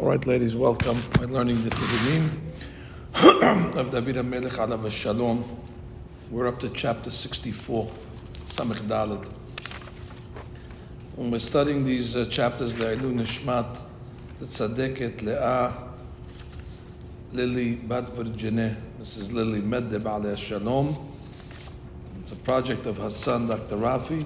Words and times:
All 0.00 0.06
right, 0.06 0.26
ladies, 0.26 0.56
welcome. 0.56 1.02
We're 1.18 1.26
learning 1.26 1.62
the 1.62 1.68
Tehillim 1.68 2.26
of 3.76 3.90
David 3.90 4.16
HaMelech 4.16 4.52
alav 4.52 4.90
Shalom. 4.90 5.44
We're 6.30 6.48
up 6.48 6.58
to 6.60 6.70
chapter 6.70 7.10
64, 7.10 7.86
Samech 8.46 8.78
Dalet. 8.88 9.28
When 11.16 11.30
we're 11.30 11.38
studying 11.38 11.84
these 11.84 12.16
uh, 12.16 12.24
chapters, 12.30 12.72
Le'ilun 12.72 13.20
Nishmat, 13.20 13.82
the 14.38 14.46
Tzadeket, 14.46 15.18
Le'ah, 15.18 15.90
Lily 17.34 17.74
Bat 17.74 18.16
Virginie, 18.16 18.74
Mrs. 18.98 19.30
Lily 19.34 19.60
Meddeb 19.60 20.04
alav 20.04 20.38
Shalom. 20.38 20.96
It's 22.20 22.32
a 22.32 22.36
project 22.36 22.86
of 22.86 22.96
Hassan 22.96 23.48
Dr. 23.48 23.76
Rafi 23.76 24.24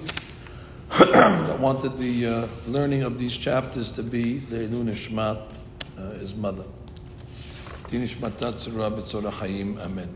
that 0.99 1.59
wanted 1.59 1.97
the 1.97 2.27
uh, 2.27 2.47
learning 2.69 3.03
of 3.03 3.19
these 3.19 3.35
chapters 3.35 3.91
to 3.91 4.03
be 4.03 4.39
Le'ilun 4.39 4.85
Nishmat, 4.85 5.63
uh, 6.05 6.19
his 6.19 6.35
mother. 6.35 6.65
Amen. 9.79 10.09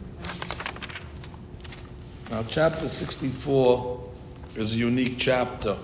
Now, 2.32 2.44
chapter 2.48 2.88
64 2.88 4.10
is 4.56 4.74
a 4.74 4.78
unique 4.78 5.16
chapter, 5.18 5.78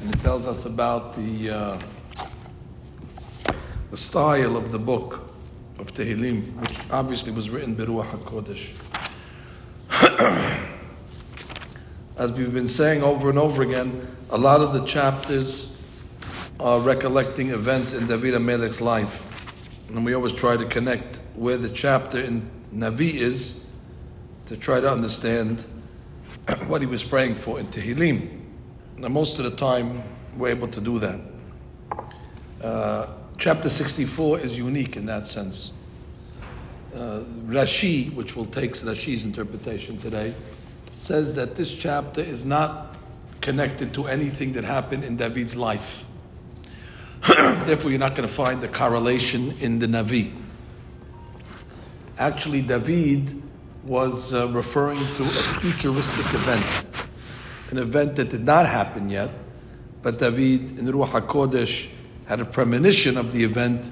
and 0.00 0.14
it 0.14 0.20
tells 0.20 0.46
us 0.46 0.66
about 0.66 1.16
the, 1.16 1.50
uh, 1.50 1.78
the 3.90 3.96
style 3.96 4.56
of 4.56 4.70
the 4.70 4.78
book 4.78 5.20
of 5.78 5.92
Tehillim, 5.92 6.54
which 6.60 6.78
obviously 6.90 7.32
was 7.32 7.50
written 7.50 7.74
by 7.74 7.84
Ruach 7.84 8.10
HaKodesh. 8.10 8.72
As 12.16 12.32
we've 12.32 12.54
been 12.54 12.66
saying 12.66 13.02
over 13.02 13.28
and 13.30 13.38
over 13.38 13.62
again, 13.62 14.06
a 14.30 14.38
lot 14.38 14.60
of 14.60 14.72
the 14.72 14.84
chapters 14.84 15.73
are 16.64 16.80
recollecting 16.80 17.50
events 17.50 17.92
in 17.92 18.06
David 18.06 18.32
Amelech's 18.32 18.80
life. 18.80 19.30
And 19.90 20.02
we 20.02 20.14
always 20.14 20.32
try 20.32 20.56
to 20.56 20.64
connect 20.64 21.20
where 21.34 21.58
the 21.58 21.68
chapter 21.68 22.18
in 22.18 22.50
Navi 22.72 23.12
is 23.12 23.60
to 24.46 24.56
try 24.56 24.80
to 24.80 24.90
understand 24.90 25.66
what 26.66 26.80
he 26.80 26.86
was 26.86 27.04
praying 27.04 27.34
for 27.34 27.60
in 27.60 27.66
Tehillim. 27.66 28.40
Now, 28.96 29.08
most 29.08 29.38
of 29.38 29.44
the 29.44 29.54
time, 29.54 30.02
we're 30.38 30.48
able 30.48 30.68
to 30.68 30.80
do 30.80 30.98
that. 31.00 31.20
Uh, 32.62 33.08
chapter 33.36 33.68
64 33.68 34.38
is 34.40 34.56
unique 34.56 34.96
in 34.96 35.04
that 35.04 35.26
sense. 35.26 35.74
Uh, 36.94 37.24
Rashi, 37.44 38.10
which 38.14 38.36
will 38.36 38.46
take 38.46 38.72
Rashi's 38.72 39.26
interpretation 39.26 39.98
today, 39.98 40.34
says 40.92 41.34
that 41.34 41.56
this 41.56 41.74
chapter 41.74 42.22
is 42.22 42.46
not 42.46 42.96
connected 43.42 43.92
to 43.92 44.06
anything 44.06 44.52
that 44.52 44.64
happened 44.64 45.04
in 45.04 45.16
David's 45.18 45.56
life. 45.56 46.06
Therefore, 47.64 47.90
you're 47.90 47.98
not 47.98 48.14
going 48.14 48.28
to 48.28 48.34
find 48.34 48.60
the 48.60 48.68
correlation 48.68 49.52
in 49.60 49.78
the 49.78 49.86
Navi. 49.86 50.30
Actually, 52.18 52.60
David 52.60 53.42
was 53.82 54.34
uh, 54.34 54.48
referring 54.48 54.98
to 54.98 55.22
a 55.22 55.26
futuristic 55.26 56.26
event, 56.34 57.70
an 57.70 57.78
event 57.78 58.16
that 58.16 58.28
did 58.28 58.44
not 58.44 58.66
happen 58.66 59.08
yet, 59.08 59.30
but 60.02 60.18
David 60.18 60.78
in 60.78 60.84
Ruach 60.86 61.08
HaKodesh 61.08 61.90
had 62.26 62.40
a 62.40 62.44
premonition 62.44 63.16
of 63.16 63.32
the 63.32 63.42
event 63.42 63.90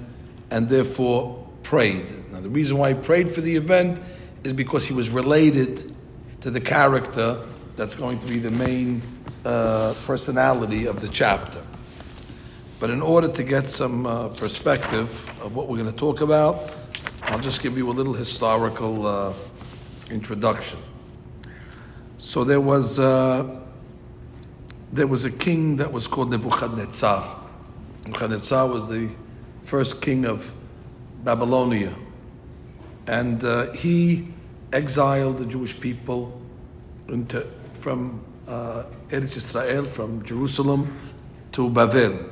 and 0.50 0.69
therefore 0.69 1.46
prayed. 1.62 2.12
Now, 2.33 2.41
the 2.41 2.50
reason 2.50 2.77
why 2.77 2.92
he 2.92 3.00
prayed 3.00 3.34
for 3.34 3.41
the 3.41 3.56
event 3.56 3.98
is 4.44 4.52
because 4.52 4.86
he 4.86 4.92
was 4.92 5.08
related 5.08 5.94
to 6.42 6.50
the 6.50 6.61
character 6.61 7.42
that's 7.77 7.94
going 7.94 8.19
to 8.19 8.27
be 8.27 8.39
the 8.39 8.50
main 8.50 9.00
uh, 9.46 9.94
personality 10.05 10.86
of 10.86 11.00
the 11.00 11.08
chapter. 11.08 11.62
But 12.83 12.91
in 12.91 13.00
order 13.00 13.28
to 13.28 13.44
get 13.44 13.70
some 13.70 14.06
uh, 14.06 14.27
perspective 14.30 15.08
of 15.41 15.55
what 15.55 15.69
we're 15.69 15.78
going 15.78 15.92
to 15.92 15.97
talk 15.97 16.20
about, 16.20 16.56
I'll 17.22 17.39
just 17.39 17.62
give 17.62 17.78
you 17.78 17.89
a 17.89 17.92
little 17.94 18.12
historical 18.12 19.06
uh, 19.06 19.33
introduction. 20.11 20.80
So 22.18 22.42
there 22.42 22.61
was 22.61 22.98
uh, 22.98 23.61
there 24.92 25.06
was 25.06 25.24
a 25.24 25.30
king 25.30 25.77
that 25.77 25.92
was 25.92 26.08
called 26.08 26.33
Nebuchadnezzar. 26.33 27.23
Nebuchadnezzar 28.05 28.67
was 28.67 28.89
the 28.89 29.11
first 29.62 30.02
king 30.02 30.24
of 30.24 30.51
Babylonia, 31.23 31.95
and 33.06 33.45
uh, 33.45 33.70
he 33.74 34.27
exiled 34.73 35.39
the 35.39 35.46
Jewish 35.46 35.79
people 35.79 36.36
into, 37.06 37.46
from 37.74 38.24
uh, 38.48 38.83
Eretz 39.11 39.36
Israel, 39.36 39.85
from 39.85 40.24
Jerusalem 40.24 40.98
to 41.52 41.70
Babel 41.70 42.31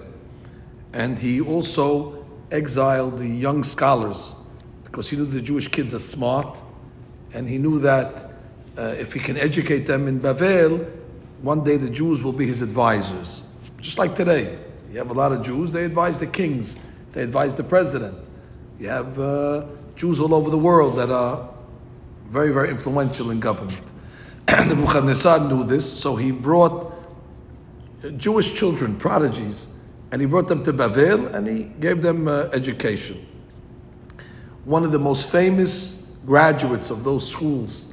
and 0.93 1.19
he 1.19 1.41
also 1.41 2.27
exiled 2.51 3.19
the 3.19 3.29
young 3.29 3.63
scholars 3.63 4.35
because 4.85 5.09
he 5.09 5.17
knew 5.17 5.25
the 5.25 5.41
Jewish 5.41 5.69
kids 5.69 5.95
are 5.95 6.01
smart, 6.01 6.59
and 7.33 7.49
he 7.49 7.59
knew 7.59 7.79
that 7.79 8.31
uh, 8.77 8.95
if 8.99 9.13
he 9.13 9.21
can 9.21 9.37
educate 9.37 9.87
them 9.87 10.09
in 10.09 10.21
Bavel, 10.21 10.91
one 11.43 11.63
day 11.63 11.77
the 11.77 11.91
Jews 11.91 12.23
will 12.23 12.33
be 12.33 12.47
his 12.47 12.61
advisors. 12.61 13.45
Just 13.81 13.99
like 13.99 14.17
today, 14.17 14.59
you 14.91 14.99
have 14.99 15.11
a 15.11 15.15
lot 15.15 15.33
of 15.33 15.43
Jews, 15.45 15.71
they 15.71 15.85
advise 15.85 16.19
the 16.19 16.27
kings, 16.27 16.77
they 17.13 17.23
advise 17.23 17.55
the 17.55 17.63
president. 17.63 18.17
You 18.79 18.89
have 18.89 19.19
uh, 19.19 19.67
Jews 19.95 20.21
all 20.21 20.35
over 20.35 20.51
the 20.51 20.59
world 20.59 20.97
that 20.97 21.11
are 21.11 21.49
very, 22.29 22.53
very 22.53 22.71
influential 22.71 23.31
in 23.31 23.39
government. 23.39 23.81
Nebuchadnezzar 24.49 25.49
knew 25.49 25.65
this, 25.65 25.91
so 25.91 26.17
he 26.17 26.33
brought 26.33 26.93
Jewish 28.17 28.55
children, 28.55 28.97
prodigies, 28.97 29.69
and 30.13 30.21
he 30.21 30.27
brought 30.27 30.49
them 30.49 30.63
to 30.65 30.73
Babel 30.73 31.27
and 31.29 31.47
he 31.47 31.65
gave 31.65 32.03
them 32.03 32.27
uh, 32.27 32.49
education. 32.53 33.27
One 34.65 34.85
of 34.85 34.93
the 34.93 34.99
most 34.99 35.31
famous 35.31 36.11
graduates 36.27 36.91
of 36.91 37.05
those 37.05 37.29
schools 37.29 37.87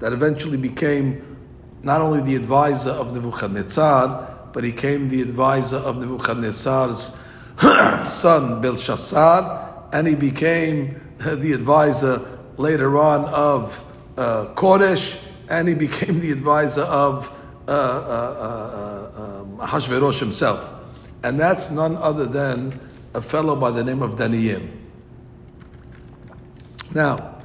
that 0.00 0.12
eventually 0.12 0.56
became 0.56 1.38
not 1.82 2.00
only 2.00 2.20
the 2.20 2.36
advisor 2.36 2.90
of 2.90 3.14
Nebuchadnezzar, 3.14 4.50
but 4.52 4.64
he 4.64 4.72
became 4.72 5.08
the 5.08 5.22
advisor 5.22 5.76
of 5.76 5.98
Nebuchadnezzar's 5.98 7.16
son 8.04 8.60
Belshazzar, 8.60 9.88
and 9.92 10.06
he 10.06 10.14
became 10.14 11.00
the 11.18 11.52
advisor 11.52 12.38
later 12.56 12.98
on 12.98 13.24
of 13.26 13.84
uh, 14.16 14.52
and 15.48 15.68
he 15.68 15.74
became 15.74 16.20
the 16.20 16.30
advisor 16.30 16.82
of 16.82 17.30
uh, 17.66 17.70
uh, 17.70 17.74
uh, 17.74 19.16
uh 19.16 19.40
um, 19.40 19.58
Hashverosh 19.58 20.18
himself 20.18 20.79
and 21.22 21.38
that's 21.38 21.70
none 21.70 21.96
other 21.96 22.26
than 22.26 22.78
a 23.14 23.20
fellow 23.20 23.56
by 23.56 23.70
the 23.70 23.84
name 23.84 24.02
of 24.02 24.16
Daniel. 24.16 24.62
Now, 26.94 27.40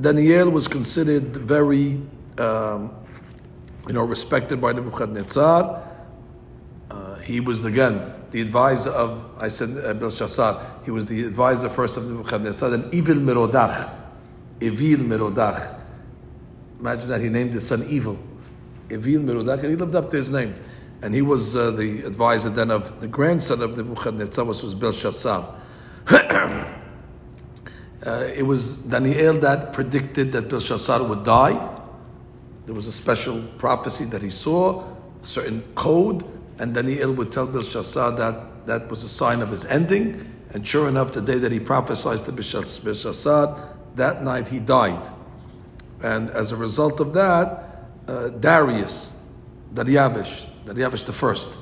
Daniel 0.00 0.50
was 0.50 0.66
considered 0.66 1.36
very, 1.36 2.00
um, 2.38 2.94
you 3.86 3.94
know, 3.94 4.02
respected 4.02 4.60
by 4.60 4.72
Nebuchadnezzar. 4.72 5.82
Uh, 6.90 7.14
he 7.16 7.40
was 7.40 7.64
again 7.64 8.12
the 8.30 8.40
advisor 8.40 8.90
of, 8.90 9.24
I 9.38 9.48
said 9.48 9.76
uh, 9.84 9.94
Belshazzar. 9.94 10.80
He 10.84 10.90
was 10.90 11.06
the 11.06 11.24
advisor 11.24 11.68
first 11.68 11.96
of 11.96 12.08
Nebuchadnezzar, 12.10 12.70
then 12.70 12.88
Evil 12.92 13.16
Merodach, 13.16 13.92
Evil 14.60 15.04
Merodach. 15.06 15.80
Imagine 16.80 17.08
that 17.10 17.20
he 17.20 17.28
named 17.28 17.54
his 17.54 17.66
son 17.66 17.86
Evil, 17.88 18.18
Evil 18.90 19.22
Merodach, 19.22 19.60
and 19.60 19.70
he 19.70 19.76
lived 19.76 19.94
up 19.94 20.10
to 20.10 20.16
his 20.16 20.30
name 20.30 20.54
and 21.04 21.14
he 21.14 21.20
was 21.20 21.54
uh, 21.54 21.70
the 21.70 22.02
advisor 22.06 22.48
then 22.48 22.70
of 22.70 22.98
the 23.02 23.06
grandson 23.06 23.60
of 23.60 23.76
Nebuchadnezzar, 23.76 24.42
which 24.42 24.62
was 24.62 24.74
Belshazzar. 24.74 25.54
uh, 26.08 26.66
it 28.34 28.46
was 28.46 28.78
Daniel 28.78 29.34
that 29.40 29.74
predicted 29.74 30.32
that 30.32 30.48
Belshazzar 30.48 31.02
would 31.02 31.22
die. 31.22 31.76
There 32.64 32.74
was 32.74 32.86
a 32.86 32.92
special 32.92 33.42
prophecy 33.58 34.06
that 34.06 34.22
he 34.22 34.30
saw, 34.30 34.82
a 35.22 35.26
certain 35.26 35.60
code, 35.74 36.24
and 36.58 36.74
Daniel 36.74 37.12
would 37.12 37.30
tell 37.30 37.48
Belshazzar 37.48 38.12
that 38.12 38.66
that 38.66 38.88
was 38.88 39.04
a 39.04 39.08
sign 39.08 39.42
of 39.42 39.50
his 39.50 39.66
ending. 39.66 40.26
And 40.54 40.66
sure 40.66 40.88
enough, 40.88 41.10
the 41.10 41.20
day 41.20 41.36
that 41.36 41.52
he 41.52 41.60
prophesied 41.60 42.24
to 42.24 42.32
Belshazzar, 42.32 43.76
that 43.96 44.22
night 44.22 44.48
he 44.48 44.58
died. 44.58 45.06
And 46.02 46.30
as 46.30 46.50
a 46.50 46.56
result 46.56 46.98
of 46.98 47.12
that, 47.12 47.90
uh, 48.08 48.28
Darius, 48.28 49.18
Dariavish, 49.74 50.48
Dariavish 50.64 51.04
the 51.04 51.12
first. 51.12 51.58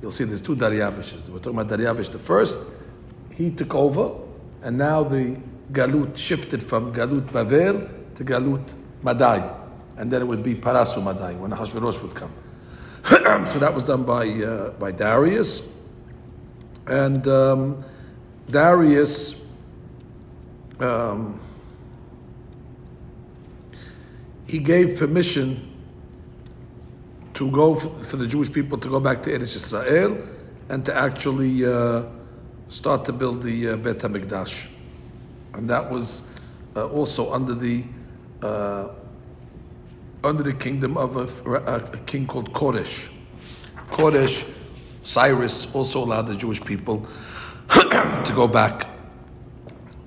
You'll 0.00 0.10
see 0.10 0.24
there's 0.24 0.42
two 0.42 0.56
Dariavishes. 0.56 1.28
We're 1.28 1.38
talking 1.38 1.58
about 1.58 1.68
Dariavish 1.68 2.10
the 2.10 2.18
first. 2.18 2.58
He 3.30 3.50
took 3.50 3.74
over, 3.74 4.12
and 4.62 4.76
now 4.76 5.02
the 5.02 5.36
Galut 5.72 6.16
shifted 6.16 6.62
from 6.62 6.92
Galut 6.92 7.32
Babel 7.32 7.88
to 8.16 8.24
Galut 8.24 8.74
Madai. 9.02 9.58
And 9.96 10.10
then 10.10 10.22
it 10.22 10.26
would 10.26 10.42
be 10.42 10.54
Parasu 10.54 11.02
Madai, 11.02 11.34
when 11.34 11.50
Hashverosh 11.50 12.02
would 12.02 12.14
come. 12.14 12.32
so 13.46 13.58
that 13.58 13.72
was 13.72 13.84
done 13.84 14.04
by, 14.04 14.28
uh, 14.28 14.72
by 14.72 14.92
Darius. 14.92 15.68
And 16.86 17.26
um, 17.28 17.84
Darius 18.48 19.42
um, 20.82 21.40
he 24.46 24.58
gave 24.58 24.98
permission 24.98 25.71
to 27.34 27.50
go 27.50 27.74
for 27.74 28.16
the 28.16 28.26
Jewish 28.26 28.52
people 28.52 28.78
to 28.78 28.88
go 28.88 29.00
back 29.00 29.22
to 29.24 29.30
Eretz 29.30 29.56
Israel 29.56 30.18
and 30.68 30.84
to 30.84 30.96
actually 30.96 31.64
uh, 31.64 32.04
start 32.68 33.04
to 33.06 33.12
build 33.12 33.42
the 33.42 33.70
uh, 33.70 33.76
Bet 33.76 33.98
HaMikdash. 33.98 34.66
And 35.54 35.68
that 35.68 35.90
was 35.90 36.26
uh, 36.76 36.86
also 36.88 37.32
under 37.32 37.54
the 37.54 37.84
uh, 38.42 38.88
under 40.24 40.42
the 40.42 40.52
kingdom 40.52 40.96
of 40.96 41.16
a, 41.16 41.52
a, 41.52 41.98
king 42.06 42.26
called 42.26 42.52
Koresh. 42.52 43.08
Koresh, 43.90 44.48
Cyrus 45.02 45.72
also 45.74 46.04
allowed 46.04 46.28
the 46.28 46.36
Jewish 46.36 46.62
people 46.62 47.06
to 47.68 48.32
go 48.34 48.46
back. 48.46 48.88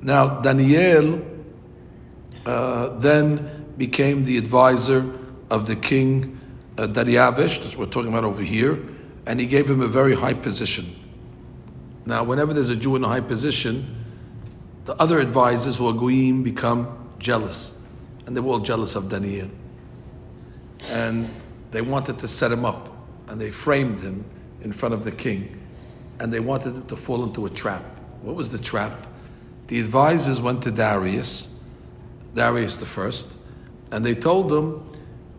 Now, 0.01 0.39
Daniel 0.39 1.25
uh, 2.45 2.89
then 2.99 3.73
became 3.77 4.23
the 4.23 4.37
advisor 4.37 5.03
of 5.49 5.67
the 5.67 5.75
king 5.75 6.39
uh, 6.77 6.87
Dariavish, 6.87 7.63
that's 7.63 7.77
what 7.77 7.87
we're 7.87 7.91
talking 7.91 8.11
about 8.11 8.23
over 8.23 8.41
here, 8.41 8.79
and 9.25 9.39
he 9.39 9.45
gave 9.45 9.69
him 9.69 9.81
a 9.81 9.87
very 9.87 10.15
high 10.15 10.33
position. 10.33 10.85
Now, 12.05 12.23
whenever 12.23 12.53
there's 12.53 12.69
a 12.69 12.75
Jew 12.75 12.95
in 12.95 13.03
a 13.03 13.07
high 13.07 13.21
position, 13.21 14.05
the 14.85 14.95
other 15.01 15.19
advisors 15.19 15.77
who 15.77 15.87
are 15.87 15.93
Goyim 15.93 16.43
become 16.43 17.09
jealous, 17.17 17.75
and 18.25 18.35
they 18.35 18.41
were 18.41 18.51
all 18.51 18.59
jealous 18.59 18.95
of 18.95 19.09
Daniel. 19.09 19.47
And 20.89 21.29
they 21.71 21.81
wanted 21.81 22.19
to 22.19 22.27
set 22.27 22.51
him 22.51 22.65
up, 22.65 22.95
and 23.27 23.41
they 23.41 23.49
framed 23.49 23.99
him 24.01 24.23
in 24.61 24.71
front 24.71 24.93
of 24.93 25.03
the 25.03 25.11
king, 25.11 25.59
and 26.19 26.31
they 26.31 26.39
wanted 26.39 26.75
him 26.75 26.85
to 26.85 26.95
fall 26.95 27.23
into 27.23 27.45
a 27.45 27.49
trap. 27.49 27.83
What 28.21 28.35
was 28.35 28.51
the 28.51 28.59
trap? 28.59 29.07
The 29.67 29.79
advisors 29.79 30.41
went 30.41 30.61
to 30.63 30.71
Darius, 30.71 31.59
Darius 32.35 32.77
the 32.77 32.85
first, 32.85 33.33
and 33.91 34.05
they 34.05 34.13
told 34.13 34.51
him, 34.51 34.87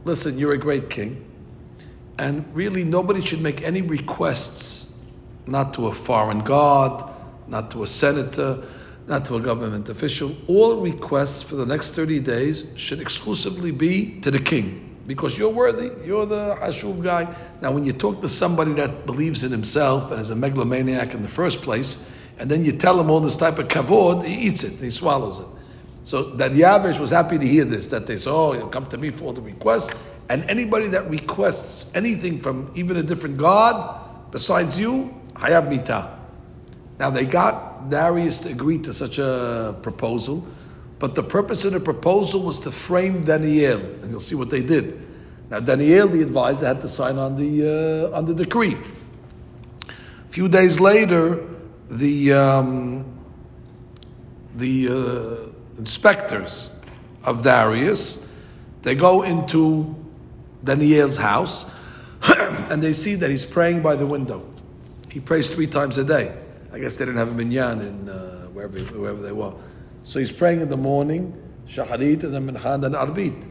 Listen, 0.05 0.39
you're 0.39 0.53
a 0.53 0.59
great 0.59 0.89
king, 0.89 1.26
and 2.19 2.45
really 2.55 2.85
nobody 2.85 3.21
should 3.21 3.41
make 3.41 3.63
any 3.63 3.83
requests, 3.83 4.93
not 5.47 5.75
to 5.75 5.89
a 5.89 5.95
foreign 5.95 6.41
god, 6.41 7.13
not 7.47 7.71
to 7.73 7.83
a 7.83 7.87
senator, 7.87 8.63
not 9.07 9.25
to 9.27 9.37
a 9.37 9.41
government 9.41 9.89
official. 9.89 10.35
All 10.49 10.81
requests 10.81 11.43
for 11.43 11.57
the 11.57 11.67
next 11.67 11.95
30 11.95 12.21
days 12.21 12.67
should 12.75 13.01
exclusively 13.01 13.71
be 13.71 14.21
to 14.21 14.31
the 14.31 14.41
king 14.41 14.97
because 15.07 15.39
you're 15.39 15.51
worthy. 15.51 15.93
You're 16.05 16.27
the 16.27 16.57
Hashuv 16.57 17.03
guy. 17.03 17.33
Now, 17.61 17.71
when 17.71 17.85
you 17.85 17.93
talk 17.93 18.21
to 18.23 18.29
somebody 18.29 18.73
that 18.75 19.07
believes 19.07 19.45
in 19.45 19.53
himself 19.53 20.11
and 20.11 20.21
is 20.21 20.31
a 20.31 20.37
megalomaniac 20.37 21.15
in 21.15 21.23
the 21.23 21.29
first 21.29 21.63
place, 21.63 22.09
and 22.39 22.51
then 22.51 22.65
you 22.65 22.73
tell 22.73 23.01
him 23.01 23.09
all 23.09 23.21
this 23.21 23.37
type 23.37 23.59
of 23.59 23.69
kavod, 23.69 24.25
he 24.25 24.35
eats 24.49 24.65
it, 24.65 24.73
he 24.73 24.91
swallows 24.91 25.41
it. 25.41 25.47
So 26.03 26.33
Dariavish 26.33 26.99
was 26.99 27.11
happy 27.11 27.39
to 27.39 27.47
hear 27.47 27.65
this, 27.65 27.89
that 27.89 28.07
they 28.07 28.17
say, 28.17 28.31
oh, 28.31 28.53
you'll 28.53 28.69
come 28.69 28.87
to 28.87 28.99
me 28.99 29.11
for 29.11 29.33
the 29.33 29.41
requests. 29.41 29.97
And 30.29 30.49
anybody 30.51 30.89
that 30.89 31.09
requests 31.09 31.95
anything 31.95 32.41
from 32.41 32.71
even 32.75 32.97
a 32.97 33.03
different 33.03 33.37
God 33.37 34.31
besides 34.31 34.79
you, 34.79 35.15
hayab 35.35 35.69
mita. 35.69 36.19
Now 36.99 37.11
they 37.11 37.25
got 37.25 37.91
Darius 37.91 38.41
to 38.41 38.49
agree 38.49 38.79
to 38.81 38.93
such 38.93 39.19
a 39.19 39.77
proposal, 39.83 40.47
but 40.99 41.15
the 41.15 41.23
purpose 41.23 41.65
of 41.65 41.73
the 41.73 41.81
proposal 41.81 42.43
was 42.43 42.59
to 42.61 42.73
frame 42.73 43.23
Daniel, 43.23 43.81
and 43.81 44.11
you'll 44.11 44.21
see 44.21 44.35
what 44.35 44.51
they 44.51 44.63
did. 44.63 45.01
Now 45.51 45.61
Daniel, 45.61 46.09
the 46.09 46.23
advisor, 46.23 46.67
had 46.67 46.81
to 46.81 46.89
sign 46.89 47.19
on 47.19 47.37
the 47.37 48.09
uh, 48.11 48.17
on 48.17 48.25
the 48.25 48.35
decree. 48.35 48.77
A 49.89 50.29
few 50.31 50.49
days 50.49 50.81
later, 50.81 51.47
the 51.89 52.33
um, 52.33 53.07
the 54.57 54.89
uh, 54.89 55.79
inspectors 55.79 56.71
of 57.23 57.43
Darius 57.43 58.27
they 58.87 58.95
go 58.95 59.23
into 59.23 59.97
Daniel's 60.67 61.17
house 61.17 61.71
and 62.23 62.83
they 62.83 62.93
see 62.93 63.15
that 63.15 63.31
he's 63.31 63.47
praying 63.47 63.83
by 63.83 63.97
the 63.97 64.07
window. 64.07 64.47
He 65.11 65.21
prays 65.21 65.49
three 65.49 65.67
times 65.67 65.97
a 65.99 66.05
day. 66.05 66.37
I 66.73 66.79
guess 66.79 66.97
they 66.97 67.05
didn't 67.07 67.19
have 67.19 67.29
a 67.29 67.35
minyan 67.35 67.81
in 67.81 68.09
uh, 68.09 68.47
wherever, 68.49 68.79
wherever 68.79 69.23
they 69.23 69.33
were. 69.33 69.55
So 70.03 70.19
he's 70.19 70.31
praying 70.31 70.61
in 70.61 70.69
the 70.69 70.77
morning, 70.77 71.35
shaharit, 71.69 72.23
and 72.23 72.35
then 72.35 72.51
minhan 72.51 72.85
and 72.85 72.95
arbit, 72.95 73.47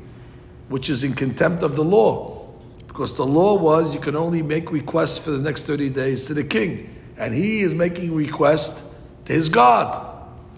which 0.69 0.89
is 0.89 1.03
in 1.03 1.13
contempt 1.13 1.63
of 1.63 1.75
the 1.75 1.83
law. 1.83 2.47
Because 2.87 3.15
the 3.15 3.25
law 3.25 3.55
was 3.55 3.93
you 3.93 3.99
can 3.99 4.15
only 4.15 4.41
make 4.41 4.71
requests 4.71 5.17
for 5.17 5.31
the 5.31 5.39
next 5.39 5.63
30 5.63 5.89
days 5.89 6.27
to 6.27 6.33
the 6.33 6.43
king. 6.43 6.95
And 7.17 7.33
he 7.33 7.61
is 7.61 7.73
making 7.73 8.13
request 8.13 8.85
to 9.25 9.33
his 9.33 9.49
God. 9.49 10.13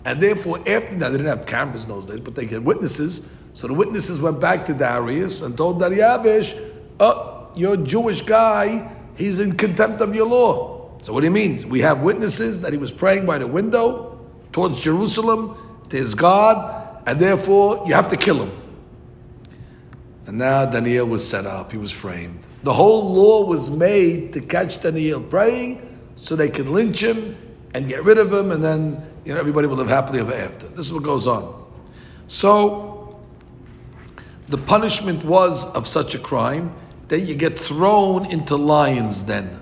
And 0.06 0.22
therefore, 0.22 0.60
after 0.60 0.96
that, 0.96 1.10
they 1.10 1.18
didn't 1.18 1.28
have 1.28 1.46
cameras 1.46 1.84
in 1.84 1.90
those 1.90 2.06
days, 2.06 2.20
but 2.20 2.36
they 2.36 2.46
had 2.46 2.64
witnesses. 2.64 3.30
So 3.58 3.66
the 3.66 3.74
witnesses 3.74 4.22
went 4.22 4.40
back 4.40 4.68
to 4.68 4.74
Darius 4.76 5.42
and 5.42 5.58
told 5.58 5.82
Dariavish, 5.82 6.54
oh, 7.00 7.50
you're 7.56 7.74
a 7.74 7.78
Jewish 7.78 8.22
guy, 8.22 8.88
he's 9.16 9.40
in 9.40 9.54
contempt 9.58 10.00
of 10.00 10.14
your 10.14 10.28
law. 10.28 10.92
So 11.02 11.12
what 11.12 11.22
do 11.22 11.26
you 11.26 11.32
mean? 11.32 11.68
We 11.68 11.82
have 11.82 12.02
witnesses 12.02 12.62
that 12.62 12.72
he 12.72 12.78
was 12.78 12.92
praying 12.92 13.26
by 13.26 13.40
the 13.40 13.48
window 13.48 14.24
towards 14.52 14.80
Jerusalem 14.80 15.58
to 15.90 15.98
his 15.98 16.14
God, 16.14 17.02
and 17.08 17.20
therefore 17.20 17.84
you 17.88 17.96
have 17.96 18.10
to 18.10 18.16
kill 18.16 18.44
him. 18.44 18.52
And 20.28 20.38
now 20.38 20.68
Daniel 20.68 21.08
was 21.08 21.28
set 21.28 21.48
up, 21.48 21.72
he 21.72 21.80
was 21.80 21.92
framed. 21.92 22.42
The 22.62 22.74
whole 22.74 23.12
law 23.12 23.48
was 23.48 23.72
made 23.72 24.34
to 24.34 24.40
catch 24.40 24.82
Daniel 24.82 25.20
praying 25.20 26.00
so 26.14 26.36
they 26.36 26.50
could 26.50 26.68
lynch 26.68 27.02
him 27.02 27.36
and 27.74 27.88
get 27.88 28.04
rid 28.04 28.20
of 28.20 28.32
him, 28.32 28.52
and 28.52 28.64
then 28.64 29.04
you 29.26 29.34
know 29.34 29.40
everybody 29.40 29.66
will 29.66 29.78
live 29.78 29.90
happily 29.90 30.20
ever 30.20 30.36
after. 30.36 30.68
This 30.68 30.86
is 30.86 30.94
what 30.94 31.02
goes 31.02 31.26
on. 31.26 31.66
So 32.28 32.87
the 34.50 34.58
punishment 34.58 35.24
was 35.26 35.66
of 35.66 35.88
such 35.88 36.16
a 36.16 36.20
crime 36.20 36.74
that 37.10 37.20
you 37.20 37.36
get 37.36 37.60
thrown 37.60 38.26
into 38.26 38.56
lions 38.56 39.24
den. 39.24 39.60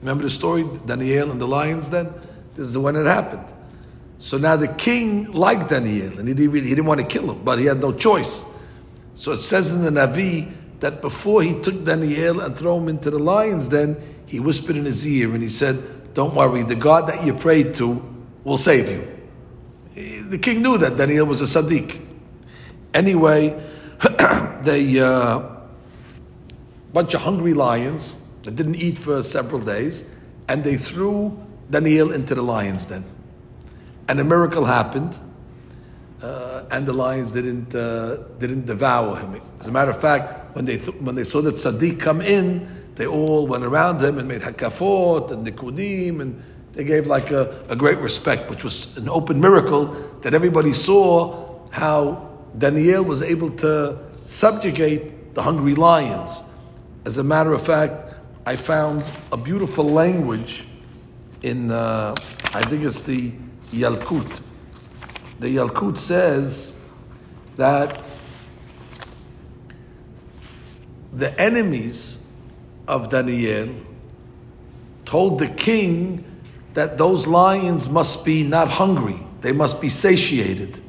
Remember 0.00 0.24
the 0.24 0.30
story, 0.30 0.64
Daniel 0.86 1.30
and 1.30 1.40
the 1.40 1.48
lions 1.48 1.88
den? 1.88 2.12
This 2.54 2.68
is 2.68 2.78
when 2.78 2.96
it 2.96 3.06
happened. 3.06 3.44
So 4.18 4.36
now 4.36 4.56
the 4.56 4.68
king 4.68 5.30
liked 5.32 5.70
Daniel, 5.70 6.18
and 6.18 6.26
he 6.26 6.34
didn't, 6.34 6.54
he 6.54 6.68
didn't 6.70 6.86
want 6.86 7.00
to 7.00 7.06
kill 7.06 7.30
him, 7.32 7.44
but 7.44 7.58
he 7.58 7.66
had 7.66 7.80
no 7.80 7.92
choice. 7.92 8.44
So 9.14 9.32
it 9.32 9.38
says 9.38 9.72
in 9.72 9.82
the 9.82 9.90
Navi 9.90 10.52
that 10.80 11.00
before 11.00 11.42
he 11.42 11.60
took 11.60 11.84
Daniel 11.84 12.40
and 12.40 12.56
threw 12.56 12.76
him 12.76 12.88
into 12.88 13.10
the 13.10 13.18
lions 13.18 13.68
den, 13.68 13.96
he 14.26 14.40
whispered 14.40 14.76
in 14.76 14.84
his 14.84 15.06
ear 15.06 15.32
and 15.34 15.42
he 15.42 15.48
said, 15.48 16.14
Don't 16.14 16.34
worry, 16.34 16.62
the 16.62 16.74
God 16.74 17.08
that 17.08 17.24
you 17.24 17.34
prayed 17.34 17.74
to 17.74 18.02
will 18.44 18.56
save 18.56 18.88
you. 18.88 20.22
The 20.28 20.38
king 20.38 20.62
knew 20.62 20.78
that 20.78 20.96
Daniel 20.96 21.26
was 21.26 21.40
a 21.40 21.62
Sadiq. 21.62 22.07
Anyway, 22.94 23.60
they, 24.62 25.00
uh, 25.00 25.42
bunch 26.92 27.14
of 27.14 27.20
hungry 27.22 27.54
lions 27.54 28.16
that 28.42 28.56
didn't 28.56 28.76
eat 28.76 28.98
for 28.98 29.22
several 29.22 29.60
days, 29.60 30.10
and 30.48 30.64
they 30.64 30.76
threw 30.76 31.38
Daniel 31.70 32.12
into 32.12 32.34
the 32.34 32.42
lions 32.42 32.86
den 32.86 33.04
and 34.08 34.18
a 34.18 34.24
miracle 34.24 34.64
happened, 34.64 35.16
uh, 36.22 36.64
and 36.70 36.86
the 36.86 36.92
lions 36.92 37.32
didn't 37.32 37.74
uh, 37.74 38.16
didn't 38.38 38.66
devour 38.66 39.16
him. 39.16 39.40
As 39.60 39.68
a 39.68 39.72
matter 39.72 39.90
of 39.90 40.00
fact, 40.00 40.56
when 40.56 40.64
they 40.64 40.78
th- 40.78 40.96
when 41.00 41.14
they 41.14 41.24
saw 41.24 41.42
that 41.42 41.56
Sadiq 41.56 42.00
come 42.00 42.22
in, 42.22 42.66
they 42.96 43.06
all 43.06 43.46
went 43.46 43.64
around 43.64 44.02
him 44.02 44.18
and 44.18 44.26
made 44.26 44.40
hakafot 44.40 45.30
and 45.30 45.46
nikudim, 45.46 46.20
and 46.20 46.42
they 46.72 46.84
gave 46.84 47.06
like 47.06 47.30
a, 47.30 47.62
a 47.68 47.76
great 47.76 47.98
respect, 47.98 48.50
which 48.50 48.64
was 48.64 48.96
an 48.96 49.08
open 49.08 49.40
miracle 49.40 49.86
that 50.22 50.34
everybody 50.34 50.72
saw 50.72 51.60
how 51.70 52.27
Daniel 52.58 53.04
was 53.04 53.22
able 53.22 53.50
to 53.50 53.98
subjugate 54.24 55.34
the 55.34 55.42
hungry 55.42 55.74
lions. 55.74 56.42
As 57.04 57.18
a 57.18 57.24
matter 57.24 57.52
of 57.52 57.64
fact, 57.64 58.14
I 58.44 58.56
found 58.56 59.04
a 59.30 59.36
beautiful 59.36 59.84
language 59.84 60.64
in 61.42 61.70
uh, 61.70 62.14
I 62.54 62.62
think 62.62 62.84
it's 62.84 63.02
the 63.02 63.32
Yalkut. 63.70 64.40
The 65.38 65.56
Yalkut 65.56 65.96
says 65.96 66.80
that 67.56 68.02
the 71.12 71.38
enemies 71.40 72.18
of 72.88 73.08
Daniel 73.08 73.68
told 75.04 75.38
the 75.38 75.48
king 75.48 76.24
that 76.74 76.98
those 76.98 77.26
lions 77.26 77.88
must 77.88 78.24
be 78.24 78.42
not 78.42 78.68
hungry, 78.68 79.20
they 79.42 79.52
must 79.52 79.80
be 79.80 79.88
satiated. 79.88 80.80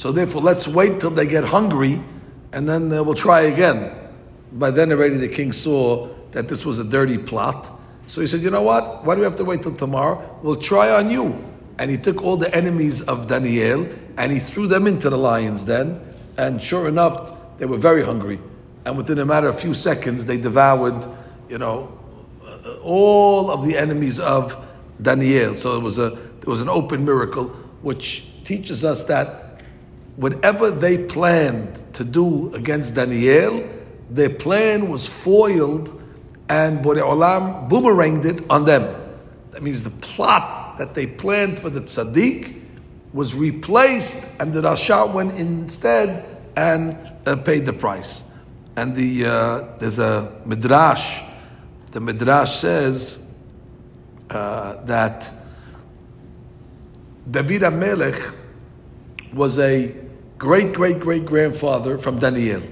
So 0.00 0.12
therefore, 0.12 0.40
let's 0.40 0.66
wait 0.66 0.98
till 0.98 1.10
they 1.10 1.26
get 1.26 1.44
hungry, 1.44 2.02
and 2.54 2.66
then 2.66 2.90
uh, 2.90 3.02
we'll 3.02 3.14
try 3.14 3.42
again. 3.42 3.92
By 4.50 4.70
then 4.70 4.90
already 4.92 5.18
the 5.18 5.28
king 5.28 5.52
saw 5.52 6.08
that 6.30 6.48
this 6.48 6.64
was 6.64 6.78
a 6.78 6.84
dirty 6.84 7.18
plot. 7.18 7.70
So 8.06 8.22
he 8.22 8.26
said, 8.26 8.40
you 8.40 8.48
know 8.48 8.62
what? 8.62 9.04
Why 9.04 9.14
do 9.14 9.20
we 9.20 9.26
have 9.26 9.36
to 9.36 9.44
wait 9.44 9.62
till 9.62 9.74
tomorrow? 9.74 10.40
We'll 10.42 10.56
try 10.56 10.90
on 10.90 11.10
you 11.10 11.44
and 11.78 11.90
he 11.90 11.98
took 11.98 12.22
all 12.22 12.38
the 12.38 12.52
enemies 12.54 13.02
of 13.02 13.26
Daniel 13.26 13.86
and 14.16 14.32
he 14.32 14.38
threw 14.38 14.66
them 14.66 14.86
into 14.86 15.10
the 15.10 15.18
lions 15.18 15.66
den. 15.66 16.00
And 16.38 16.62
sure 16.62 16.88
enough, 16.88 17.58
they 17.58 17.66
were 17.66 17.76
very 17.76 18.02
hungry. 18.02 18.40
And 18.86 18.96
within 18.96 19.18
a 19.18 19.26
matter 19.26 19.48
of 19.48 19.56
a 19.56 19.60
few 19.60 19.74
seconds, 19.74 20.24
they 20.24 20.38
devoured, 20.38 21.06
you 21.50 21.58
know, 21.58 21.92
all 22.82 23.50
of 23.50 23.66
the 23.66 23.76
enemies 23.76 24.18
of 24.18 24.56
Daniel. 25.02 25.54
So 25.54 25.76
it 25.76 25.82
was 25.82 25.98
a 25.98 26.08
there 26.08 26.48
was 26.48 26.62
an 26.62 26.70
open 26.70 27.04
miracle, 27.04 27.48
which 27.82 28.24
teaches 28.44 28.82
us 28.82 29.04
that 29.04 29.39
whatever 30.20 30.70
they 30.70 30.98
planned 30.98 31.80
to 31.94 32.04
do 32.04 32.54
against 32.54 32.94
Daniel, 32.94 33.66
their 34.10 34.28
plan 34.28 34.90
was 34.90 35.08
foiled, 35.08 35.88
and 36.50 36.84
Borei 36.84 37.00
Olam 37.00 37.70
boomeranged 37.70 38.26
it 38.26 38.44
on 38.50 38.66
them. 38.66 38.84
That 39.52 39.62
means 39.62 39.82
the 39.82 39.90
plot 39.90 40.76
that 40.76 40.92
they 40.92 41.06
planned 41.06 41.58
for 41.58 41.70
the 41.70 41.80
tzaddik 41.80 42.62
was 43.14 43.34
replaced, 43.34 44.26
and 44.38 44.52
the 44.52 44.60
Rasha 44.60 45.10
went 45.10 45.38
instead 45.38 46.42
and 46.54 46.98
uh, 47.24 47.36
paid 47.36 47.64
the 47.64 47.72
price. 47.72 48.22
And 48.76 48.94
the 48.94 49.24
uh, 49.24 49.78
there's 49.78 49.98
a 49.98 50.38
midrash. 50.44 51.22
The 51.92 52.00
midrash 52.00 52.56
says 52.56 53.26
uh, 54.28 54.84
that 54.84 55.32
David 57.30 57.62
Amelech 57.62 58.36
was 59.32 59.58
a 59.58 60.09
great 60.40 60.72
great 60.72 60.98
great 60.98 61.24
grandfather 61.24 61.98
from 61.98 62.18
Daniel, 62.18 62.62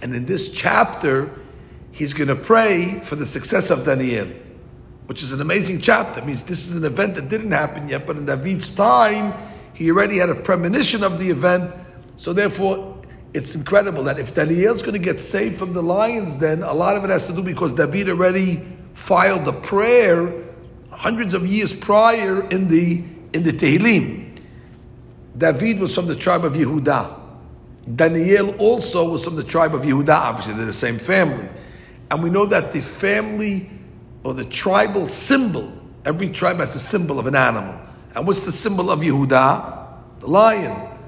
and 0.00 0.14
in 0.14 0.24
this 0.24 0.50
chapter, 0.50 1.30
he's 1.92 2.14
going 2.14 2.28
to 2.28 2.36
pray 2.36 3.00
for 3.00 3.16
the 3.16 3.26
success 3.26 3.68
of 3.68 3.84
Daniel 3.84 4.28
which 5.08 5.22
is 5.22 5.32
an 5.32 5.40
amazing 5.40 5.80
chapter. 5.80 6.20
It 6.20 6.26
means 6.26 6.44
this 6.44 6.68
is 6.68 6.76
an 6.76 6.84
event 6.84 7.14
that 7.14 7.30
didn't 7.30 7.52
happen 7.52 7.88
yet, 7.88 8.06
but 8.06 8.18
in 8.18 8.26
David's 8.26 8.74
time, 8.74 9.32
he 9.72 9.90
already 9.90 10.18
had 10.18 10.28
a 10.28 10.34
premonition 10.34 11.02
of 11.02 11.18
the 11.18 11.30
event. 11.30 11.74
So 12.18 12.34
therefore, 12.34 13.02
it's 13.32 13.54
incredible 13.54 14.04
that 14.04 14.18
if 14.18 14.34
Daniel's 14.34 14.82
going 14.82 14.92
to 14.92 14.98
get 14.98 15.18
saved 15.18 15.58
from 15.58 15.72
the 15.72 15.82
lions, 15.82 16.36
then 16.36 16.62
a 16.62 16.74
lot 16.74 16.94
of 16.94 17.04
it 17.04 17.10
has 17.10 17.26
to 17.28 17.32
do 17.32 17.42
because 17.42 17.72
David 17.72 18.10
already 18.10 18.62
filed 18.92 19.46
the 19.46 19.54
prayer 19.54 20.30
hundreds 20.90 21.32
of 21.32 21.46
years 21.46 21.72
prior 21.72 22.46
in 22.50 22.68
the 22.68 23.02
in 23.32 23.44
the 23.44 23.52
Tehillim. 23.52 24.27
David 25.38 25.78
was 25.78 25.94
from 25.94 26.06
the 26.06 26.16
tribe 26.16 26.44
of 26.44 26.54
Yehuda. 26.54 27.18
Daniel 27.94 28.54
also 28.56 29.10
was 29.10 29.24
from 29.24 29.36
the 29.36 29.44
tribe 29.44 29.74
of 29.74 29.82
Yehuda. 29.82 30.10
Obviously, 30.10 30.54
they're 30.54 30.66
the 30.66 30.72
same 30.72 30.98
family, 30.98 31.48
and 32.10 32.22
we 32.22 32.28
know 32.28 32.44
that 32.44 32.72
the 32.72 32.80
family 32.80 33.70
or 34.24 34.34
the 34.34 34.44
tribal 34.44 35.06
symbol. 35.06 35.72
Every 36.04 36.28
tribe 36.28 36.58
has 36.58 36.74
a 36.74 36.80
symbol 36.80 37.18
of 37.18 37.26
an 37.26 37.34
animal. 37.34 37.80
And 38.14 38.26
what's 38.26 38.40
the 38.40 38.52
symbol 38.52 38.90
of 38.90 39.00
Yehuda? 39.00 40.20
The 40.20 40.26
lion. 40.26 40.98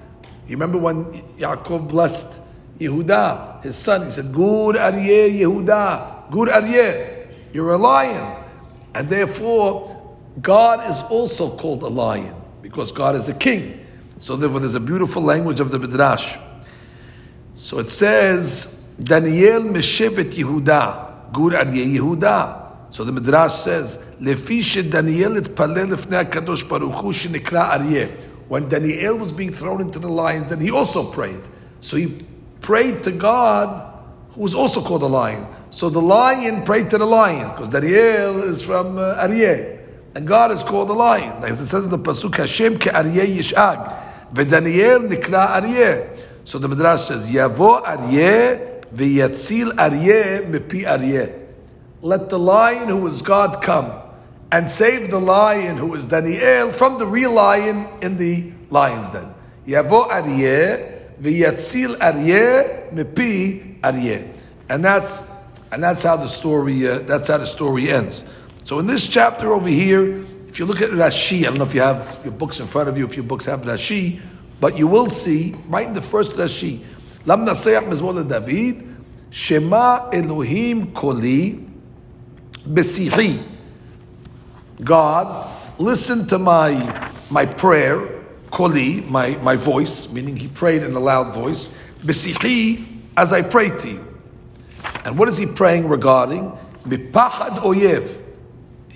You 0.46 0.56
remember 0.56 0.78
when 0.78 1.04
Yaakov 1.38 1.88
blessed 1.88 2.40
Yehuda, 2.78 3.62
his 3.62 3.76
son, 3.76 4.06
he 4.06 4.10
said, 4.10 4.32
Gur 4.32 4.74
Aryeh 4.74 5.40
Yehuda, 5.40 6.30
Gur 6.30 6.46
Aryeh, 6.46 7.34
you're 7.52 7.72
a 7.72 7.76
lion. 7.76 8.44
And 8.94 9.08
therefore, 9.08 10.16
God 10.40 10.90
is 10.90 11.00
also 11.10 11.56
called 11.56 11.82
a 11.82 11.88
lion 11.88 12.34
because 12.62 12.92
God 12.92 13.16
is 13.16 13.28
a 13.28 13.34
king. 13.34 13.79
So 14.20 14.36
therefore, 14.36 14.60
there's 14.60 14.74
a 14.74 14.80
beautiful 14.80 15.22
language 15.22 15.60
of 15.60 15.70
the 15.70 15.78
Midrash. 15.78 16.36
So 17.56 17.78
it 17.78 17.88
says, 17.88 18.84
Daniel 19.02 19.62
Meshevet 19.62 20.32
Yehuda, 20.32 21.32
Gur 21.32 21.56
Aryeh 21.56 21.96
Yehuda. 21.96 22.92
So 22.92 23.02
the 23.02 23.12
Midrash 23.12 23.54
says, 23.54 23.98
"Lefi 24.20 24.90
Daniel 24.90 25.36
itpalel 25.36 25.96
lefnei 25.96 26.30
Kadosh 26.30 26.68
Baruch 26.68 26.94
Hu 26.96 27.12
Aryeh." 27.12 28.10
When 28.48 28.68
Daniel 28.68 29.16
was 29.16 29.32
being 29.32 29.52
thrown 29.52 29.80
into 29.80 29.98
the 29.98 30.08
lions, 30.08 30.50
then 30.50 30.60
he 30.60 30.70
also 30.70 31.10
prayed. 31.10 31.40
So 31.80 31.96
he 31.96 32.18
prayed 32.60 33.04
to 33.04 33.12
God, 33.12 33.90
who 34.32 34.42
was 34.42 34.54
also 34.54 34.82
called 34.82 35.02
a 35.02 35.06
lion. 35.06 35.46
So 35.70 35.88
the 35.88 36.02
lion 36.02 36.64
prayed 36.64 36.90
to 36.90 36.98
the 36.98 37.06
lion 37.06 37.48
because 37.50 37.68
Daniel 37.70 38.42
is 38.42 38.60
from 38.60 38.98
uh, 38.98 39.14
Aryeh, 39.24 39.78
and 40.14 40.26
God 40.26 40.50
is 40.50 40.62
called 40.62 40.90
a 40.90 40.94
lion. 40.94 41.42
As 41.44 41.60
it 41.60 41.68
says 41.68 41.84
in 41.84 41.90
the 41.90 41.98
pasuk, 41.98 42.34
"Hashem 42.36 42.78
ke 42.78 42.92
Aryeh 42.92 43.38
yishag," 43.38 44.09
v'Daniel 44.32 45.08
nikra 45.08 45.60
Aryeh. 45.60 46.20
So 46.44 46.58
the 46.58 46.68
Midrash 46.68 47.08
says, 47.08 47.30
"Yavo 47.30 47.84
Aryeh 47.84 48.84
v'yatzil 48.92 49.72
Aryeh 49.72 50.50
mepi 50.50 50.84
Aryeh." 50.84 51.40
let 52.02 52.30
the 52.30 52.38
lion 52.38 52.88
who 52.88 53.06
is 53.06 53.22
God 53.22 53.62
come 53.62 53.92
and 54.50 54.70
save 54.70 55.10
the 55.10 55.20
lion 55.20 55.76
who 55.76 55.94
is 55.94 56.06
Daniel 56.06 56.72
from 56.72 56.98
the 56.98 57.06
real 57.06 57.32
lion 57.32 57.88
in 58.02 58.16
the 58.16 58.52
lion's 58.70 59.10
den. 59.10 59.34
Yavo 59.66 60.08
Aryeh 60.08 61.20
v'yatzil 61.20 61.96
Aryeh 61.96 62.92
mepi 62.92 63.80
Aryeh, 63.80 64.30
and 64.68 64.84
that's 64.84 65.28
and 65.72 65.82
that's 65.82 66.02
how 66.02 66.16
the 66.16 66.26
story 66.26 66.88
uh, 66.88 67.00
that's 67.00 67.28
how 67.28 67.38
the 67.38 67.46
story 67.46 67.90
ends. 67.90 68.28
So 68.64 68.78
in 68.78 68.86
this 68.86 69.06
chapter 69.06 69.52
over 69.52 69.68
here, 69.68 70.24
if 70.50 70.58
you 70.58 70.66
look 70.66 70.82
at 70.82 70.90
Rashi, 70.90 71.40
I 71.40 71.42
don't 71.44 71.58
know 71.58 71.64
if 71.64 71.74
you 71.74 71.80
have 71.80 72.20
your 72.24 72.32
books 72.32 72.58
in 72.58 72.66
front 72.66 72.88
of 72.88 72.98
you, 72.98 73.06
if 73.06 73.14
your 73.14 73.22
books 73.22 73.44
have 73.44 73.62
Rashi, 73.62 74.20
but 74.58 74.76
you 74.76 74.88
will 74.88 75.08
see 75.08 75.54
right 75.68 75.86
in 75.86 75.94
the 75.94 76.02
first 76.02 76.32
Rashi, 76.32 76.82
Lam 77.24 77.46
Mizmor 77.46 78.28
David, 78.28 78.84
Shema 79.30 80.10
Elohim 80.10 80.92
Koli. 80.92 81.66
Besihi. 82.68 83.46
God, 84.82 85.78
listen 85.78 86.26
to 86.26 86.38
my 86.38 87.10
my 87.30 87.46
prayer, 87.46 88.22
koli, 88.50 89.02
my, 89.02 89.36
my 89.36 89.54
voice, 89.54 90.12
meaning 90.12 90.36
he 90.36 90.48
prayed 90.48 90.82
in 90.82 90.94
a 90.94 91.00
loud 91.00 91.32
voice, 91.32 91.72
besihi, 92.00 92.84
as 93.16 93.32
I 93.32 93.42
pray 93.42 93.70
to 93.70 93.88
you. 93.88 94.18
And 95.04 95.16
what 95.16 95.28
is 95.28 95.38
he 95.38 95.46
praying 95.46 95.88
regarding? 95.88 96.50
Mipahad 96.84 97.60
oyev. 97.60 98.20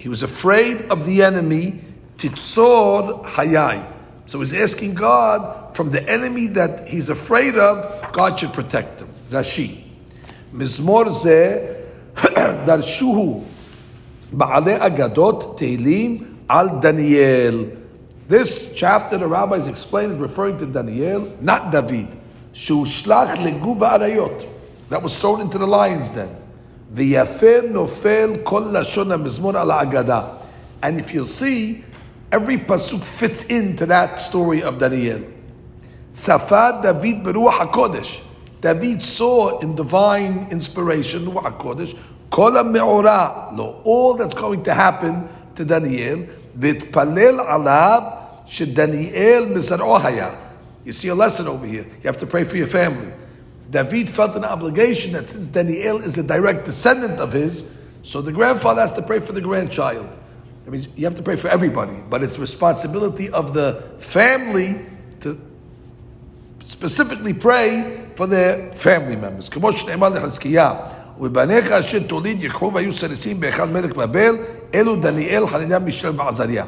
He 0.05 0.11
was 0.11 0.23
afraid 0.23 0.91
of 0.91 1.07
the 1.07 1.23
enemy, 1.23 1.81
titzor 2.19 3.25
hayai. 3.25 3.91
So 4.27 4.41
he's 4.41 4.53
asking 4.53 4.97
God 4.97 5.75
from 5.75 5.93
the 5.93 6.07
enemy 6.07 6.49
that 6.49 6.89
he's 6.89 7.09
afraid 7.09 7.57
of, 7.57 8.13
God 8.13 8.39
should 8.39 8.53
protect 8.53 9.01
him. 9.01 9.09
Rashi. 9.31 9.83
Mizmor 10.53 11.11
ze 11.23 11.75
darshuhu 12.67 13.47
Ba'ale 14.31 14.79
Agadot 14.79 15.59
Tehillim 15.59 16.37
al 16.51 16.81
Daniel. 16.81 17.71
This 18.29 18.75
chapter 18.75 19.17
the 19.17 19.27
rabbis 19.27 19.69
explained 19.69 20.21
referring 20.21 20.59
to 20.59 20.67
Daniel, 20.67 21.35
not 21.41 21.73
David. 21.73 22.09
Shushlach 22.53 23.37
leguva 23.37 23.99
arayot. 23.99 24.47
That 24.91 25.03
was 25.03 25.19
thrown 25.19 25.41
into 25.41 25.57
the 25.57 25.67
lion's 25.67 26.11
den. 26.11 26.44
V'yafer 26.95 27.71
nofel 27.71 28.45
kol 28.45 28.63
lashon 28.63 29.09
mizmor 29.23 29.61
ala 29.61 29.85
agada. 29.85 30.43
And 30.83 31.01
if 31.01 31.13
you'll 31.13 31.27
see, 31.27 31.85
every 32.31 32.59
pasuk 32.59 33.03
fits 33.03 33.47
into 33.47 33.87
that 33.87 34.21
story 34.21 34.63
of 34.63 34.79
Daniel. 34.79 35.21
Safad 36.13 36.83
David 36.83 37.25
beruach 37.25 37.71
hakodesh. 37.71 38.21
David 38.61 39.03
saw 39.03 39.59
in 39.59 39.75
divine 39.75 40.49
inspiration, 40.51 41.27
ruach 41.27 41.59
hakodesh, 41.59 41.99
Kol 42.31 42.65
me'ora, 42.65 43.51
lo, 43.53 43.81
all 43.85 44.15
that's 44.15 44.35
going 44.35 44.63
to 44.65 44.75
happen 44.75 45.29
to 45.55 45.65
Daniel, 45.65 46.27
v'tpalel 46.59 47.45
alab 47.47 48.45
shedaniel 48.47 49.53
mizar'o 49.53 50.39
You 50.85 50.93
see 50.93 51.09
a 51.09 51.15
lesson 51.15 51.47
over 51.47 51.65
here. 51.65 51.85
You 51.85 52.07
have 52.07 52.19
to 52.19 52.27
pray 52.27 52.45
for 52.45 52.57
your 52.57 52.67
family. 52.67 53.13
David 53.74 54.10
felt 54.10 54.36
an 54.36 54.44
obligation 54.44 55.14
that 55.14 55.30
since 55.30 55.48
Daniel 55.48 56.02
is 56.02 56.18
a 56.18 56.24
direct 56.24 56.66
descendant 56.66 57.20
of 57.20 57.34
his, 57.34 57.72
so 58.04 58.22
the 58.22 58.32
grandfather 58.32 58.82
has 58.82 58.92
to 58.94 59.02
pray 59.02 59.20
for 59.20 59.34
the 59.34 59.42
grandchild. 59.42 60.08
I 60.66 60.70
mean, 60.72 60.88
you 60.96 61.06
have 61.06 61.16
to 61.16 61.24
pray 61.24 61.36
for 61.36 61.48
everybody, 61.48 62.02
but 62.10 62.24
it's 62.24 62.40
responsibility 62.40 63.30
of 63.30 63.54
the 63.54 63.82
family 64.00 64.86
to 65.22 65.40
specifically 66.64 67.34
pray 67.34 68.08
for 68.16 68.28
their 68.28 68.72
family 68.74 69.16
members. 69.16 69.50
ובניך 71.20 71.72
אשר 71.72 72.00
תוליד 72.00 72.44
יקחו 72.44 72.72
והיו 72.74 72.92
סרסים 72.92 73.40
באחד 73.40 73.72
מלך 73.72 73.96
בבל, 73.96 74.36
אלו 74.74 74.96
דניאל, 74.96 75.48
חנניה, 75.48 75.80
מישל 75.80 76.12
ועזריה. 76.16 76.66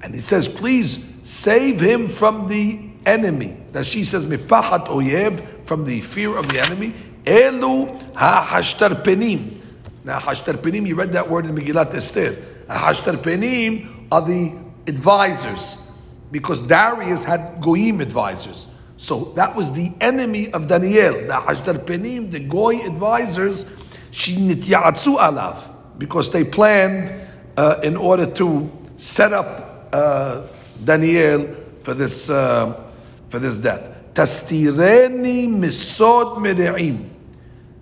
And 0.00 0.14
he 0.14 0.20
says, 0.20 0.48
please 0.48 1.04
save 1.22 1.80
him 1.80 2.08
from 2.08 2.46
the 2.48 2.78
enemy. 3.04 3.56
That 3.72 3.84
she 3.84 4.04
says, 4.04 4.26
מפחד 4.26 4.88
אויב, 4.88 5.40
from 5.65 5.85
the 5.85 6.01
fear 6.01 6.37
of 6.37 6.47
the 6.47 6.59
enemy. 6.59 6.93
Elu 7.25 8.15
ha'hashtarpenim. 8.15 9.59
Now, 10.03 10.19
hashtarpenim, 10.19 10.85
you 10.85 10.95
read 10.95 11.13
that 11.13 11.29
word 11.29 11.45
in 11.45 11.55
Megillat 11.55 11.93
Esther. 11.93 12.33
Hashtarpenim 12.67 14.07
are 14.11 14.21
the 14.21 14.53
advisors 14.87 15.77
because 16.31 16.61
Darius 16.61 17.23
had 17.23 17.61
goyim 17.61 18.01
advisors. 18.01 18.67
So 18.97 19.33
that 19.35 19.55
was 19.55 19.71
the 19.71 19.91
enemy 20.01 20.51
of 20.51 20.67
Daniel. 20.67 21.13
The 21.13 21.33
hashtarpenim, 21.33 22.31
the 22.31 22.39
goy 22.39 22.79
advisors, 22.81 23.65
shinityatsu 24.11 25.17
alav 25.17 25.69
because 25.97 26.29
they 26.31 26.43
planned 26.43 27.13
uh, 27.57 27.79
in 27.83 27.97
order 27.97 28.25
to 28.25 28.71
set 28.97 29.33
up 29.33 29.89
uh, 29.93 30.43
Daniel 30.83 31.55
for 31.83 31.93
this 31.93 32.29
uh, 32.29 32.91
for 33.29 33.39
this 33.39 33.57
death. 33.57 33.92
Tastireni 34.13 35.47
misod 35.47 36.37
mereim. 36.37 37.09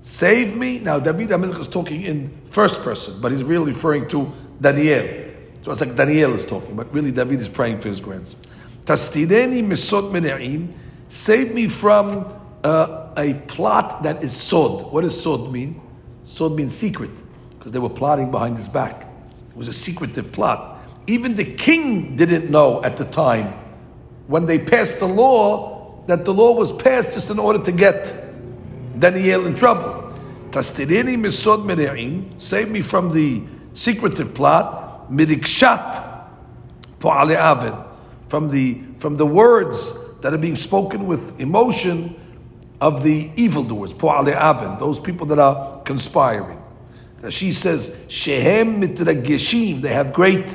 Save 0.01 0.55
me. 0.55 0.79
Now 0.79 0.99
David 0.99 1.29
Amelech 1.29 1.59
is 1.59 1.67
talking 1.67 2.01
in 2.03 2.31
first 2.49 2.81
person, 2.81 3.19
but 3.21 3.31
he's 3.31 3.43
really 3.43 3.71
referring 3.71 4.07
to 4.09 4.31
Daniel. 4.59 5.29
So 5.61 5.71
it's 5.71 5.81
like 5.81 5.95
Daniel 5.95 6.33
is 6.33 6.45
talking, 6.45 6.75
but 6.75 6.91
really 6.93 7.11
David 7.11 7.39
is 7.39 7.49
praying 7.49 7.81
for 7.81 7.87
his 7.87 7.99
grandson. 7.99 8.39
Tastireni 8.85 9.63
misod 9.63 10.11
mereim. 10.11 10.73
Save 11.07 11.53
me 11.53 11.67
from 11.67 12.33
uh, 12.63 13.09
a 13.17 13.33
plot 13.47 14.01
that 14.03 14.23
is 14.23 14.35
sod. 14.35 14.91
What 14.91 15.01
does 15.01 15.21
sod 15.21 15.51
mean? 15.51 15.81
Sod 16.23 16.55
means 16.55 16.73
secret, 16.73 17.11
because 17.57 17.73
they 17.73 17.79
were 17.79 17.89
plotting 17.89 18.31
behind 18.31 18.57
his 18.57 18.69
back. 18.69 19.07
It 19.49 19.57
was 19.57 19.67
a 19.67 19.73
secretive 19.73 20.31
plot. 20.31 20.79
Even 21.07 21.35
the 21.35 21.43
king 21.43 22.15
didn't 22.15 22.49
know 22.49 22.81
at 22.83 22.95
the 22.95 23.05
time 23.05 23.53
when 24.27 24.45
they 24.45 24.57
passed 24.57 24.99
the 24.99 25.07
law 25.07 25.70
that 26.07 26.25
the 26.25 26.33
law 26.33 26.51
was 26.51 26.71
passed 26.71 27.13
just 27.13 27.29
in 27.29 27.39
order 27.39 27.63
to 27.63 27.71
get 27.71 28.13
Daniel 28.99 29.45
in 29.45 29.55
trouble. 29.55 30.13
Tastirini 30.49 31.15
misod 31.15 31.63
mere'im, 31.65 32.37
save 32.39 32.69
me 32.69 32.81
from 32.81 33.11
the 33.11 33.43
secretive 33.73 34.33
plot, 34.33 35.09
mirikshat 35.09 36.27
po'ale 36.99 37.35
aven, 37.35 37.73
from 38.27 38.49
the, 38.49 38.81
from 38.99 39.17
the 39.17 39.25
words 39.25 39.93
that 40.21 40.33
are 40.33 40.37
being 40.37 40.55
spoken 40.55 41.07
with 41.07 41.39
emotion 41.39 42.15
of 42.79 43.03
the 43.03 43.31
evildoers, 43.35 43.93
po'ale 43.93 44.33
aven, 44.33 44.77
those 44.79 44.99
people 44.99 45.25
that 45.27 45.39
are 45.39 45.81
conspiring. 45.83 46.57
She 47.29 47.53
says, 47.53 47.95
shehem 48.07 48.81
mitrageshim, 48.81 49.81
they 49.81 49.93
have 49.93 50.11
great 50.11 50.45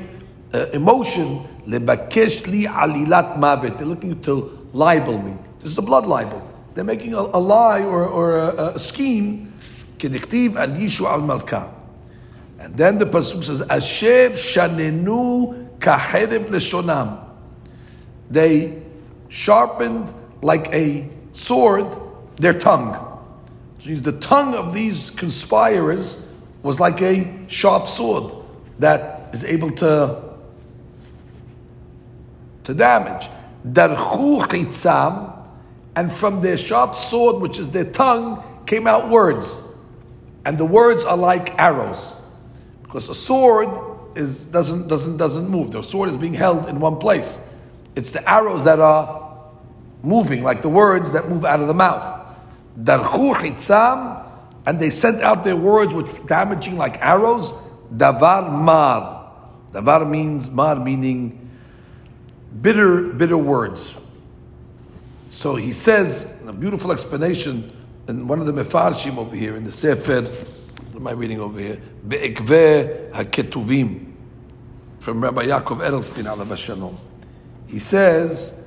uh, 0.53 0.67
emotion, 0.73 1.47
lebakesh 1.67 2.47
li 2.49 2.65
alilat 2.65 3.39
mavet, 3.39 3.79
they're 3.79 3.87
looking 3.87 4.21
to 4.23 4.66
libel 4.73 5.21
me. 5.21 5.37
This 5.61 5.73
is 5.73 5.79
a 5.79 5.83
blood 5.83 6.07
libel. 6.07 6.43
They're 6.75 6.85
making 6.85 7.15
a, 7.15 7.19
a 7.19 7.41
lie 7.41 7.83
or, 7.83 8.07
or 8.07 8.37
a, 8.37 8.75
a 8.75 8.79
scheme, 8.79 9.53
kediktiv 9.99 10.57
al 10.57 10.69
yishu 10.69 11.07
al. 11.07 11.75
And 12.59 12.77
then 12.77 12.99
the 12.99 13.07
pasuk 13.07 13.45
says, 13.45 13.63
asher 13.63 14.31
shanenu 14.31 15.79
kaherib 15.79 16.47
leshonam. 16.47 17.25
They 18.31 18.83
sharpened 19.29 20.13
like 20.43 20.73
a 20.73 21.09
sword 21.33 21.87
their 22.37 22.59
tongue. 22.59 23.03
Means 23.85 24.03
the 24.03 24.19
tongue 24.19 24.55
of 24.55 24.75
these 24.75 25.11
conspirators 25.11 26.27
was 26.63 26.81
like 26.81 27.01
a 27.01 27.47
sharp 27.47 27.87
sword 27.87 28.35
that 28.81 29.33
is 29.33 29.45
able 29.45 29.71
to, 29.71 30.23
to 32.65 32.75
damage. 32.75 33.29
Darchu 33.67 34.47
chitzam, 34.47 35.33
and 35.97 36.13
from 36.13 36.41
their 36.43 36.57
sharp 36.57 36.95
sword, 36.95 37.37
which 37.41 37.59
is 37.59 37.71
their 37.71 37.91
tongue, 37.91 38.43
came 38.67 38.87
out 38.87 39.09
words. 39.09 39.63
And 40.45 40.59
the 40.59 40.65
words 40.65 41.05
are 41.05 41.17
like 41.17 41.59
arrows. 41.59 42.15
Because 42.83 43.09
a 43.09 43.15
sword 43.15 43.69
is, 44.15 44.45
doesn't, 44.45 44.89
doesn't, 44.89 45.17
doesn't 45.17 45.49
move. 45.49 45.73
The 45.73 45.83
sword 45.83 46.11
is 46.11 46.17
being 46.17 46.35
held 46.35 46.67
in 46.67 46.81
one 46.81 46.99
place. 46.99 47.41
It's 47.97 48.13
the 48.13 48.29
arrows 48.29 48.65
that 48.65 48.79
are 48.79 49.51
moving, 50.03 50.45
like 50.45 50.63
the 50.63 50.69
words 50.69 51.13
that 51.13 51.29
move 51.29 51.45
out 51.45 51.61
of 51.61 51.67
the 51.67 51.75
mouth. 51.75 52.05
Darchu 52.79 53.35
chitzam, 53.35 54.25
and 54.67 54.79
they 54.79 54.91
sent 54.91 55.23
out 55.23 55.45
their 55.45 55.57
words 55.57 55.95
which 55.95 56.09
damaging 56.27 56.77
like 56.77 56.99
arrows. 57.01 57.53
Davar 57.95 58.53
mar. 58.53 59.33
Davar 59.73 60.09
means 60.09 60.51
mar, 60.51 60.77
meaning 60.77 61.46
bitter, 62.63 63.03
bitter 63.03 63.39
words. 63.39 63.95
So 65.31 65.57
he 65.57 65.73
says, 65.73 66.41
a 66.47 66.53
beautiful 66.53 66.93
explanation 66.93 67.73
in 68.09 68.27
one 68.29 68.41
of 68.41 68.47
the 68.47 68.53
mefarshim 68.53 69.19
over 69.19 69.37
here 69.37 69.57
in 69.57 69.65
the 69.65 69.73
Sefer. 69.73 70.23
What 70.23 71.01
am 71.01 71.07
I 71.07 71.13
reading 71.13 71.41
over 71.41 71.59
here? 71.59 71.81
Be'ekveh 72.09 73.11
haketuvim 73.11 74.13
from 75.01 75.23
Rabbi 75.23 75.47
Yaakov 75.47 75.79
Edelstein 75.79 76.25
alav 76.25 76.57
Shalom. 76.57 76.97
He 77.67 77.79
says, 77.79 78.59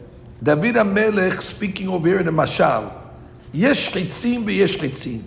David 0.41 0.75
HaMelech 0.75 1.41
speaking 1.41 1.89
over 1.89 2.07
here 2.07 2.19
in 2.19 2.25
the 2.25 2.31
Mashal, 2.31 2.93
Yesh 3.51 3.91
chitzim 3.91 4.43
ve'yesh 4.43 4.77
chitzim. 4.77 5.24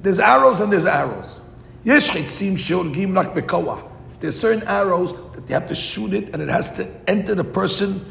There's 0.00 0.18
arrows 0.18 0.60
and 0.60 0.72
there's 0.72 0.86
arrows. 0.86 1.40
Yesh 1.84 2.08
chitzim 2.08 2.54
sheorgim 2.54 3.14
lak 3.14 3.34
bekoah. 3.34 3.82
There's 4.20 4.38
certain 4.38 4.62
arrows 4.66 5.12
that 5.32 5.48
you 5.48 5.54
have 5.54 5.66
to 5.66 5.74
shoot 5.74 6.12
it 6.14 6.30
and 6.32 6.42
it 6.42 6.48
has 6.48 6.70
to 6.72 6.88
enter 7.06 7.34
the 7.34 7.44
person 7.44 8.04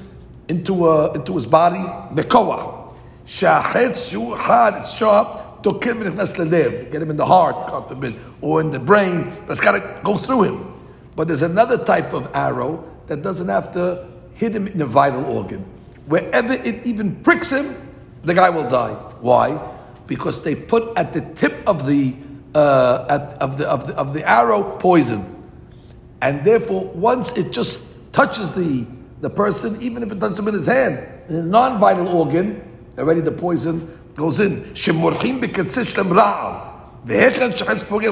into, 0.48 0.88
a, 0.88 1.14
into 1.14 1.34
his 1.36 1.46
body. 1.46 1.80
Bekoah. 2.14 2.94
Shachetz 3.26 4.12
shu 4.12 4.36
hard, 4.36 4.76
it's 4.76 4.96
sharp. 4.96 5.42
Lelev. 5.64 6.92
Get 6.92 7.02
him 7.02 7.10
in 7.10 7.18
the 7.18 7.26
heart, 7.26 7.56
God 7.68 7.88
forbid, 7.88 8.16
or 8.42 8.62
in 8.62 8.70
the 8.70 8.80
brain. 8.80 9.36
That's 9.48 9.60
got 9.60 9.72
to 9.72 10.02
go 10.04 10.16
through 10.16 10.44
him. 10.44 10.74
But 11.16 11.28
there's 11.28 11.42
another 11.42 11.84
type 11.84 12.14
of 12.14 12.30
arrow 12.36 12.84
that 13.08 13.24
doesn't 13.24 13.48
have 13.48 13.72
to 13.74 14.08
hit 14.36 14.56
him 14.56 14.68
in 14.68 14.82
a 14.82 14.86
vital 14.86 15.26
organ. 15.26 15.66
Wherever 16.06 16.54
it 16.54 16.86
even 16.86 17.16
pricks 17.24 17.52
him, 17.52 17.76
the 18.24 18.34
guy 18.34 18.50
will 18.50 18.70
die. 18.70 18.94
Why? 19.22 19.60
Because 20.08 20.44
they 20.44 20.56
put 20.56 20.96
at 20.98 21.14
the 21.14 21.22
tip 21.34 21.68
of 21.68 21.88
the 21.88 22.16
uh, 22.54 23.06
at, 23.10 23.42
of 23.42 23.58
the 23.58 23.68
of 23.68 23.88
the 23.88 23.96
of 23.96 24.14
the 24.14 24.30
arrow 24.30 24.78
poison, 24.78 25.35
and 26.26 26.44
therefore 26.44 26.86
once 26.86 27.38
it 27.38 27.52
just 27.52 28.12
touches 28.12 28.52
the 28.54 28.86
the 29.22 29.30
person, 29.30 29.82
even 29.82 30.04
if 30.04 30.12
it 30.12 30.20
touches 30.20 30.38
him 30.38 30.48
in 30.48 30.54
his 30.54 30.68
hand, 30.68 31.00
in 31.30 31.36
a 31.36 31.44
non-vital 31.44 32.08
organ, 32.10 32.62
already 32.98 33.22
the 33.22 33.32
poison 33.32 33.88
goes 34.16 34.40
in. 34.40 34.74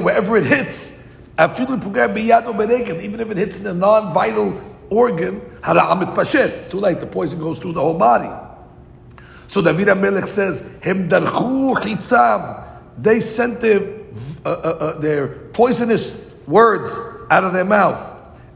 Wherever 0.04 0.38
it 0.38 0.46
hits, 0.46 1.04
even 1.40 3.20
if 3.20 3.32
it 3.32 3.38
hits 3.38 3.60
in 3.60 3.68
a 3.68 3.74
non-vital 3.74 4.62
organ, 4.90 5.42
it's 5.66 6.72
too 6.72 6.80
late. 6.80 7.00
The 7.00 7.08
poison 7.08 7.40
goes 7.40 7.60
through 7.60 7.74
the 7.74 7.82
whole 7.82 7.98
body. 7.98 8.30
So 9.48 9.62
David 9.62 9.88
HaMelech 9.88 10.28
says, 10.28 10.64
chitzam. 10.82 12.64
They 12.98 13.20
sent 13.20 13.62
their, 13.62 13.82
uh, 14.46 14.50
uh, 14.50 14.52
uh, 14.52 15.00
their 15.00 15.28
poisonous 15.28 16.36
words 16.48 16.92
out 17.34 17.44
of 17.44 17.54
their 17.54 17.66
mouth. 17.66 18.12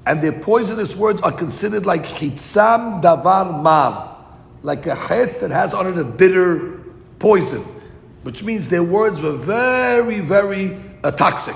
And 0.06 0.22
their 0.22 0.32
poisonous 0.32 0.96
words 0.96 1.22
are 1.22 1.32
considered 1.32 1.86
like 1.86 2.06
chitzam 2.06 3.02
davar 3.02 3.62
mar. 3.62 4.16
Like 4.62 4.86
a 4.86 4.96
hetz 4.96 5.40
that 5.40 5.52
has 5.52 5.74
on 5.74 5.88
it 5.88 5.98
a 5.98 6.04
bitter 6.04 6.80
poison. 7.20 7.64
Which 8.24 8.44
means 8.44 8.70
their 8.70 8.84
words 8.84 9.20
were 9.20 9.36
very, 9.36 10.20
very 10.20 10.78
uh, 11.04 11.12
toxic. 11.12 11.56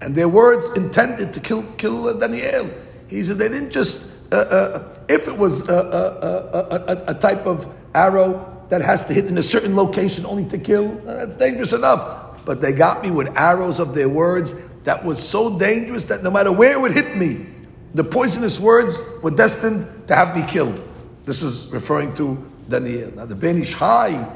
And 0.00 0.14
their 0.14 0.28
words 0.28 0.66
intended 0.76 1.32
to 1.32 1.40
kill, 1.40 1.62
kill 1.72 2.08
uh, 2.08 2.12
Daniel. 2.14 2.70
He 3.08 3.24
said 3.24 3.38
they 3.38 3.48
didn't 3.48 3.70
just, 3.70 4.10
uh, 4.30 4.36
uh, 4.36 4.98
if 5.08 5.26
it 5.28 5.36
was 5.36 5.68
a, 5.68 5.74
a, 5.74 6.92
a, 6.92 7.04
a, 7.08 7.14
type 7.14 7.46
of 7.46 7.72
arrow 7.94 8.64
that 8.68 8.80
has 8.80 9.04
to 9.04 9.14
hit 9.14 9.26
in 9.26 9.38
a 9.38 9.42
certain 9.42 9.76
location 9.76 10.26
only 10.26 10.44
to 10.46 10.58
kill, 10.58 10.88
that's 11.04 11.36
dangerous 11.36 11.72
enough. 11.72 12.44
But 12.44 12.60
they 12.60 12.72
got 12.72 13.02
me 13.02 13.10
with 13.10 13.36
arrows 13.36 13.78
of 13.78 13.94
their 13.94 14.08
words 14.08 14.54
that 14.84 15.04
was 15.04 15.26
so 15.26 15.58
dangerous 15.58 16.04
that 16.04 16.22
no 16.22 16.30
matter 16.30 16.50
where 16.50 16.72
it 16.72 16.80
would 16.80 16.92
hit 16.92 17.16
me, 17.16 17.46
the 17.94 18.04
poisonous 18.04 18.58
words 18.58 18.98
were 19.22 19.30
destined 19.30 19.86
to 20.08 20.14
have 20.14 20.34
me 20.34 20.44
killed. 20.46 20.86
This 21.24 21.42
is 21.42 21.70
referring 21.72 22.14
to 22.16 22.50
Daniel. 22.68 23.12
Now 23.14 23.26
the 23.26 23.34
Ben 23.34 23.62
Hai, 23.64 24.28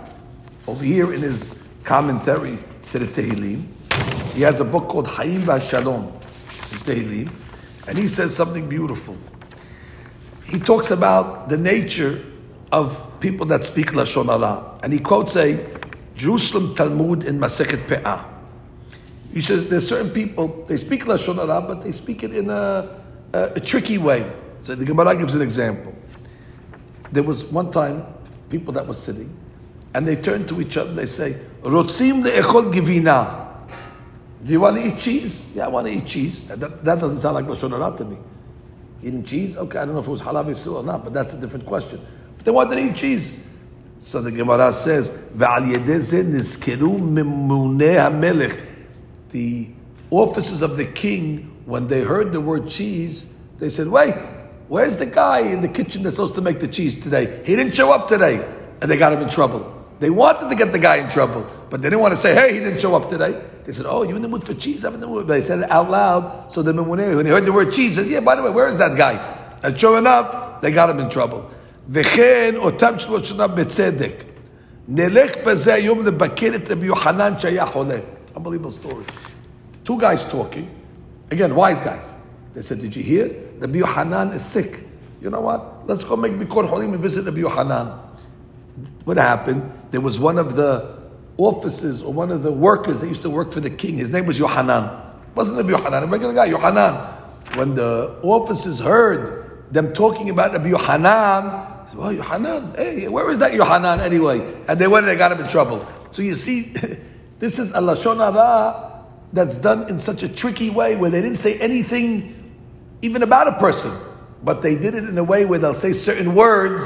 over 0.69 0.85
here 0.85 1.13
in 1.13 1.23
his 1.23 1.61
commentary 1.85 2.59
to 2.91 2.99
the 2.99 3.07
Tehillim, 3.07 3.65
he 4.35 4.43
has 4.43 4.61
a 4.61 4.65
book 4.65 4.89
called 4.89 5.07
Hayim 5.07 5.47
Shalom, 5.69 6.13
Tehillim, 6.85 7.31
and 7.89 7.97
he 7.97 8.07
says 8.07 8.37
something 8.37 8.69
beautiful. 8.69 9.17
He 10.45 10.61
talks 10.61 10.91
about 10.91 11.49
the 11.49 11.57
nature 11.57 12.23
of 12.71 13.19
people 13.21 13.47
that 13.47 13.65
speak 13.65 13.93
Lashon 13.93 14.27
Hara, 14.27 14.79
and 14.83 14.93
he 14.93 14.99
quotes 14.99 15.35
a 15.37 15.59
Jerusalem 16.15 16.75
Talmud 16.75 17.25
in 17.25 17.39
Masechet 17.39 17.87
Pe'ah. 17.89 18.36
He 19.33 19.41
says 19.41 19.69
there's 19.69 19.89
certain 19.89 20.11
people, 20.11 20.65
they 20.67 20.77
speak 20.77 21.05
Lashon 21.05 21.37
Hara, 21.37 21.61
but 21.61 21.83
they 21.83 21.93
speak 21.93 22.23
it 22.23 22.35
in 22.35 22.49
a, 22.51 23.01
a, 23.33 23.43
a 23.57 23.61
tricky 23.61 23.99
way. 23.99 24.31
So 24.63 24.75
the 24.75 24.85
Gemara 24.85 25.15
gives 25.17 25.35
an 25.35 25.43
example. 25.43 25.95
There 27.13 27.23
was 27.23 27.45
one 27.45 27.71
time 27.71 28.05
people 28.51 28.73
that 28.75 28.87
were 28.87 28.95
sitting, 28.95 29.35
and 29.95 30.07
they 30.07 30.17
turned 30.17 30.49
to 30.49 30.61
each 30.61 30.77
other 30.77 30.91
and 30.91 30.99
they 30.99 31.07
say, 31.07 31.37
Rotzim 31.63 32.23
le'echol 32.25 32.73
givina. 32.73 33.45
Do 34.43 34.53
you 34.53 34.61
want 34.61 34.77
to 34.77 34.87
eat 34.87 34.99
cheese? 34.99 35.51
Yeah, 35.55 35.67
I 35.67 35.69
want 35.69 35.87
to 35.87 35.93
eat 35.93 36.07
cheese. 36.07 36.47
That, 36.49 36.85
that 36.85 37.01
doesn't 37.01 37.19
sound 37.19 37.35
like 37.35 37.47
Lashon 37.47 37.71
Hara 37.71 37.97
to 37.99 38.05
me. 38.05 38.17
Eating 39.03 39.25
cheese? 39.25 39.57
Okay, 39.57 39.79
I 39.79 39.85
don't 39.85 39.95
know 39.95 40.01
if 40.01 40.07
it 40.07 40.11
was 40.11 40.23
halal 40.23 40.75
or 40.75 40.83
not, 40.83 41.05
but 41.05 41.13
that's 41.13 41.35
a 41.35 41.41
different 41.41 41.67
question. 41.67 42.05
But 42.37 42.45
they 42.45 42.51
wanted 42.51 42.77
to 42.77 42.91
eat 42.91 42.97
cheese. 42.97 43.43
So 43.99 44.21
the 44.21 44.31
Gemara 44.31 44.73
says, 44.73 45.09
The 49.36 49.70
officers 50.10 50.62
of 50.62 50.78
the 50.78 50.86
king, 50.86 51.52
when 51.66 51.88
they 51.88 52.02
heard 52.02 52.32
the 52.32 52.42
word 52.42 52.68
cheese, 52.68 53.26
they 53.60 53.70
said, 53.70 53.88
wait, 53.88 54.16
where's 54.68 54.98
the 54.98 55.06
guy 55.06 55.40
in 55.40 55.62
the 55.62 55.68
kitchen 55.68 56.04
that's 56.04 56.16
supposed 56.16 56.36
to 56.36 56.42
make 56.42 56.60
the 56.60 56.68
cheese 56.68 56.98
today? 56.98 57.42
He 57.46 57.56
didn't 57.56 57.74
show 57.74 57.92
up 57.94 58.08
today. 58.08 58.46
And 58.82 58.90
they 58.90 58.98
got 58.98 59.14
him 59.14 59.22
in 59.22 59.30
trouble. 59.30 59.78
They 60.00 60.10
wanted 60.10 60.50
to 60.50 60.56
get 60.56 60.72
the 60.72 60.80
guy 60.80 60.96
in 60.96 61.10
trouble, 61.12 61.46
but 61.70 61.84
they 61.84 61.90
didn't 61.90 62.02
want 62.02 62.14
to 62.14 62.18
say, 62.18 62.34
hey, 62.34 62.54
he 62.56 62.60
didn't 62.60 62.80
show 62.80 62.96
up 62.96 63.08
today. 63.08 63.40
They 63.64 63.72
said, 63.72 63.86
oh, 63.88 64.02
you 64.02 64.16
in 64.16 64.24
the 64.24 64.28
mood 64.28 64.44
for 64.44 64.56
cheese? 64.56 64.84
I'm 64.84 64.96
in 64.96 65.00
the 65.00 65.06
mood. 65.06 65.28
But 65.28 65.34
they 65.34 65.42
said 65.44 65.60
it 65.60 65.70
out 65.70 65.92
loud, 65.92 66.52
so 66.52 66.64
the 66.64 66.74
Memuneh, 66.74 67.16
when 67.16 67.24
they 67.24 67.30
heard 67.30 67.46
the 67.46 67.54
word 67.54 67.72
cheese, 67.72 67.96
said, 67.96 68.08
yeah, 68.08 68.20
by 68.20 68.34
the 68.36 68.42
way, 68.42 68.50
where 68.50 68.68
is 68.68 68.80
that 68.80 68.98
guy? 68.98 69.14
And 69.62 69.80
sure 69.80 70.00
enough, 70.00 70.60
they 70.62 70.72
got 70.72 70.90
him 70.90 71.00
in 71.00 71.10
trouble. 71.10 71.44
וכן 71.90 72.54
אותם 72.56 73.00
שלוש 73.00 73.30
שנה 73.30 73.48
בצדק. 73.48 74.24
נלך 74.88 75.32
בזה 75.46 75.74
היום 75.74 76.06
לבקר 76.06 76.52
את 76.56 76.72
רבי 76.72 76.86
יוחנן 76.86 77.34
שהיה 77.40 77.66
חולה. 77.66 77.98
Unbelievable 78.37 78.71
story. 78.71 79.05
Two 79.83 79.99
guys 79.99 80.27
talking, 80.27 80.71
again, 81.31 81.55
wise 81.55 81.81
guys. 81.81 82.19
They 82.53 82.63
said, 82.63 82.81
Did 82.81 82.95
you 82.95 83.03
hear? 83.03 83.35
Rabbi 83.59 83.79
Yohanan 83.79 84.33
is 84.33 84.45
sick. 84.45 84.81
You 85.23 85.31
know 85.31 85.41
what? 85.41 85.87
Let's 85.87 86.05
go 86.05 86.17
make 86.17 86.33
Bikor 86.33 86.69
Holim 86.69 86.93
and 86.93 87.01
visit 87.01 87.25
Rabbi 87.25 87.41
Yohanan. 87.41 87.99
What 89.05 89.17
happened? 89.17 89.73
There 89.91 90.03
was 90.03 90.19
one 90.19 90.39
of 90.39 90.55
the 90.55 90.99
officers 91.39 92.03
or 92.03 92.13
one 92.13 92.31
of 92.31 92.43
the 92.43 92.53
workers 92.53 93.01
that 93.01 93.09
used 93.09 93.23
to 93.23 93.31
work 93.31 93.53
for 93.53 93.61
the 93.61 93.71
king. 93.71 93.97
His 93.97 94.11
name 94.11 94.27
was 94.27 94.39
Yohanan. 94.39 94.91
Wasn't 95.35 95.57
Rabbi 95.57 95.71
Yohanan, 95.71 96.03
a 96.03 96.07
regular 96.07 96.35
guy, 96.35 96.47
Yohanan. 96.47 96.95
When 97.55 97.75
the 97.75 98.19
officers 98.23 98.81
heard 98.81 99.73
them 99.73 99.93
talking 99.93 100.29
about 100.29 100.53
Rabbi 100.53 100.69
Yohanan, 100.69 101.89
said, 101.89 101.99
well, 101.99 102.13
Yohanan, 102.13 102.75
hey, 102.75 103.09
where 103.09 103.31
is 103.31 103.39
that 103.39 103.55
Yohanan 103.55 104.01
anyway? 104.01 104.63
And 104.69 104.79
they 104.79 104.89
went 104.89 105.07
and 105.07 105.15
they 105.15 105.19
got 105.19 105.33
him 105.33 105.41
in 105.41 105.49
trouble. 105.49 105.87
So 106.11 106.23
you 106.23 106.35
see, 106.35 106.75
this 107.39 107.59
is 107.59 107.71
a 107.73 107.79
Lashon 107.81 108.17
Hara 108.17 109.05
that's 109.33 109.57
done 109.57 109.89
in 109.89 109.99
such 109.99 110.23
a 110.23 110.29
tricky 110.29 110.71
way 110.71 110.97
where 110.97 111.11
they 111.11 111.21
didn't 111.21 111.39
say 111.39 111.59
anything 111.59 112.55
even 113.03 113.23
about 113.23 113.49
a 113.49 113.53
person, 113.53 113.93
but 114.43 114.63
they 114.63 114.75
did 114.75 114.95
it 114.95 115.05
in 115.05 115.19
a 115.19 115.25
way 115.25 115.45
where 115.45 115.59
they'll 115.59 115.75
say 115.75 115.93
certain 115.93 116.35
words 116.35 116.83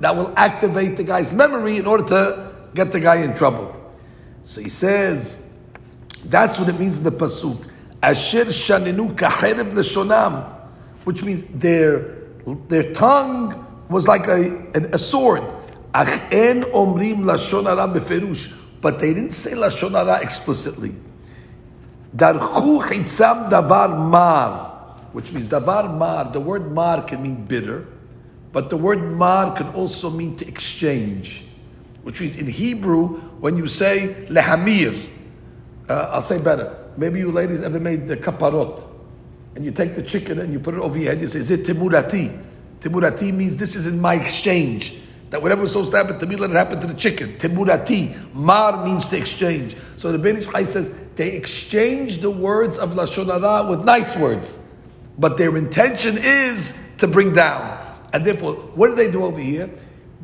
that 0.00 0.14
will 0.14 0.32
activate 0.36 0.96
the 0.96 1.04
guy's 1.04 1.32
memory 1.32 1.78
in 1.78 1.86
order 1.86 2.04
to 2.04 2.54
get 2.74 2.92
the 2.92 3.00
guy 3.00 3.16
in 3.16 3.34
trouble. 3.34 3.74
So 4.42 4.60
he 4.60 4.68
says, 4.68 5.46
that's 6.26 6.58
what 6.58 6.68
it 6.68 6.78
means 6.78 6.98
in 6.98 7.04
the 7.04 7.10
pasuk. 7.10 7.66
Asher 8.02 8.44
shaninu 8.46 9.16
kaherev 9.16 9.72
leshonam, 9.72 10.44
which 11.04 11.22
means 11.22 11.44
their 11.50 12.14
their 12.68 12.92
tongue 12.92 13.66
was 13.88 14.06
like 14.06 14.28
a, 14.28 14.70
a, 14.74 14.94
a 14.94 14.98
sword. 14.98 15.42
Ach 15.94 16.08
en 16.30 16.62
omrim 16.64 17.20
lashon 17.24 17.64
hara 17.64 17.88
beferush, 17.88 18.52
but 18.80 18.98
they 19.00 19.14
didn't 19.14 19.30
say 19.30 19.52
lashon 19.52 19.92
hara 19.92 20.20
explicitly. 20.22 20.94
Darchu 22.16 22.82
chitzam 22.82 23.50
davar 23.50 23.96
mar, 23.96 25.00
which 25.12 25.32
means 25.32 25.48
davar 25.48 25.96
mar. 25.96 26.30
The 26.32 26.40
word 26.40 26.72
mar 26.72 27.02
can 27.02 27.22
mean 27.22 27.44
bitter, 27.44 27.86
but 28.52 28.70
the 28.70 28.76
word 28.76 29.02
mar 29.12 29.54
can 29.54 29.68
also 29.68 30.10
mean 30.10 30.36
to 30.36 30.48
exchange, 30.48 31.44
which 32.02 32.20
means 32.20 32.36
in 32.36 32.46
Hebrew 32.46 33.20
when 33.40 33.56
you 33.56 33.66
say 33.66 34.26
lehamir. 34.28 35.10
Uh, 35.88 36.10
I'll 36.12 36.22
say 36.22 36.38
better. 36.38 36.76
Maybe 36.96 37.18
you 37.18 37.30
ladies 37.30 37.62
ever 37.62 37.78
made 37.78 38.08
the 38.08 38.16
kaparot, 38.16 38.84
and 39.54 39.64
you 39.64 39.70
take 39.70 39.94
the 39.94 40.02
chicken 40.02 40.38
and 40.38 40.52
you 40.52 40.58
put 40.58 40.74
it 40.74 40.80
over 40.80 40.98
your 40.98 41.12
head. 41.12 41.20
You 41.20 41.28
say, 41.28 41.40
"Is 41.40 41.50
it 41.50 41.64
timurati?" 41.64 42.44
Timurati 42.80 43.32
means 43.32 43.56
this 43.56 43.74
is 43.74 43.86
in 43.86 44.00
my 44.00 44.14
exchange. 44.14 45.00
That 45.30 45.42
whatever 45.42 45.62
was 45.62 45.72
supposed 45.72 45.90
to 45.92 45.96
happen 45.96 46.18
to 46.18 46.26
me, 46.26 46.36
let 46.36 46.50
it 46.50 46.56
happen 46.56 46.80
to 46.80 46.86
the 46.86 46.94
chicken. 46.94 47.36
Timurati. 47.36 48.32
Mar 48.32 48.84
means 48.84 49.08
to 49.08 49.16
exchange. 49.16 49.74
So 49.96 50.12
the 50.12 50.18
Ben 50.18 50.36
Ish 50.36 50.46
Chai 50.46 50.64
says 50.64 50.92
they 51.16 51.32
exchange 51.32 52.18
the 52.18 52.30
words 52.30 52.78
of 52.78 52.94
Lashon 52.94 53.26
Hara 53.26 53.68
with 53.68 53.84
nice 53.84 54.14
words. 54.16 54.58
But 55.18 55.36
their 55.36 55.56
intention 55.56 56.18
is 56.18 56.90
to 56.98 57.08
bring 57.08 57.32
down. 57.32 57.82
And 58.12 58.24
therefore, 58.24 58.54
what 58.54 58.88
did 58.88 58.98
they 58.98 59.10
do 59.10 59.24
over 59.24 59.40
here? 59.40 59.68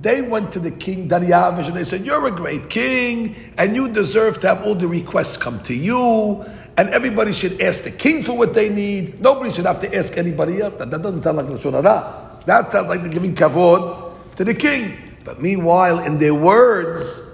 They 0.01 0.21
went 0.21 0.53
to 0.53 0.61
the 0.61 0.71
king 0.71 1.09
Dariavish 1.09 1.69
and 1.69 1.77
they 1.77 1.85
said, 1.85 2.05
You're 2.05 2.27
a 2.27 2.31
great 2.31 2.69
king, 2.69 3.37
and 3.57 3.75
you 3.75 3.89
deserve 3.89 4.41
to 4.41 4.49
have 4.49 4.65
all 4.65 4.75
the 4.75 4.89
requests 4.89 5.37
come 5.37 5.63
to 5.63 5.75
you, 5.75 6.45
and 6.77 6.89
everybody 6.91 7.33
should 7.33 7.61
ask 7.63 7.85
the 7.85 7.91
king 7.91 8.23
for 8.23 8.37
what 8.37 8.53
they 8.53 8.69
need. 8.69 9.21
Nobody 9.21 9.53
should 9.53 9.67
have 9.67 9.79
to 9.81 9.97
ask 9.97 10.17
anybody 10.17 10.61
else. 10.61 10.75
That, 10.79 10.91
that 10.91 11.03
doesn't 11.03 11.23
sound 11.23 11.37
like 11.37 11.47
Lashon 11.47 11.73
Hara. 11.73 12.41
That 12.47 12.69
sounds 12.71 12.89
like 12.89 13.03
they're 13.03 13.13
giving 13.13 13.35
kavod 13.35 14.12
to 14.45 14.53
the 14.53 14.59
king. 14.59 14.97
But 15.25 15.41
meanwhile, 15.41 16.01
in 16.01 16.19
their 16.19 16.35
words 16.35 17.29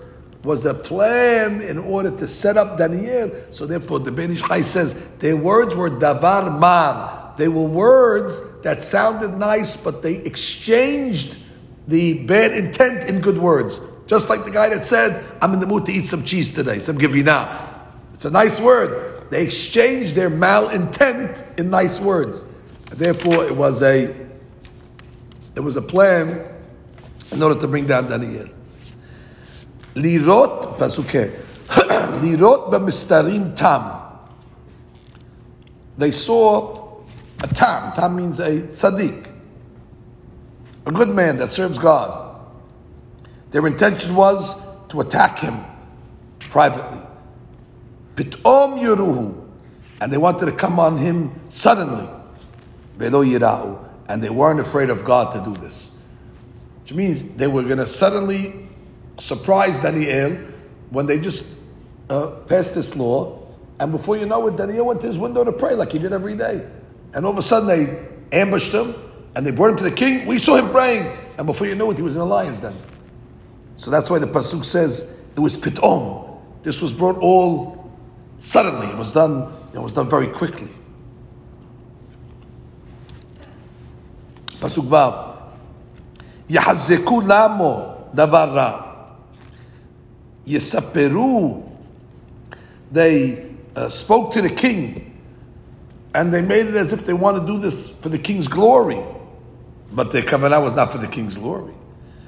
was 0.44 0.66
a 0.66 0.74
plan 0.74 1.60
in 1.62 1.78
order 1.78 2.10
to 2.18 2.28
set 2.28 2.56
up 2.56 2.78
Daniel. 2.78 3.30
So 3.50 3.66
therefore, 3.66 4.00
the 4.00 4.12
Ben 4.12 4.32
Ish 4.32 4.42
Chai 4.42 4.60
says 4.60 4.94
their 5.18 5.36
words 5.36 5.74
were 5.74 5.90
davar 5.90 6.58
mar. 6.58 7.34
They 7.38 7.48
were 7.48 7.64
words 7.64 8.40
that 8.62 8.82
sounded 8.82 9.36
nice, 9.36 9.76
but 9.76 10.02
they 10.02 10.16
exchanged 10.16 11.38
the 11.86 12.24
bad 12.24 12.52
intent 12.52 13.08
in 13.08 13.20
good 13.20 13.38
words. 13.38 13.80
Just 14.06 14.28
like 14.28 14.44
the 14.44 14.50
guy 14.50 14.68
that 14.70 14.84
said, 14.84 15.24
I'm 15.40 15.52
in 15.54 15.60
the 15.60 15.66
mood 15.66 15.86
to 15.86 15.92
eat 15.92 16.06
some 16.06 16.24
cheese 16.24 16.50
today, 16.50 16.80
some 16.80 16.98
givina. 16.98 17.86
It's 18.12 18.24
a 18.24 18.30
nice 18.30 18.60
word. 18.60 19.30
They 19.30 19.44
exchanged 19.44 20.14
their 20.14 20.30
malintent 20.30 21.58
in 21.58 21.70
nice 21.70 22.00
words. 22.00 22.44
Therefore, 22.90 23.44
it 23.44 23.54
was 23.54 23.82
a 23.82 24.14
it 25.54 25.60
was 25.60 25.76
a 25.76 25.82
plan 25.82 26.57
in 27.32 27.42
order 27.42 27.58
to 27.60 27.68
bring 27.68 27.86
down 27.86 28.08
Daniel. 28.08 28.48
Lirot, 29.94 30.78
pasuke. 30.78 31.44
Lirot 32.20 32.70
b'mistarim 32.70 33.54
tam. 33.56 34.02
They 35.96 36.10
saw 36.10 37.02
a 37.42 37.48
tam. 37.48 37.92
Tam 37.92 38.16
means 38.16 38.40
a 38.40 38.62
tzaddik. 38.62 39.26
A 40.86 40.92
good 40.92 41.08
man 41.08 41.36
that 41.38 41.50
serves 41.50 41.78
God. 41.78 42.36
Their 43.50 43.66
intention 43.66 44.14
was 44.14 44.54
to 44.88 45.00
attack 45.00 45.38
him 45.38 45.64
privately. 46.38 47.00
Pitom 48.14 48.80
yuruhu. 48.80 49.44
And 50.00 50.12
they 50.12 50.18
wanted 50.18 50.46
to 50.46 50.52
come 50.52 50.78
on 50.78 50.96
him 50.96 51.40
suddenly. 51.48 52.08
Velo 52.96 53.24
yira'u 53.24 53.88
and 54.08 54.22
they 54.22 54.30
weren't 54.30 54.58
afraid 54.58 54.90
of 54.90 55.04
God 55.04 55.30
to 55.32 55.40
do 55.44 55.54
this 55.60 55.97
which 56.88 56.96
means 56.96 57.22
they 57.22 57.46
were 57.46 57.62
going 57.64 57.76
to 57.76 57.86
suddenly 57.86 58.66
surprise 59.18 59.78
Daniel 59.78 60.38
when 60.88 61.04
they 61.04 61.20
just 61.20 61.44
uh, 62.08 62.28
passed 62.48 62.74
this 62.74 62.96
law, 62.96 63.46
and 63.78 63.92
before 63.92 64.16
you 64.16 64.24
know 64.24 64.46
it, 64.46 64.56
Daniel 64.56 64.86
went 64.86 65.02
to 65.02 65.06
his 65.06 65.18
window 65.18 65.44
to 65.44 65.52
pray 65.52 65.74
like 65.74 65.92
he 65.92 65.98
did 65.98 66.14
every 66.14 66.34
day, 66.34 66.66
and 67.12 67.26
all 67.26 67.32
of 67.32 67.36
a 67.36 67.42
sudden 67.42 67.68
they 67.68 68.08
ambushed 68.32 68.72
him 68.72 68.94
and 69.34 69.44
they 69.44 69.50
brought 69.50 69.72
him 69.72 69.76
to 69.76 69.84
the 69.84 69.90
king. 69.90 70.26
We 70.26 70.38
saw 70.38 70.56
him 70.56 70.70
praying, 70.70 71.14
and 71.36 71.46
before 71.46 71.66
you 71.66 71.74
knew 71.74 71.90
it, 71.90 71.98
he 71.98 72.02
was 72.02 72.16
in 72.16 72.22
a 72.22 72.24
lion's 72.24 72.60
den. 72.60 72.74
So 73.76 73.90
that's 73.90 74.08
why 74.08 74.18
the 74.18 74.26
pasuk 74.26 74.64
says 74.64 75.12
it 75.36 75.40
was 75.40 75.58
pitom. 75.58 76.40
This 76.62 76.80
was 76.80 76.94
brought 76.94 77.18
all 77.18 77.92
suddenly. 78.38 78.86
It 78.86 78.96
was 78.96 79.12
done. 79.12 79.52
It 79.74 79.78
was 79.78 79.92
done 79.92 80.08
very 80.08 80.28
quickly. 80.28 80.70
Pasuk 84.58 84.88
Vav. 84.88 85.27
יחזקו 86.49 87.21
למו 87.21 87.95
דבר 88.13 88.49
רע. 88.49 88.79
יספרו, 90.47 91.63
they 92.91 93.45
uh, 93.75 93.89
spoke 93.89 94.31
to 94.33 94.41
the 94.41 94.49
king 94.49 95.13
and 96.13 96.31
they 96.31 96.41
made 96.41 96.67
it 96.67 96.75
as 96.75 96.93
if 96.93 97.05
they 97.05 97.13
want 97.13 97.39
to 97.39 97.45
do 97.45 97.57
this 97.57 97.89
for 97.89 98.09
the 98.09 98.19
king's 98.19 98.47
glory. 98.47 99.01
But 99.91 100.11
their 100.11 100.21
covenant 100.23 100.63
was 100.63 100.73
not 100.73 100.91
for 100.91 100.97
the 100.97 101.07
king's 101.07 101.37
glory. 101.37 101.73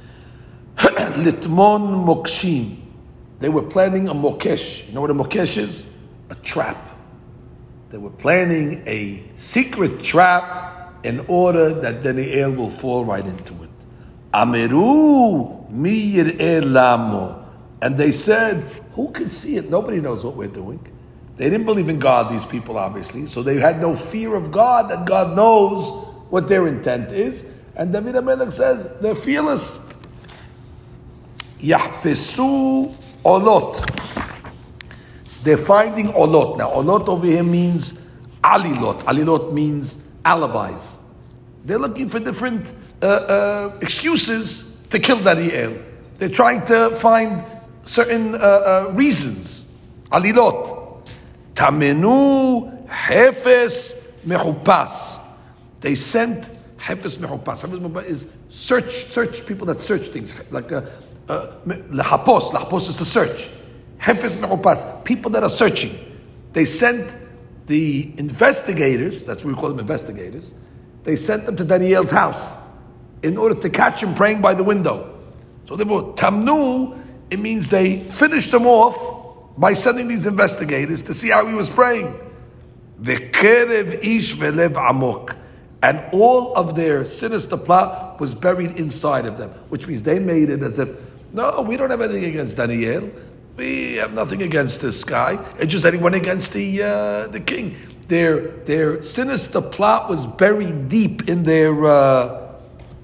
Litmon 0.77 2.05
mokshim. 2.05 2.77
They 3.39 3.49
were 3.49 3.63
planning 3.63 4.08
a 4.08 4.13
mokesh. 4.13 4.88
You 4.88 4.93
know 4.93 5.01
what 5.01 5.12
a 5.12 5.13
mokesh 5.13 5.58
is? 5.58 5.91
A 6.29 6.36
trap. 6.36 6.77
They 7.89 7.97
were 7.97 8.12
planning 8.12 8.84
a 8.88 9.23
secret 9.36 10.01
trap 10.01 11.05
in 11.05 11.25
order 11.27 11.73
that 11.81 12.03
Daniel 12.03 12.51
will 12.51 12.69
fall 12.69 13.05
right 13.05 13.25
into 13.25 13.53
it. 13.59 13.59
Ameru 14.32 15.70
mir 15.70 16.60
lamo. 16.62 17.44
And 17.82 17.96
they 17.96 18.12
said, 18.12 18.64
who 18.92 19.10
can 19.10 19.28
see 19.28 19.56
it? 19.56 19.70
Nobody 19.70 20.00
knows 20.00 20.24
what 20.24 20.36
we're 20.36 20.48
doing. 20.48 20.86
They 21.36 21.48
didn't 21.48 21.64
believe 21.64 21.88
in 21.88 21.98
God, 21.98 22.30
these 22.30 22.44
people, 22.44 22.76
obviously. 22.76 23.24
So 23.26 23.42
they 23.42 23.56
had 23.56 23.80
no 23.80 23.96
fear 23.96 24.34
of 24.34 24.50
God, 24.50 24.90
that 24.90 25.06
God 25.06 25.34
knows 25.34 25.88
what 26.28 26.48
their 26.48 26.68
intent 26.68 27.12
is. 27.12 27.46
And 27.76 27.92
David 27.92 28.14
HaMelech 28.16 28.52
says, 28.52 28.86
they're 29.00 29.14
fearless. 29.14 29.78
Yahpesu 31.60 32.94
olot. 33.24 33.86
They're 35.42 35.56
finding 35.56 36.08
olot. 36.08 36.58
Now, 36.58 36.70
olot 36.72 37.08
over 37.08 37.24
here 37.26 37.42
means 37.42 38.10
alilot. 38.44 38.98
Alilot 39.04 39.52
means 39.54 40.02
alibis. 40.24 40.98
They're 41.64 41.78
looking 41.78 42.10
for 42.10 42.18
different 42.18 42.70
uh, 43.02 43.06
uh, 43.06 43.78
excuses 43.80 44.78
to 44.90 44.98
kill 44.98 45.22
Daniel. 45.22 45.76
They're 46.18 46.28
trying 46.28 46.66
to 46.66 46.90
find 46.96 47.44
certain 47.82 48.34
uh, 48.34 48.38
uh 48.38 48.90
reasons. 48.92 49.72
Alilot. 50.12 51.06
Tamenu 51.54 52.86
hefes 52.86 53.94
mehupas. 54.26 55.20
They 55.80 55.94
sent 55.94 56.50
hefes 56.78 57.16
mehupas. 57.16 57.62
Hefes 57.62 57.78
mehupas 57.78 58.04
is 58.04 58.28
search, 58.48 59.06
search 59.06 59.46
people 59.46 59.66
that 59.66 59.80
search 59.80 60.08
things. 60.08 60.34
Like 60.50 60.70
uh, 60.72 60.82
uh, 61.28 61.56
lahapos. 61.64 62.50
Lahapos 62.50 62.88
is 62.88 62.96
to 62.96 63.04
search. 63.04 63.48
Hefes 63.98 64.36
mehupas. 64.36 65.04
People 65.04 65.30
that 65.30 65.42
are 65.42 65.50
searching. 65.50 65.98
They 66.52 66.64
sent 66.64 67.16
the 67.66 68.12
investigators, 68.18 69.22
that's 69.22 69.44
what 69.44 69.54
we 69.54 69.60
call 69.60 69.68
them 69.68 69.78
investigators, 69.78 70.54
they 71.04 71.14
sent 71.14 71.46
them 71.46 71.54
to 71.54 71.64
Daniel's 71.64 72.10
house 72.10 72.60
in 73.22 73.37
order 73.37 73.54
to 73.61 73.70
catch 73.70 74.02
him 74.02 74.14
praying 74.14 74.40
by 74.40 74.54
the 74.54 74.64
window. 74.64 75.18
So 75.68 75.76
therefore, 75.76 76.14
tamnu, 76.14 77.00
it 77.30 77.38
means 77.38 77.68
they 77.68 78.04
finished 78.04 78.52
him 78.52 78.66
off 78.66 79.56
by 79.56 79.74
sending 79.74 80.09
these 80.09 80.26
investigators 80.26 81.02
to 81.02 81.14
see 81.14 81.30
how 81.30 81.46
he 81.46 81.54
was 81.54 81.70
praying. 81.70 82.18
V'kerev 83.00 84.02
ish 84.02 84.35
velev 84.35 84.76
amok. 84.90 85.37
And 85.83 86.02
all 86.12 86.54
of 86.56 86.74
their 86.74 87.04
sinister 87.06 87.56
plot 87.56 88.20
was 88.20 88.35
buried 88.35 88.78
inside 88.78 89.24
of 89.26 89.38
them, 89.38 89.50
which 89.70 89.87
means 89.87 90.02
they 90.02 90.18
made 90.18 90.50
it 90.50 90.62
as 90.62 90.78
if, 90.78 90.88
no, 91.33 91.62
we 91.62 91.76
don't 91.76 91.90
have 91.90 92.02
anything 92.02 92.24
against 92.24 92.56
Daniel. 92.56 93.11
We 93.56 93.94
have 93.96 94.12
nothing 94.12 94.42
against 94.42 94.83
this 94.83 95.04
guy. 95.04 95.42
It's 95.59 95.70
just 95.70 95.83
that 95.85 95.94
he 95.94 95.98
went 95.98 96.16
against 96.16 96.52
the 96.52 96.83
uh, 96.83 97.28
the 97.28 97.40
king. 97.40 97.76
Their 98.09 98.48
their 98.64 99.02
sinister 99.02 99.61
plot 99.61 100.09
was 100.09 100.26
buried 100.26 100.88
deep 100.88 101.28
in 101.28 101.42
their 101.42 101.85
uh, 101.85 102.49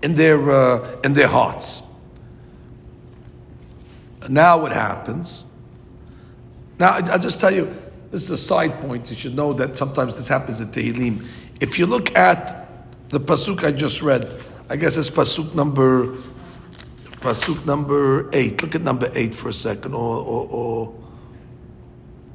in 0.02 0.14
their 0.14 0.50
uh, 0.50 1.00
in 1.02 1.12
their 1.12 1.28
hearts. 1.28 1.82
Now 4.28 4.59
what 4.59 4.72
happens? 4.72 5.46
Now 6.78 6.92
I, 6.92 7.00
will 7.00 7.18
just 7.18 7.40
tell 7.40 7.54
you. 7.54 7.74
This 8.11 8.22
is 8.24 8.30
a 8.30 8.38
side 8.38 8.80
point. 8.80 9.11
You 9.11 9.16
should 9.16 9.35
know 9.35 9.52
that 9.54 9.76
sometimes 9.76 10.16
this 10.16 10.28
happens 10.28 10.61
in 10.61 10.68
Tehillim. 10.68 11.26
If 11.61 11.78
you 11.78 11.87
look 11.87 12.14
at 12.16 12.68
the 13.09 13.18
pasuk 13.18 13.64
I 13.64 13.72
just 13.72 14.00
read, 14.00 14.28
I 14.70 14.76
guess 14.76 14.96
it's 14.96 15.11
pasuk 15.11 15.54
number 15.54 16.16
pasuk 17.20 17.66
number 17.66 18.30
eight. 18.32 18.62
Look 18.62 18.74
at 18.74 18.82
number 18.82 19.11
eight 19.14 19.35
for 19.35 19.48
a 19.48 19.52
second, 19.52 19.94
or 19.94 20.16
or 20.18 20.46
or, 20.46 20.94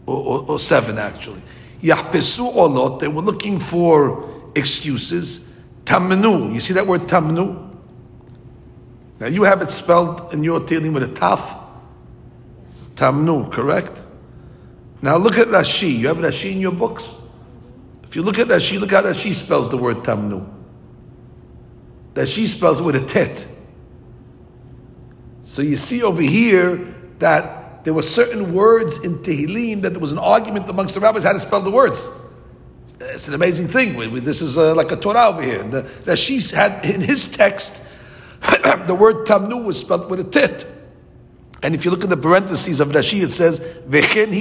or, 0.06 0.45
or 0.52 0.60
seven 0.60 0.97
actually. 0.97 1.41
Yahpesu 1.82 2.54
olot. 2.54 3.00
They 3.00 3.08
were 3.08 3.21
looking 3.21 3.60
for 3.60 4.52
excuses. 4.56 5.51
Tamnu. 5.91 6.54
You 6.54 6.60
see 6.62 6.73
that 6.75 6.88
word 6.88 7.01
tamnu? 7.01 7.69
Now 9.19 9.27
you 9.27 9.43
have 9.43 9.62
it 9.62 9.69
spelled 9.69 10.34
in 10.34 10.41
your 10.41 10.62
Tehillim 10.62 10.93
with 10.93 11.04
a 11.04 11.08
taf. 11.08 11.60
Tamnu, 12.95 13.51
correct? 13.51 14.06
Now 15.01 15.17
look 15.17 15.38
at 15.38 15.47
Rashi. 15.47 15.97
You 15.97 16.08
have 16.08 16.17
Rashi 16.17 16.54
in 16.54 16.60
your 16.60 16.71
books? 16.71 17.13
If 18.04 18.15
you 18.15 18.23
look 18.23 18.39
at 18.39 18.47
Rashi, 18.47 18.80
look 18.80 18.91
how 18.91 19.01
Rashi 19.01 19.34
spells 19.34 19.69
the 19.69 19.75
word 19.75 19.97
Tamnu. 19.97 20.47
Rashi 22.13 22.47
spells 22.47 22.80
it 22.80 22.84
with 22.84 22.95
a 22.95 23.06
tet. 23.06 23.45
So 25.41 25.62
you 25.62 25.75
see 25.75 26.04
over 26.04 26.21
here 26.21 26.77
that 27.19 27.84
there 27.84 27.93
were 27.93 28.01
certain 28.01 28.54
words 28.54 29.04
in 29.04 29.15
Tehillim 29.15 29.82
that 29.82 29.89
there 29.89 29.99
was 29.99 30.13
an 30.13 30.19
argument 30.19 30.69
amongst 30.69 30.95
the 30.95 31.01
rabbis 31.01 31.25
how 31.25 31.34
to 31.34 31.39
spell 31.39 31.62
the 31.62 31.71
words. 31.71 32.10
It's 33.04 33.28
an 33.28 33.34
amazing 33.34 33.68
thing. 33.68 33.98
This 34.24 34.42
is 34.42 34.58
uh, 34.58 34.76
like 34.76 34.92
a 34.92 34.96
Torah 34.96 35.28
over 35.28 35.42
here. 35.42 35.64
The, 35.64 35.84
Rashi 36.06 36.54
had 36.54 36.86
in 36.86 37.02
his 37.02 37.28
text 37.28 37.84
the 38.42 38.96
word 38.98 39.26
Tamnu 39.28 39.64
was 39.64 39.80
spelled 39.80 40.10
with 40.10 40.20
a 40.20 40.24
tet. 40.24 40.66
And 41.64 41.76
if 41.76 41.84
you 41.86 41.92
look 41.92 42.04
in 42.04 42.10
the 42.10 42.18
parentheses 42.18 42.80
of 42.80 42.90
Rashi, 42.90 43.24
it 43.24 43.32
says, 43.32 43.60
Vechen 43.60 44.32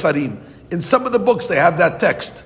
hi. 0.00 0.38
In 0.70 0.80
some 0.80 1.06
of 1.06 1.12
the 1.12 1.18
books, 1.18 1.46
they 1.46 1.56
have 1.56 1.78
that 1.78 2.00
text, 2.00 2.44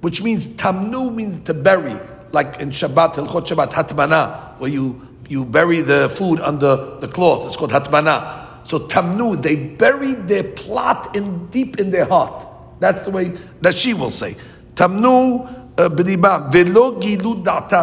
which 0.00 0.22
means 0.22 0.46
tamnu 0.46 1.12
means 1.12 1.40
to 1.40 1.54
bury, 1.54 1.98
like 2.30 2.60
in 2.60 2.70
Shabbat, 2.70 3.14
Hilchot 3.14 3.46
Shabbat, 3.46 3.70
hatmana, 3.70 4.58
where 4.58 4.70
you, 4.70 5.08
you 5.28 5.44
bury 5.44 5.80
the 5.80 6.08
food 6.08 6.40
under 6.40 6.98
the 7.00 7.08
cloth. 7.08 7.46
It's 7.46 7.56
called 7.56 7.70
hatmana. 7.70 8.66
So 8.66 8.80
tamnu, 8.80 9.40
they 9.40 9.56
buried 9.56 10.28
their 10.28 10.44
plot 10.44 11.16
in 11.16 11.46
deep 11.48 11.78
in 11.78 11.90
their 11.90 12.04
heart. 12.04 12.46
That's 12.80 13.02
the 13.02 13.12
way 13.12 13.36
she 13.72 13.94
will 13.94 14.10
say. 14.10 14.36
Tamnu 14.74 15.62
uh. 15.78 15.88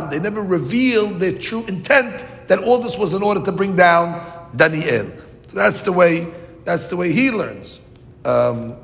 They 0.09 0.19
never 0.19 0.41
revealed 0.41 1.19
their 1.19 1.37
true 1.37 1.65
intent 1.65 2.25
that 2.47 2.59
all 2.59 2.79
this 2.79 2.97
was 2.97 3.13
in 3.13 3.23
order 3.23 3.43
to 3.43 3.51
bring 3.51 3.75
down 3.75 4.49
Daniel. 4.55 5.11
That's 5.53 5.83
the 5.83 5.91
way. 5.91 6.31
That's 6.65 6.87
the 6.87 6.95
way 6.97 7.13
he 7.13 7.31
learns. 7.31 7.79
Um, 8.25 8.75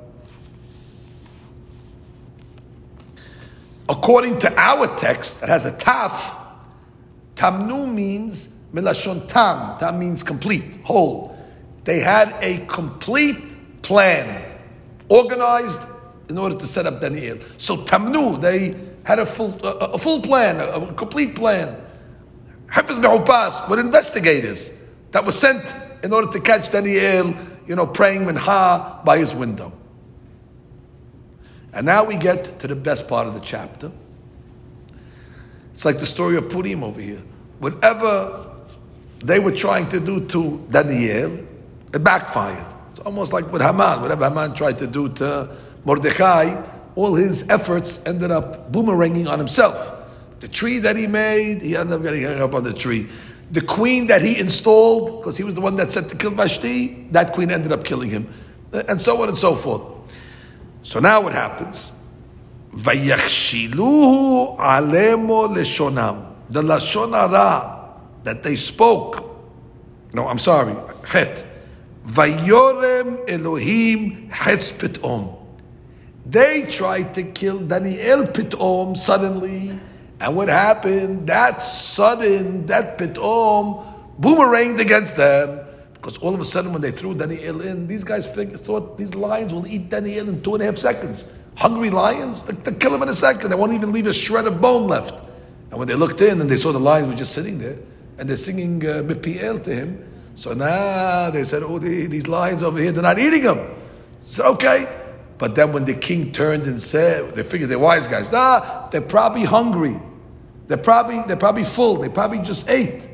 according 3.88 4.40
to 4.40 4.60
our 4.60 4.96
text, 4.98 5.42
that 5.42 5.50
has 5.50 5.66
a 5.66 5.72
taf. 5.72 6.42
Tamnu 7.36 7.94
means 7.94 8.50
milashon 8.74 9.28
tam. 9.28 9.78
Tam 9.78 10.00
means 10.00 10.24
complete, 10.24 10.78
whole. 10.84 11.38
They 11.84 12.00
had 12.00 12.36
a 12.42 12.66
complete 12.66 13.82
plan, 13.84 14.44
organized 15.10 15.82
in 16.30 16.38
order 16.38 16.56
to 16.56 16.68
set 16.68 16.86
up 16.86 17.02
Daniel. 17.02 17.38
So 17.58 17.78
Tamnu, 17.78 18.42
they 18.42 18.76
had 19.04 19.20
a 19.20 19.26
full, 19.26 19.54
a, 19.66 19.94
a 19.94 19.98
full 19.98 20.22
plan, 20.22 20.60
a, 20.60 20.64
a 20.64 20.94
complete 20.94 21.36
plan. 21.36 21.82
Hafiz 22.68 22.98
Me'upas 22.98 23.70
were 23.70 23.80
investigators 23.80 24.74
that 25.12 25.24
were 25.24 25.32
sent 25.32 25.76
in 26.04 26.12
order 26.12 26.32
to 26.32 26.40
catch 26.40 26.72
Daniel, 26.72 27.36
you 27.68 27.76
know, 27.76 27.86
praying 27.86 28.26
minha 28.26 29.02
by 29.06 29.18
his 29.18 29.34
window. 29.34 29.72
And 31.74 31.86
now 31.86 32.04
we 32.04 32.16
get 32.16 32.60
to 32.60 32.68
the 32.68 32.76
best 32.76 33.08
part 33.08 33.28
of 33.28 33.34
the 33.34 33.40
chapter. 33.40 33.92
It's 35.74 35.84
like 35.86 36.00
the 36.00 36.06
story 36.06 36.38
of 36.38 36.50
Purim 36.50 36.84
over 36.84 37.02
here. 37.02 37.22
Whatever 37.60 38.56
they 39.20 39.40
were 39.40 39.52
trying 39.52 39.88
to 39.90 40.00
do 40.00 40.22
to 40.22 40.66
Daniel, 40.70 41.38
it 41.94 42.04
backfired. 42.04 42.66
It's 42.92 43.00
almost 43.00 43.34
like 43.34 43.52
with 43.52 43.62
Haman. 43.62 44.02
Whatever 44.02 44.30
Haman 44.30 44.54
tried 44.54 44.78
to 44.78 44.88
do 44.88 45.10
to 45.10 45.50
Mordechai, 45.86 46.62
all 46.96 47.16
his 47.16 47.48
efforts 47.50 48.04
ended 48.06 48.32
up 48.32 48.72
boomeranging 48.72 49.30
on 49.30 49.40
himself. 49.40 49.94
The 50.40 50.48
tree 50.48 50.80
that 50.80 50.96
he 50.96 51.08
made, 51.08 51.62
he 51.62 51.76
ended 51.76 51.96
up 51.96 52.04
getting 52.04 52.24
hung 52.24 52.42
up 52.42 52.54
on 52.54 52.64
the 52.64 52.74
tree. 52.74 53.08
The 53.52 53.62
queen 53.62 54.08
that 54.08 54.22
he 54.22 54.40
installed, 54.40 55.22
because 55.22 55.38
he 55.38 55.44
was 55.44 55.56
the 55.56 55.62
one 55.62 55.76
that 55.76 55.92
said 55.92 56.10
to 56.10 56.16
kill 56.16 56.32
Vashti, 56.32 57.08
that 57.12 57.34
queen 57.34 57.52
ended 57.52 57.72
up 57.72 57.84
killing 57.84 58.10
him, 58.10 58.34
and 58.88 59.02
so 59.02 59.22
on 59.22 59.30
and 59.30 59.38
so 59.38 59.56
forth. 59.56 59.84
So 60.82 61.00
now 61.00 61.22
what 61.22 61.34
happens? 61.34 61.92
Vayachshiluhu 62.74 64.58
alemo 64.58 65.48
leshonam. 65.56 66.34
The 66.50 66.62
lashon 66.62 67.12
hara 67.12 67.94
that 68.24 68.44
they 68.44 68.56
spoke. 68.56 69.24
No, 70.14 70.28
I'm 70.28 70.40
sorry. 70.40 70.76
Het. 71.08 71.46
Vayorem 72.06 73.30
Elohim 73.30 74.30
hetz 74.30 74.72
pitom. 74.72 75.35
They 76.26 76.68
tried 76.72 77.14
to 77.16 77.24
kill 77.24 77.60
Daniel 77.60 78.24
pitom 78.26 78.98
suddenly 78.98 79.80
and 80.20 80.36
what 80.36 80.48
happened? 80.48 81.28
That 81.28 81.62
sudden, 81.62 82.66
that 82.68 82.98
pitom, 82.98 83.86
boomeranged 84.20 84.80
against 84.80 85.18
them. 85.18 85.62
Because 85.94 86.18
all 86.20 86.34
of 86.34 86.40
a 86.40 86.46
sudden, 86.46 86.72
when 86.72 86.82
they 86.82 86.92
threw 86.92 87.14
Daniel 87.14 87.62
in, 87.62 87.88
these 87.88 88.04
guys 88.04 88.26
figured, 88.26 88.60
thought 88.60 88.98
these 88.98 89.16
lions 89.16 89.54
will 89.54 89.68
eat 89.68 89.90
Daniel 89.90 90.30
in 90.30 90.42
two 90.42 90.54
and 90.54 90.64
a 90.64 90.66
half 90.68 90.78
seconds. 90.78 91.28
Hungry 91.56 91.90
lions, 91.90 92.44
they, 92.44 92.54
they 92.54 92.78
kill 92.78 92.94
him 92.94 93.02
in 93.02 93.10
a 93.10 93.14
second. 93.14 93.50
They 93.50 93.56
won't 93.56 93.74
even 93.74 93.92
leave 93.92 94.08
a 94.08 94.14
shred 94.14 94.46
of 94.46 94.62
bone 94.62 94.88
left. 94.88 95.14
And 95.72 95.80
when 95.80 95.88
they 95.88 95.96
looked 95.96 96.22
in 96.22 96.40
and 96.40 96.50
they 96.50 96.58
saw 96.58 96.72
the 96.72 96.80
lions 96.80 97.08
were 97.08 97.16
just 97.16 97.34
sitting 97.34 97.58
there, 97.58 97.78
and 98.18 98.30
they're 98.30 98.38
singing 98.38 98.86
uh, 98.86 99.02
to 99.04 99.76
him, 99.76 100.12
so 100.36 100.54
now 100.54 101.30
they 101.30 101.44
said, 101.44 101.64
oh, 101.64 101.80
the, 101.80 102.08
these 102.08 102.28
lions 102.28 102.64
over 102.64 102.80
here, 102.80 102.92
they're 102.92 103.04
not 103.04 103.20
eating 103.20 103.44
them. 103.44 103.76
So, 104.22 104.54
okay. 104.54 105.04
But 105.38 105.56
then 105.56 105.74
when 105.74 105.86
the 105.86 105.94
king 105.94 106.32
turned 106.32 106.66
and 106.66 106.82
said, 106.82 107.36
they 107.36 107.44
figured 107.44 107.70
they're 107.70 107.80
wise 107.80 108.08
guys. 108.08 108.32
Nah, 108.32 108.88
they're 108.90 109.02
probably 109.02 109.44
hungry. 109.44 110.00
They're 110.68 110.78
probably, 110.78 111.22
they're 111.24 111.36
probably 111.36 111.66
full. 111.66 111.98
They 111.98 112.10
probably 112.10 112.40
just 112.40 112.70
ate. 112.70 113.10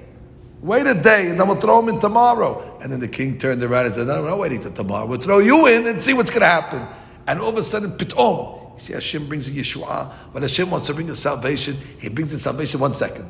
Wait 0.62 0.86
a 0.86 0.93
day 0.93 1.29
and 1.29 1.39
then 1.39 1.47
we'll 1.47 1.60
throw 1.60 1.81
them 1.81 1.95
in 1.95 1.99
tomorrow. 1.99 2.77
And 2.81 2.91
then 2.91 2.99
the 2.99 3.07
king 3.07 3.39
turned 3.39 3.63
around 3.63 3.88
and 3.88 3.95
said, 3.95 4.07
No, 4.07 4.21
we're 4.21 4.29
not 4.29 4.38
waiting 4.38 4.60
till 4.60 4.71
tomorrow. 4.71 5.07
We'll 5.07 5.19
throw 5.19 5.39
you 5.39 5.65
in 5.67 5.88
and 5.88 6.01
see 6.01 6.13
what's 6.13 6.29
going 6.29 6.41
to 6.41 6.47
happen. 6.47 6.86
And 7.25 7.39
all 7.39 7.49
of 7.49 7.57
a 7.57 7.63
sudden, 7.63 7.91
pitom. 7.91 8.73
You 8.75 8.79
see, 8.79 8.93
Hashem 8.93 9.27
brings 9.27 9.47
a 9.47 9.51
Yeshua. 9.51 10.12
When 10.31 10.43
Hashem 10.43 10.69
wants 10.69 10.88
to 10.88 10.93
bring 10.93 11.07
the 11.07 11.15
salvation, 11.15 11.77
He 11.97 12.10
brings 12.10 12.31
the 12.31 12.38
salvation 12.38 12.79
one 12.79 12.93
second. 12.93 13.27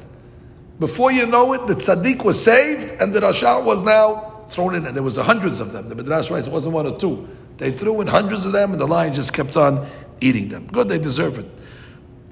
Before 0.79 1.11
you 1.11 1.25
know 1.25 1.53
it, 1.53 1.67
the 1.67 1.75
tzaddik 1.75 2.23
was 2.25 2.43
saved 2.43 2.99
and 2.99 3.13
the 3.13 3.21
Rasha 3.21 3.63
was 3.63 3.81
now 3.81 4.30
thrown 4.51 4.75
in. 4.75 4.85
And 4.85 4.95
there 4.95 5.03
was 5.03 5.17
hundreds 5.17 5.59
of 5.59 5.71
them. 5.71 5.87
The 5.87 5.95
Midrash 5.95 6.29
writes 6.29 6.47
it 6.47 6.53
wasn't 6.53 6.75
one 6.75 6.85
or 6.85 6.97
two. 6.97 7.27
They 7.57 7.71
threw 7.71 8.01
in 8.01 8.07
hundreds 8.07 8.45
of 8.45 8.51
them, 8.51 8.71
and 8.71 8.79
the 8.81 8.87
lion 8.87 9.13
just 9.13 9.33
kept 9.33 9.55
on 9.57 9.87
eating 10.19 10.49
them. 10.49 10.67
Good, 10.67 10.89
they 10.89 10.99
deserve 10.99 11.39
it. 11.39 11.51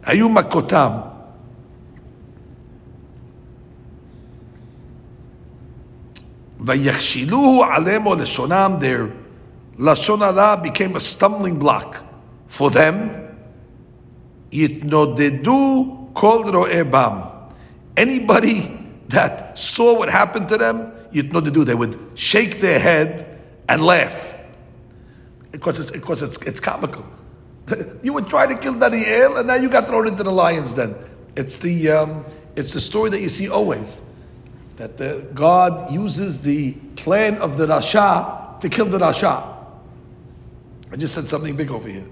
Hayu 0.01 0.29
makotam. 0.29 1.15
Vayakshiluhu 6.62 7.67
alemo 7.67 8.15
leshonam. 8.15 8.79
Their 8.79 9.12
lashon 9.77 10.63
became 10.63 10.95
a 10.95 10.99
stumbling 10.99 11.58
block 11.60 12.03
for 12.47 12.69
them. 12.69 13.27
Yitnodedu 14.51 16.13
kol 16.13 16.43
ro'ebam. 16.43 17.51
Anybody 17.95 18.77
that 19.10 19.58
saw 19.58 19.97
what 19.97 20.10
happened 20.10 20.49
to 20.49 20.58
them, 20.58 20.91
yitnodedu, 21.11 21.65
they 21.65 21.75
would 21.75 21.97
shake 22.15 22.59
their 22.59 22.79
head 22.79 23.39
and 23.67 23.81
laugh 23.81 24.35
because 25.51 25.79
it's, 25.79 25.91
because 25.91 26.21
it's, 26.21 26.37
it's 26.37 26.59
comical. 26.59 27.05
You 28.01 28.13
would 28.13 28.27
try 28.27 28.47
to 28.47 28.55
kill 28.55 28.79
Daniel, 28.79 29.37
and 29.37 29.47
now 29.47 29.53
you 29.53 29.69
got 29.69 29.87
thrown 29.87 30.07
into 30.07 30.23
the 30.23 30.31
lion's 30.31 30.73
den. 30.73 30.95
It's 31.35 31.59
the, 31.59 31.89
um, 31.89 32.25
it's 32.55 32.73
the 32.73 32.81
story 32.81 33.11
that 33.11 33.21
you 33.21 33.29
see 33.29 33.47
always 33.47 34.01
that 34.77 34.97
the, 34.97 35.27
God 35.33 35.91
uses 35.91 36.41
the 36.41 36.71
plan 36.95 37.37
of 37.37 37.57
the 37.57 37.67
Rasha 37.67 38.59
to 38.61 38.69
kill 38.69 38.85
the 38.85 38.97
Rasha. 38.97 39.55
I 40.91 40.95
just 40.95 41.13
said 41.13 41.29
something 41.29 41.55
big 41.55 41.69
over 41.69 41.87
here. 41.87 42.05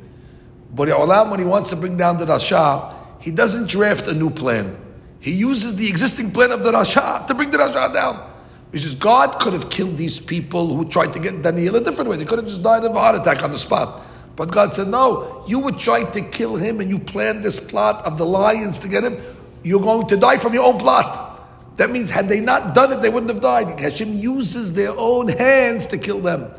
Borei 0.75 0.93
Olam, 0.93 1.31
when 1.31 1.39
he 1.39 1.45
wants 1.45 1.69
to 1.71 1.75
bring 1.75 1.97
down 1.97 2.17
the 2.17 2.25
Rasha, 2.25 2.93
he 3.19 3.31
doesn't 3.31 3.67
draft 3.67 4.07
a 4.07 4.13
new 4.13 4.29
plan. 4.29 4.77
He 5.19 5.31
uses 5.31 5.75
the 5.75 5.89
existing 5.89 6.31
plan 6.31 6.51
of 6.51 6.61
the 6.61 6.71
Rasha 6.71 7.25
to 7.25 7.33
bring 7.33 7.49
the 7.49 7.57
Rasha 7.57 7.93
down. 7.93 8.26
He 8.71 8.79
says 8.79 8.95
God 8.95 9.39
could 9.39 9.53
have 9.53 9.69
killed 9.69 9.97
these 9.97 10.19
people 10.19 10.75
who 10.75 10.85
tried 10.85 11.13
to 11.13 11.19
get 11.19 11.41
Daniel 11.41 11.75
a 11.75 11.81
different 11.81 12.09
way. 12.09 12.17
They 12.17 12.25
could 12.25 12.39
have 12.39 12.47
just 12.47 12.61
died 12.61 12.83
of 12.83 12.95
a 12.95 12.99
heart 12.99 13.15
attack 13.15 13.43
on 13.43 13.51
the 13.51 13.57
spot. 13.57 14.01
But 14.35 14.51
God 14.51 14.73
said, 14.73 14.87
No, 14.87 15.43
you 15.47 15.59
were 15.59 15.71
trying 15.71 16.11
to 16.11 16.21
kill 16.21 16.55
him 16.57 16.79
and 16.79 16.89
you 16.89 16.99
planned 16.99 17.43
this 17.43 17.59
plot 17.59 18.05
of 18.05 18.17
the 18.17 18.25
lions 18.25 18.79
to 18.79 18.87
get 18.87 19.03
him. 19.03 19.21
You're 19.63 19.81
going 19.81 20.07
to 20.07 20.17
die 20.17 20.37
from 20.37 20.53
your 20.53 20.63
own 20.63 20.77
plot. 20.77 21.25
That 21.77 21.91
means, 21.91 22.09
had 22.09 22.27
they 22.27 22.39
not 22.39 22.73
done 22.73 22.91
it, 22.91 23.01
they 23.01 23.09
wouldn't 23.09 23.31
have 23.31 23.41
died. 23.41 23.79
Hashem 23.79 24.13
uses 24.13 24.73
their 24.73 24.91
own 24.97 25.27
hands 25.27 25.87
to 25.87 25.97
kill 25.97 26.19
them. 26.19 26.51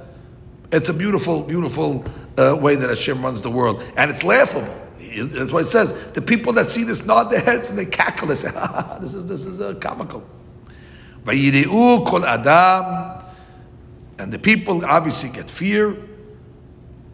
It's 0.70 0.88
a 0.88 0.94
beautiful, 0.94 1.42
beautiful 1.42 2.04
uh, 2.36 2.56
way 2.56 2.76
that 2.76 2.88
Hashem 2.88 3.22
runs 3.22 3.42
the 3.42 3.50
world. 3.50 3.82
And 3.96 4.10
it's 4.10 4.22
laughable. 4.22 4.68
That's 4.98 5.50
why 5.50 5.60
it 5.60 5.68
says 5.68 5.92
the 6.12 6.22
people 6.22 6.52
that 6.54 6.66
see 6.66 6.84
this 6.84 7.04
nod 7.04 7.24
their 7.24 7.40
heads 7.40 7.70
and 7.70 7.78
they 7.78 7.86
cackle. 7.86 8.28
They 8.28 8.34
say, 8.34 8.50
ah, 8.54 8.98
"This 9.00 9.14
is 9.14 9.26
this 9.26 9.44
is 9.44 9.60
uh, 9.60 9.74
comical." 9.74 10.22
Kol 12.06 12.24
adam, 12.24 13.22
and 14.18 14.32
the 14.32 14.38
people 14.38 14.84
obviously 14.84 15.30
get 15.30 15.50
fear. 15.50 15.96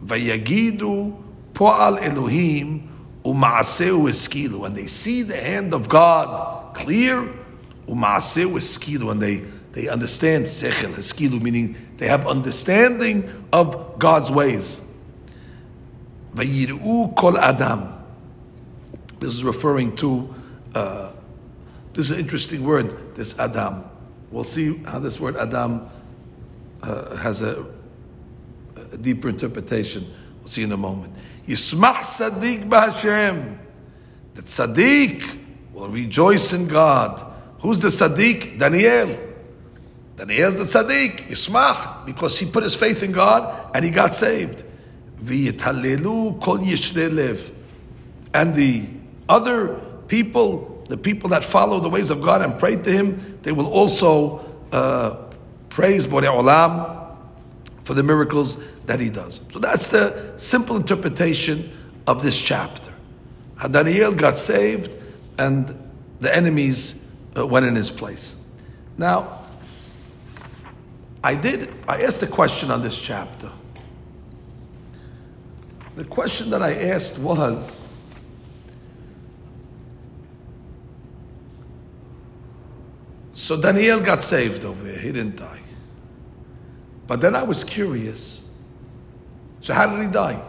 Vayagidu 0.03 1.21
po'al 1.53 2.01
Elohim 2.01 2.89
u'maaseu 3.23 4.07
eskilu. 4.07 4.59
When 4.59 4.73
they 4.73 4.87
see 4.87 5.23
the 5.23 5.37
hand 5.37 5.73
of 5.73 5.89
God 5.89 6.75
clear, 6.75 7.21
u'maaseu 7.87 8.51
eskilu, 8.53 9.11
and 9.11 9.21
they 9.21 9.43
they 9.71 9.89
understand 9.89 10.45
sechel 10.45 10.93
eskilu, 10.93 11.41
meaning 11.41 11.75
they 11.97 12.07
have 12.07 12.25
understanding 12.25 13.29
of 13.51 13.99
God's 13.99 14.31
ways. 14.31 14.81
Vayiru 16.33 17.15
kol 17.15 17.37
adam. 17.37 17.91
This 19.19 19.33
is 19.33 19.43
referring 19.43 19.95
to. 19.97 20.33
Uh, 20.73 21.11
this 21.93 22.09
is 22.09 22.17
an 22.17 22.19
interesting 22.19 22.63
word. 22.65 23.15
This 23.15 23.37
adam. 23.39 23.83
We'll 24.31 24.43
see 24.43 24.77
how 24.77 24.99
this 24.99 25.19
word 25.19 25.35
Adam 25.37 25.89
uh, 26.81 27.15
has 27.15 27.41
a, 27.41 27.65
a, 28.75 28.97
deeper 28.97 29.29
interpretation. 29.29 30.11
We'll 30.39 30.47
see 30.47 30.63
in 30.63 30.71
a 30.71 30.77
moment. 30.77 31.15
Yismach 31.47 31.99
Sadiq 31.99 32.67
B'Hashem. 32.67 33.57
The 34.33 34.41
Sadiq 34.41 35.39
will 35.73 35.89
rejoice 35.89 36.53
in 36.53 36.67
God. 36.67 37.33
Who's 37.59 37.79
the 37.79 37.87
Sadiq? 37.87 38.59
Daniel. 38.59 39.17
Daniel's 40.17 40.57
the 40.57 40.79
Sadiq. 40.79 41.27
Yismach, 41.27 42.05
because 42.05 42.37
he 42.39 42.45
put 42.45 42.63
his 42.63 42.75
faith 42.75 43.03
in 43.03 43.11
God 43.11 43.71
and 43.73 43.85
he 43.85 43.91
got 43.91 44.13
saved. 44.13 44.63
V'yitalelu 45.21 46.41
kol 46.41 46.57
lev. 46.57 47.51
And 48.33 48.53
the 48.53 48.85
other 49.29 49.75
people 50.07 50.74
the 50.89 50.97
people 50.97 51.29
that 51.29 51.43
follow 51.43 51.79
the 51.79 51.89
ways 51.89 52.09
of 52.09 52.21
God 52.21 52.41
and 52.41 52.57
pray 52.57 52.75
to 52.75 52.91
Him, 52.91 53.39
they 53.41 53.51
will 53.51 53.71
also 53.71 54.45
uh, 54.71 55.15
praise 55.69 56.07
Borei 56.07 56.23
Olam 56.23 57.17
for 57.83 57.93
the 57.93 58.03
miracles 58.03 58.63
that 58.85 58.99
He 58.99 59.09
does. 59.09 59.41
So 59.51 59.59
that's 59.59 59.87
the 59.87 60.33
simple 60.37 60.75
interpretation 60.75 61.71
of 62.07 62.21
this 62.21 62.39
chapter. 62.39 62.93
How 63.55 63.67
Daniel 63.67 64.11
got 64.11 64.37
saved 64.37 64.91
and 65.37 65.75
the 66.19 66.35
enemies 66.35 67.03
uh, 67.35 67.45
went 67.45 67.65
in 67.65 67.75
his 67.75 67.91
place. 67.91 68.35
Now, 68.97 69.41
I 71.23 71.35
did, 71.35 71.73
I 71.87 72.03
asked 72.03 72.21
a 72.23 72.27
question 72.27 72.71
on 72.71 72.81
this 72.81 72.97
chapter. 72.99 73.49
The 75.95 76.05
question 76.05 76.49
that 76.51 76.61
I 76.61 76.89
asked 76.89 77.17
was, 77.19 77.84
So 83.35 83.59
Daniel 83.59 83.99
got 83.99 84.23
saved 84.23 84.63
over 84.63 84.85
here. 84.85 84.97
He 84.97 85.11
didn't 85.11 85.35
die. 85.35 85.59
But 87.05 87.19
then 87.19 87.35
I 87.35 87.43
was 87.43 87.65
curious. 87.65 88.41
So 89.59 89.73
how 89.73 89.87
did 89.87 90.01
he 90.05 90.09
die? 90.09 90.41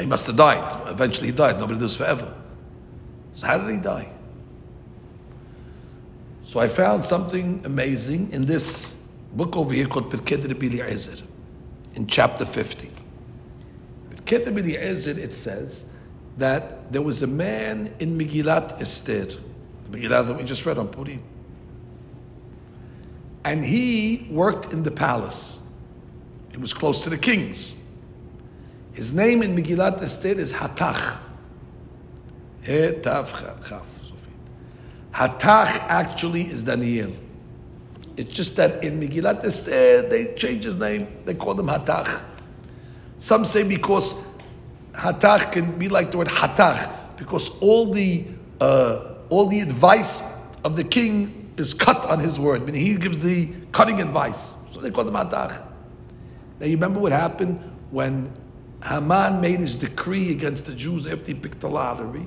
He 0.00 0.06
must 0.06 0.26
have 0.26 0.36
died. 0.36 0.74
Eventually 0.88 1.26
he 1.26 1.32
died. 1.34 1.60
Nobody 1.60 1.78
does 1.78 1.96
forever. 1.96 2.34
So 3.32 3.46
how 3.46 3.58
did 3.58 3.70
he 3.70 3.78
die? 3.78 4.10
So 6.44 6.60
I 6.60 6.68
found 6.68 7.04
something 7.04 7.60
amazing 7.66 8.32
in 8.32 8.46
this 8.46 8.96
book 9.34 9.54
over 9.54 9.74
here 9.74 9.86
called 9.86 10.10
Pirkei 10.10 10.42
Rabbi 10.48 10.66
Eliezer, 10.66 11.22
in 11.94 12.06
chapter 12.06 12.46
50. 12.46 12.90
Pirkei 14.08 14.46
Rabbi 14.46 14.60
Eliezer, 14.60 15.20
it 15.20 15.34
says 15.34 15.84
that 16.38 16.90
there 16.90 17.02
was 17.02 17.22
a 17.22 17.26
man 17.26 17.94
in 17.98 18.18
Megillat 18.18 18.80
Esther, 18.80 19.26
the 19.26 19.90
Megillah 19.90 20.26
that 20.26 20.36
we 20.38 20.42
just 20.42 20.64
read 20.64 20.78
on 20.78 20.88
Purim 20.88 21.22
and 23.44 23.64
he 23.64 24.26
worked 24.30 24.72
in 24.72 24.82
the 24.82 24.90
palace. 24.90 25.60
He 26.50 26.56
was 26.56 26.72
close 26.72 27.04
to 27.04 27.10
the 27.10 27.18
kings. 27.18 27.76
His 28.92 29.12
name 29.12 29.42
in 29.42 29.56
Megillat 29.56 30.00
Esther 30.02 30.28
is 30.28 30.52
Hatach. 30.52 31.18
Hatach 35.12 35.78
actually 35.88 36.42
is 36.42 36.62
Daniel. 36.62 37.12
It's 38.16 38.32
just 38.32 38.56
that 38.56 38.84
in 38.84 39.00
Megillat 39.00 39.44
Esther 39.44 40.08
they 40.08 40.34
change 40.34 40.64
his 40.64 40.76
name. 40.76 41.08
They 41.24 41.34
call 41.34 41.58
him 41.58 41.66
Hatach. 41.66 42.24
Some 43.18 43.44
say 43.44 43.64
because 43.64 44.24
Hatach 44.92 45.52
can 45.52 45.76
be 45.78 45.88
like 45.88 46.12
the 46.12 46.18
word 46.18 46.28
Hatach 46.28 47.16
because 47.16 47.50
all 47.60 47.92
the 47.92 48.24
uh, 48.60 49.14
all 49.28 49.46
the 49.46 49.60
advice 49.60 50.22
of 50.62 50.76
the 50.76 50.84
king 50.84 51.43
is 51.56 51.74
cut 51.74 52.04
on 52.06 52.20
his 52.20 52.38
word. 52.38 52.62
I 52.62 52.64
mean, 52.64 52.74
he 52.74 52.96
gives 52.96 53.18
the 53.18 53.48
cutting 53.72 54.00
advice. 54.00 54.54
So 54.72 54.80
they 54.80 54.90
call 54.90 55.06
him 55.06 55.14
Atach. 55.14 55.66
Now 56.60 56.66
you 56.66 56.72
remember 56.72 57.00
what 57.00 57.12
happened 57.12 57.60
when 57.90 58.32
Haman 58.82 59.40
made 59.40 59.60
his 59.60 59.76
decree 59.76 60.30
against 60.30 60.66
the 60.66 60.74
Jews 60.74 61.06
after 61.06 61.26
he 61.26 61.34
picked 61.34 61.60
the 61.60 61.68
lottery. 61.68 62.26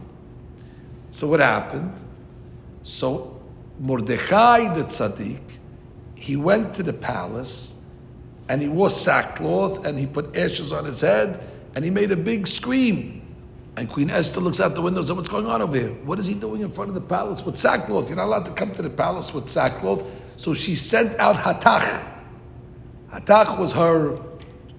So 1.12 1.28
what 1.28 1.40
happened? 1.40 1.94
So 2.84 3.42
Mordechai 3.80 4.74
the 4.74 4.84
tzaddik, 4.84 5.42
he 6.16 6.36
went 6.36 6.74
to 6.76 6.84
the 6.84 6.94
palace 6.94 7.76
and 8.50 8.62
he 8.62 8.68
wore 8.68 8.90
sackcloth 8.90 9.86
and 9.86 10.00
he 10.00 10.06
put 10.06 10.36
ashes 10.38 10.72
on 10.72 10.86
his 10.86 11.02
head 11.02 11.44
and 11.76 11.84
he 11.84 11.92
made 11.92 12.12
a 12.12 12.18
big 12.18 12.48
scream. 12.48 13.27
And 13.78 13.88
Queen 13.88 14.10
Esther 14.10 14.42
looks 14.42 14.60
out 14.60 14.74
the 14.74 14.82
window 14.82 15.02
and 15.02 15.08
says, 15.08 15.16
What's 15.16 15.30
going 15.30 15.46
on 15.46 15.62
over 15.62 15.78
here? 15.78 15.90
What 16.04 16.18
is 16.18 16.26
he 16.26 16.34
doing 16.34 16.64
in 16.64 16.72
front 16.72 16.90
of 16.90 16.96
the 16.96 17.02
palace 17.02 17.46
with 17.46 17.58
sackcloth? 17.58 18.08
You're 18.08 18.18
not 18.18 18.26
allowed 18.26 18.46
to 18.48 18.52
come 18.54 18.74
to 18.74 18.82
the 18.82 18.90
palace 18.90 19.36
with 19.36 19.48
sackcloth. 19.48 20.04
So 20.36 20.56
she 20.56 20.74
sent 20.74 21.18
out 21.20 21.36
Hatach. 21.36 22.04
Hatach 23.12 23.60
was 23.60 23.74
her 23.74 24.20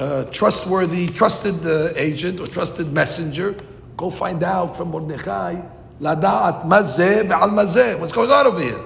uh, 0.01 0.25
trustworthy, 0.25 1.07
trusted 1.07 1.65
uh, 1.65 1.93
agent 1.95 2.41
or 2.41 2.49
trusted 2.49 2.93
messenger. 2.93 3.57
Go 3.97 4.11
find 4.11 4.43
out 4.43 4.77
from 4.77 4.89
Mordechai, 4.89 5.63
Lada'at 6.01 6.65
mazeh 6.65 7.23
be'al 7.23 7.51
mazeh. 7.51 7.99
What's 8.01 8.13
going 8.13 8.31
on 8.31 8.49
over 8.49 8.61
here? 8.61 8.85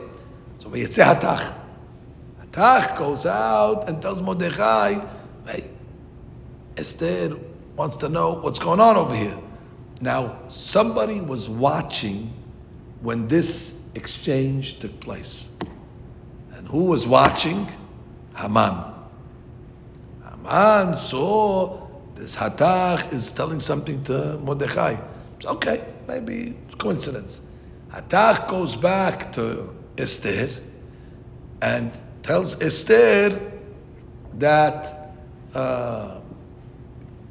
So 0.58 0.70
say 0.70 1.02
Hatach. 1.02 1.58
Hatach 2.38 2.98
goes 2.98 3.24
out 3.24 3.88
and 3.88 4.00
tells 4.02 4.20
Mordechai, 4.20 5.06
Hey, 5.46 5.70
Esther 6.76 7.38
wants 7.76 7.96
to 7.96 8.10
know 8.10 8.32
what's 8.32 8.58
going 8.58 8.78
on 8.78 8.96
over 8.96 9.16
here. 9.16 9.38
Now, 10.02 10.40
somebody 10.48 11.20
was 11.20 11.48
watching 11.48 12.32
when 13.02 13.28
this 13.28 13.76
exchange 13.94 14.80
took 14.80 14.98
place. 14.98 15.50
And 16.56 16.66
who 16.66 16.86
was 16.86 17.06
watching? 17.06 17.68
Haman. 18.36 18.82
Haman 20.28 20.96
saw 20.96 21.86
this 22.16 22.34
Hatach 22.34 23.12
is 23.12 23.30
telling 23.30 23.60
something 23.60 24.02
to 24.04 24.38
Mordechai. 24.38 24.96
It's 25.36 25.46
Okay, 25.46 25.94
maybe 26.08 26.56
it's 26.66 26.74
coincidence. 26.74 27.40
Hatach 27.92 28.48
goes 28.48 28.74
back 28.74 29.30
to 29.34 29.72
Esther 29.96 30.48
and 31.60 31.92
tells 32.24 32.60
Esther 32.60 33.40
that 34.38 35.14
uh, 35.54 36.18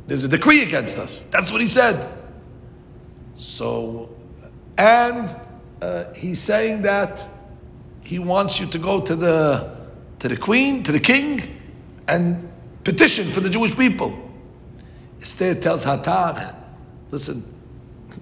there's 0.07 0.23
a 0.23 0.29
decree 0.29 0.63
against 0.63 0.97
us. 0.97 1.25
That's 1.25 1.51
what 1.51 1.59
he 1.59 1.67
said. 1.67 2.20
So, 3.41 4.15
and 4.77 5.35
uh, 5.81 6.13
he's 6.13 6.39
saying 6.39 6.83
that 6.83 7.27
he 8.01 8.19
wants 8.19 8.59
you 8.59 8.67
to 8.67 8.77
go 8.77 9.01
to 9.01 9.15
the 9.15 9.77
to 10.19 10.29
the 10.29 10.37
queen, 10.37 10.83
to 10.83 10.91
the 10.91 10.99
king, 10.99 11.59
and 12.07 12.51
petition 12.83 13.31
for 13.31 13.39
the 13.39 13.49
Jewish 13.49 13.75
people. 13.75 14.13
Esther 15.19 15.55
tells 15.55 15.85
Hatach, 15.85 16.55
listen, 17.09 17.43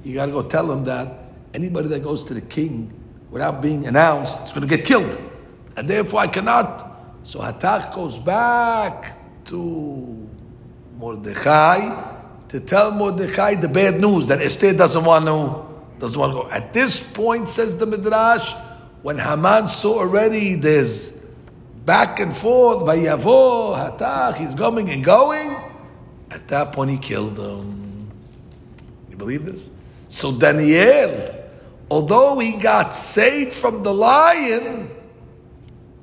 you 0.05 0.13
got 0.13 0.27
to 0.27 0.31
go 0.31 0.43
tell 0.43 0.71
him 0.71 0.85
that 0.85 1.25
anybody 1.53 1.89
that 1.89 2.01
goes 2.01 2.23
to 2.23 2.33
the 2.33 2.41
king 2.41 2.93
without 3.29 3.61
being 3.61 3.87
announced 3.87 4.41
is 4.43 4.53
going 4.53 4.65
to 4.65 4.73
get 4.73 4.85
killed, 4.85 5.19
and 5.75 5.89
therefore 5.89 6.21
I 6.21 6.27
cannot. 6.27 6.89
So 7.23 7.41
Hatach 7.41 7.93
goes 7.93 8.17
back 8.17 9.45
to 9.47 10.29
Mordechai 10.95 12.18
to 12.49 12.59
tell 12.59 12.91
Mordechai 12.91 13.55
the 13.55 13.69
bad 13.69 13.99
news 13.99 14.27
that 14.27 14.41
Esther 14.41 14.73
doesn't 14.73 15.03
want 15.03 15.25
to 15.25 15.69
doesn't 15.99 16.19
want 16.19 16.33
to 16.33 16.43
go. 16.43 16.49
At 16.49 16.73
this 16.73 16.99
point, 16.99 17.49
says 17.49 17.77
the 17.77 17.85
Midrash, 17.85 18.55
when 19.01 19.19
Haman 19.19 19.67
saw 19.67 19.99
already 19.99 20.55
there's 20.55 21.11
back 21.85 22.19
and 22.19 22.35
forth, 22.35 22.83
Vayavo, 22.83 23.75
Hatach, 23.75 24.35
he's 24.35 24.55
coming 24.55 24.89
and 24.89 25.03
going, 25.03 25.55
at 26.31 26.47
that 26.47 26.73
point 26.73 26.91
he 26.91 26.97
killed 26.97 27.37
him. 27.37 28.09
You 29.09 29.17
believe 29.17 29.45
this? 29.45 29.69
So 30.07 30.31
Daniel, 30.31 31.35
although 31.91 32.39
he 32.39 32.53
got 32.53 32.95
saved 32.95 33.53
from 33.55 33.83
the 33.83 33.93
lion, 33.93 34.89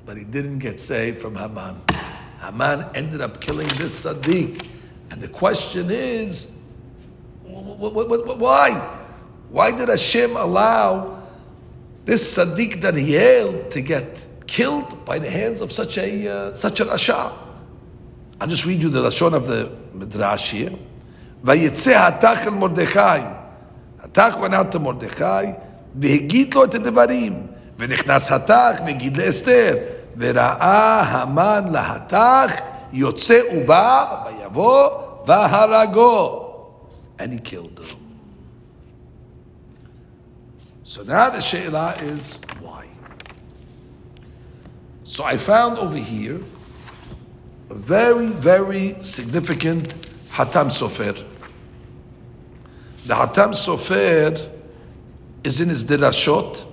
but 0.05 0.17
he 0.17 0.25
didn't 0.25 0.59
get 0.59 0.79
saved 0.79 1.21
from 1.21 1.35
Haman. 1.35 1.81
Haman 2.41 2.85
ended 2.95 3.21
up 3.21 3.41
killing 3.41 3.69
this 3.79 4.05
Sadiq. 4.05 4.76
And 5.10 5.22
the 5.22 5.28
question 5.28 5.92
is, 5.92 6.56
why? 7.44 8.98
Why 9.50 9.72
did 9.72 9.90
Hashem 9.90 10.38
allow 10.38 11.22
this 12.06 12.38
Sadiq 12.38 12.82
Daniel 12.82 13.70
to 13.70 13.82
get 13.82 14.28
killed 14.48 15.04
by 15.06 15.20
the 15.20 15.30
hands 15.30 15.62
of 15.62 15.72
such 15.72 15.98
a 15.98 16.28
uh, 16.28 16.54
such 16.54 16.80
an 16.80 16.88
Asha? 16.88 17.34
I'll 18.40 18.48
just 18.48 18.66
read 18.66 18.82
you 18.82 18.90
the 18.90 19.02
Lashon 19.02 19.34
of 19.34 19.48
the 19.48 19.72
Midrash 19.94 20.52
here. 20.52 20.72
ויצא 21.44 22.08
התך 22.08 22.40
אל 22.46 22.50
מרדכי, 22.50 23.00
התך 24.04 24.36
went 24.42 24.54
out 24.54 24.76
to 24.76 24.80
מרדכי, 24.80 25.52
והגיד 25.96 26.54
לו 26.54 26.64
את 26.64 26.76
הדברים, 26.76 27.48
ונכנס 27.78 28.32
התך 28.32 28.82
והגיד 28.86 29.18
לאסתר, 29.18 29.76
וראה 30.18 31.02
המן 31.02 31.64
להתך, 31.72 32.62
Yotze 32.93 33.53
uba 33.53 34.25
bayavo 34.27 35.27
vaharago. 35.27 36.87
And 37.19 37.33
he 37.33 37.39
killed 37.39 37.79
him. 37.79 37.97
So 40.85 41.03
now 41.03 41.31
the 41.31 41.41
She'la 41.41 41.95
is 42.01 42.39
why? 42.61 42.87
So 45.05 45.25
I 45.25 45.37
found 45.37 45.79
over 45.79 45.97
here 45.97 46.41
a 47.71 47.75
very, 47.75 48.29
very 48.29 48.97
significant 49.03 49.95
Hatam 50.31 50.71
Sofer. 50.71 51.25
The 53.07 53.15
Hatam 53.15 53.51
Sofer 53.51 54.51
is 55.43 55.61
in 55.61 55.69
his 55.69 55.85
Derashot 55.85 56.65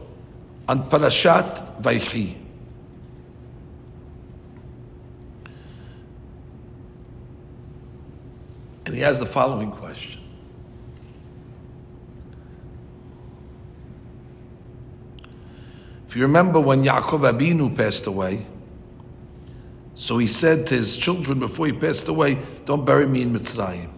on 0.67 0.89
Parashat 0.89 1.81
Vaychi. 1.81 2.42
And 8.93 8.99
he 8.99 9.03
has 9.05 9.17
the 9.17 9.25
following 9.25 9.71
question. 9.71 10.21
If 16.07 16.15
you 16.15 16.21
remember 16.21 16.59
when 16.59 16.83
Yaakov 16.83 17.21
Abinu 17.21 17.75
passed 17.75 18.05
away, 18.05 18.45
so 19.95 20.19
he 20.19 20.27
said 20.27 20.67
to 20.67 20.75
his 20.75 20.95
children 20.95 21.39
before 21.39 21.65
he 21.65 21.73
passed 21.73 22.07
away, 22.07 22.37
Don't 22.65 22.85
bury 22.85 23.07
me 23.07 23.23
in 23.23 23.33
Mitzrayim. 23.33 23.89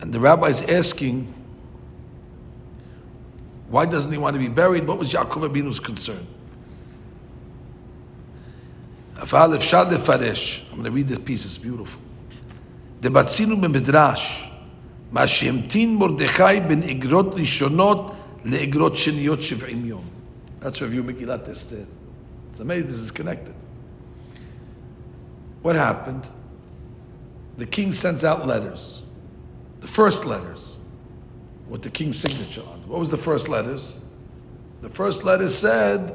And 0.00 0.10
the 0.10 0.20
rabbi 0.20 0.46
is 0.46 0.62
asking, 0.62 1.34
Why 3.68 3.84
doesn't 3.84 4.10
he 4.10 4.16
want 4.16 4.32
to 4.32 4.40
be 4.40 4.48
buried? 4.48 4.86
What 4.86 4.96
was 4.96 5.12
Yaakov 5.12 5.50
Abinu's 5.50 5.80
concern? 5.80 6.26
I'm 9.21 9.27
going 9.29 10.83
to 10.83 10.91
read 10.91 11.07
this 11.07 11.19
piece, 11.19 11.45
it's 11.45 11.57
beautiful. 11.57 12.01
דבצינו 13.01 13.61
במדרש, 13.61 14.49
מה 15.11 15.27
שהמתין 15.27 15.97
מרדכי 15.97 16.59
בין 16.67 16.83
אגרות 16.83 17.33
ראשונות 17.33 18.11
לאגרות 18.45 18.95
שניות 18.95 19.41
שבעים 19.41 19.85
יום. 19.85 20.03
That's 20.61 20.81
review 20.81 21.03
Megillat 21.03 21.47
Esther. 21.47 21.85
It's 22.51 22.59
amazing 22.59 22.87
this 22.87 22.97
is 22.97 23.11
connected. 23.11 23.55
What 25.61 25.75
happened? 25.75 26.27
The 27.57 27.65
king 27.65 27.93
sends 27.93 28.23
out 28.25 28.45
letters. 28.45 29.03
The 29.79 29.87
first 29.87 30.25
letters 30.25 30.77
with 31.69 31.81
the 31.81 31.89
king's 31.89 32.19
signature 32.19 32.61
on. 32.61 32.79
What 32.87 32.99
was 32.99 33.09
the 33.09 33.17
first 33.17 33.47
letters? 33.47 33.97
The 34.81 34.89
first 34.89 35.23
letter 35.23 35.47
said 35.47 36.13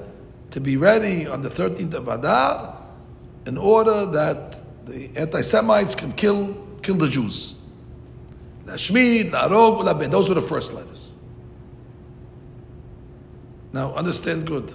to 0.50 0.60
be 0.60 0.76
ready 0.76 1.26
on 1.26 1.40
the 1.40 1.48
13th 1.48 1.94
of 1.94 2.08
Adar 2.08 2.77
in 3.45 3.57
order 3.57 4.05
that 4.05 4.61
the 4.85 5.09
anti-Semites 5.15 5.95
can 5.95 6.11
kill, 6.11 6.55
kill 6.81 6.95
the 6.95 7.09
Jews. 7.09 7.55
Those 8.65 8.89
were 8.91 9.03
the 10.35 10.45
first 10.47 10.73
letters. 10.73 11.13
Now, 13.73 13.93
understand 13.93 14.45
good. 14.47 14.73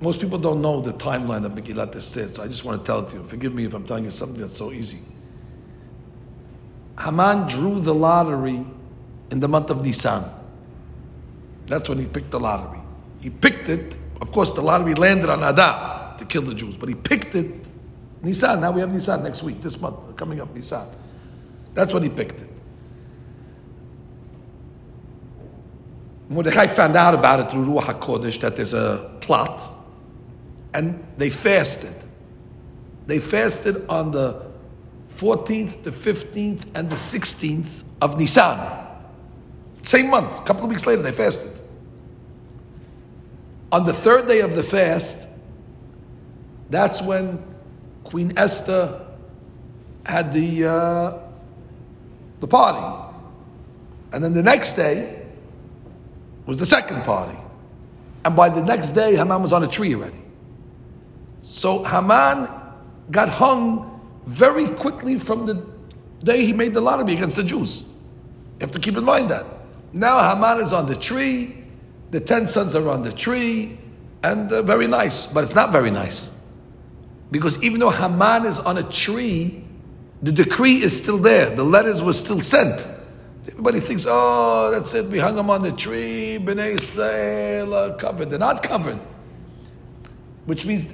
Most 0.00 0.20
people 0.20 0.38
don't 0.38 0.60
know 0.60 0.80
the 0.80 0.92
timeline 0.92 1.44
of 1.44 1.54
Megillat 1.54 1.94
Esther, 1.94 2.28
so 2.28 2.42
I 2.42 2.48
just 2.48 2.64
want 2.64 2.80
to 2.80 2.86
tell 2.86 3.00
it 3.00 3.08
to 3.10 3.18
you. 3.18 3.24
Forgive 3.24 3.54
me 3.54 3.64
if 3.64 3.74
I'm 3.74 3.84
telling 3.84 4.04
you 4.04 4.10
something 4.10 4.40
that's 4.40 4.56
so 4.56 4.72
easy. 4.72 4.98
Haman 6.98 7.48
drew 7.48 7.80
the 7.80 7.94
lottery 7.94 8.66
in 9.30 9.40
the 9.40 9.48
month 9.48 9.70
of 9.70 9.84
Nisan. 9.84 10.24
That's 11.66 11.88
when 11.88 11.98
he 11.98 12.06
picked 12.06 12.32
the 12.32 12.40
lottery. 12.40 12.80
He 13.20 13.30
picked 13.30 13.68
it. 13.68 13.96
Of 14.22 14.30
course, 14.30 14.52
the 14.52 14.62
lottery 14.62 14.94
landed 14.94 15.28
on 15.28 15.42
Adar 15.42 16.14
to 16.16 16.24
kill 16.24 16.42
the 16.42 16.54
Jews, 16.54 16.76
but 16.76 16.88
he 16.88 16.94
picked 16.94 17.34
it 17.34 17.66
Nisan. 18.22 18.60
Now 18.60 18.70
we 18.70 18.80
have 18.80 18.92
Nisan 18.92 19.24
next 19.24 19.42
week, 19.42 19.60
this 19.60 19.80
month, 19.80 20.16
coming 20.16 20.40
up 20.40 20.54
Nisan. 20.54 20.86
That's 21.74 21.92
when 21.92 22.04
he 22.04 22.08
picked 22.08 22.40
it. 22.40 22.48
Mordechai 26.28 26.68
found 26.68 26.94
out 26.94 27.14
about 27.14 27.40
it 27.40 27.50
through 27.50 27.64
Ruach 27.64 27.98
HaKodesh 27.98 28.40
that 28.42 28.54
there's 28.54 28.72
a 28.72 29.10
plot, 29.20 29.60
and 30.72 31.04
they 31.18 31.28
fasted. 31.28 31.92
They 33.08 33.18
fasted 33.18 33.84
on 33.88 34.12
the 34.12 34.46
14th, 35.16 35.82
the 35.82 35.90
15th, 35.90 36.66
and 36.76 36.88
the 36.88 36.96
16th 36.96 37.82
of 38.00 38.20
Nisan. 38.20 38.86
Same 39.82 40.08
month, 40.10 40.38
a 40.38 40.44
couple 40.44 40.62
of 40.62 40.70
weeks 40.70 40.86
later, 40.86 41.02
they 41.02 41.10
fasted. 41.10 41.51
On 43.72 43.84
the 43.84 43.92
third 43.92 44.28
day 44.28 44.40
of 44.40 44.54
the 44.54 44.62
fast, 44.62 45.26
that's 46.70 47.02
when 47.02 47.42
Queen 48.04 48.34
Esther 48.36 49.04
had 50.06 50.32
the, 50.32 50.66
uh, 50.66 51.18
the 52.38 52.46
party. 52.46 53.14
And 54.12 54.22
then 54.22 54.34
the 54.34 54.42
next 54.42 54.74
day, 54.74 55.22
was 56.46 56.56
the 56.56 56.66
second 56.66 57.02
party. 57.04 57.38
And 58.24 58.36
by 58.36 58.48
the 58.48 58.62
next 58.62 58.90
day, 58.90 59.16
Haman 59.16 59.42
was 59.42 59.52
on 59.52 59.64
a 59.64 59.68
tree 59.68 59.94
already. 59.94 60.22
So 61.40 61.82
Haman 61.84 62.48
got 63.10 63.28
hung 63.28 64.00
very 64.26 64.68
quickly 64.68 65.18
from 65.18 65.46
the 65.46 65.66
day 66.22 66.44
he 66.44 66.52
made 66.52 66.74
the 66.74 66.80
lottery 66.80 67.14
against 67.14 67.36
the 67.36 67.42
Jews. 67.42 67.82
You 67.82 68.60
have 68.60 68.70
to 68.72 68.78
keep 68.78 68.96
in 68.96 69.04
mind 69.04 69.30
that. 69.30 69.46
Now 69.92 70.34
Haman 70.34 70.62
is 70.62 70.72
on 70.72 70.86
the 70.86 70.96
tree, 70.96 71.61
the 72.12 72.20
ten 72.20 72.46
sons 72.46 72.76
are 72.76 72.88
on 72.90 73.02
the 73.02 73.10
tree, 73.10 73.78
and 74.22 74.52
uh, 74.52 74.62
very 74.62 74.86
nice, 74.86 75.24
but 75.24 75.42
it's 75.42 75.54
not 75.54 75.72
very 75.72 75.90
nice. 75.90 76.30
Because 77.30 77.60
even 77.62 77.80
though 77.80 77.90
Haman 77.90 78.44
is 78.44 78.58
on 78.58 78.76
a 78.76 78.82
tree, 78.82 79.64
the 80.22 80.30
decree 80.30 80.82
is 80.82 80.96
still 80.96 81.16
there, 81.16 81.48
the 81.56 81.64
letters 81.64 82.02
were 82.02 82.12
still 82.12 82.40
sent. 82.42 82.86
Everybody 83.48 83.80
thinks, 83.80 84.06
oh, 84.06 84.70
that's 84.70 84.94
it. 84.94 85.06
We 85.06 85.18
hung 85.18 85.36
him 85.36 85.50
on 85.50 85.62
the 85.62 85.72
tree. 85.72 86.38
Bnei 86.38 86.74
Israel 86.74 87.94
covered. 87.94 88.30
They're 88.30 88.38
not 88.38 88.62
covered. 88.62 89.00
Which 90.44 90.64
means 90.64 90.86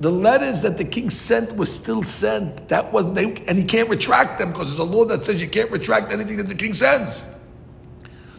the 0.00 0.10
letters 0.10 0.62
that 0.62 0.78
the 0.78 0.84
king 0.84 1.10
sent 1.10 1.52
were 1.52 1.66
still 1.66 2.02
sent. 2.02 2.68
That 2.68 2.92
wasn't, 2.92 3.16
they, 3.16 3.34
and 3.46 3.58
he 3.58 3.64
can't 3.64 3.90
retract 3.90 4.38
them 4.38 4.52
because 4.52 4.68
there's 4.68 4.78
a 4.78 4.84
law 4.84 5.04
that 5.06 5.24
says 5.24 5.42
you 5.42 5.48
can't 5.48 5.70
retract 5.70 6.12
anything 6.12 6.38
that 6.38 6.48
the 6.48 6.54
king 6.54 6.72
sends. 6.72 7.22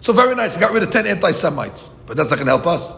So 0.03 0.13
very 0.13 0.35
nice. 0.35 0.53
We 0.53 0.59
got 0.59 0.71
rid 0.71 0.83
of 0.83 0.91
10 0.91 1.07
anti 1.07 1.31
Semites, 1.31 1.89
but 2.05 2.15
that's 2.15 2.29
not 2.29 2.35
going 2.35 2.45
to 2.45 2.51
help 2.51 2.67
us. 2.67 2.95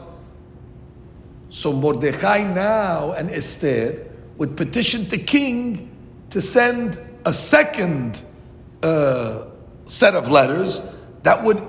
So 1.49 1.71
Mordechai 1.71 2.43
now 2.43 3.13
and 3.13 3.31
Esther 3.31 4.05
would 4.37 4.57
petition 4.57 5.07
the 5.07 5.17
king 5.17 5.95
to 6.31 6.41
send 6.41 6.99
a 7.23 7.31
second. 7.31 8.21
Uh, 8.83 9.45
set 9.85 10.15
of 10.15 10.29
letters 10.29 10.81
that 11.23 11.43
would 11.43 11.61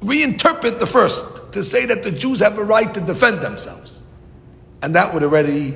reinterpret 0.00 0.78
the 0.78 0.86
first 0.86 1.52
to 1.52 1.62
say 1.62 1.86
that 1.86 2.02
the 2.02 2.10
Jews 2.10 2.40
have 2.40 2.58
a 2.58 2.64
right 2.64 2.92
to 2.92 3.00
defend 3.00 3.40
themselves. 3.40 4.02
And 4.82 4.94
that 4.94 5.14
would 5.14 5.22
already 5.22 5.74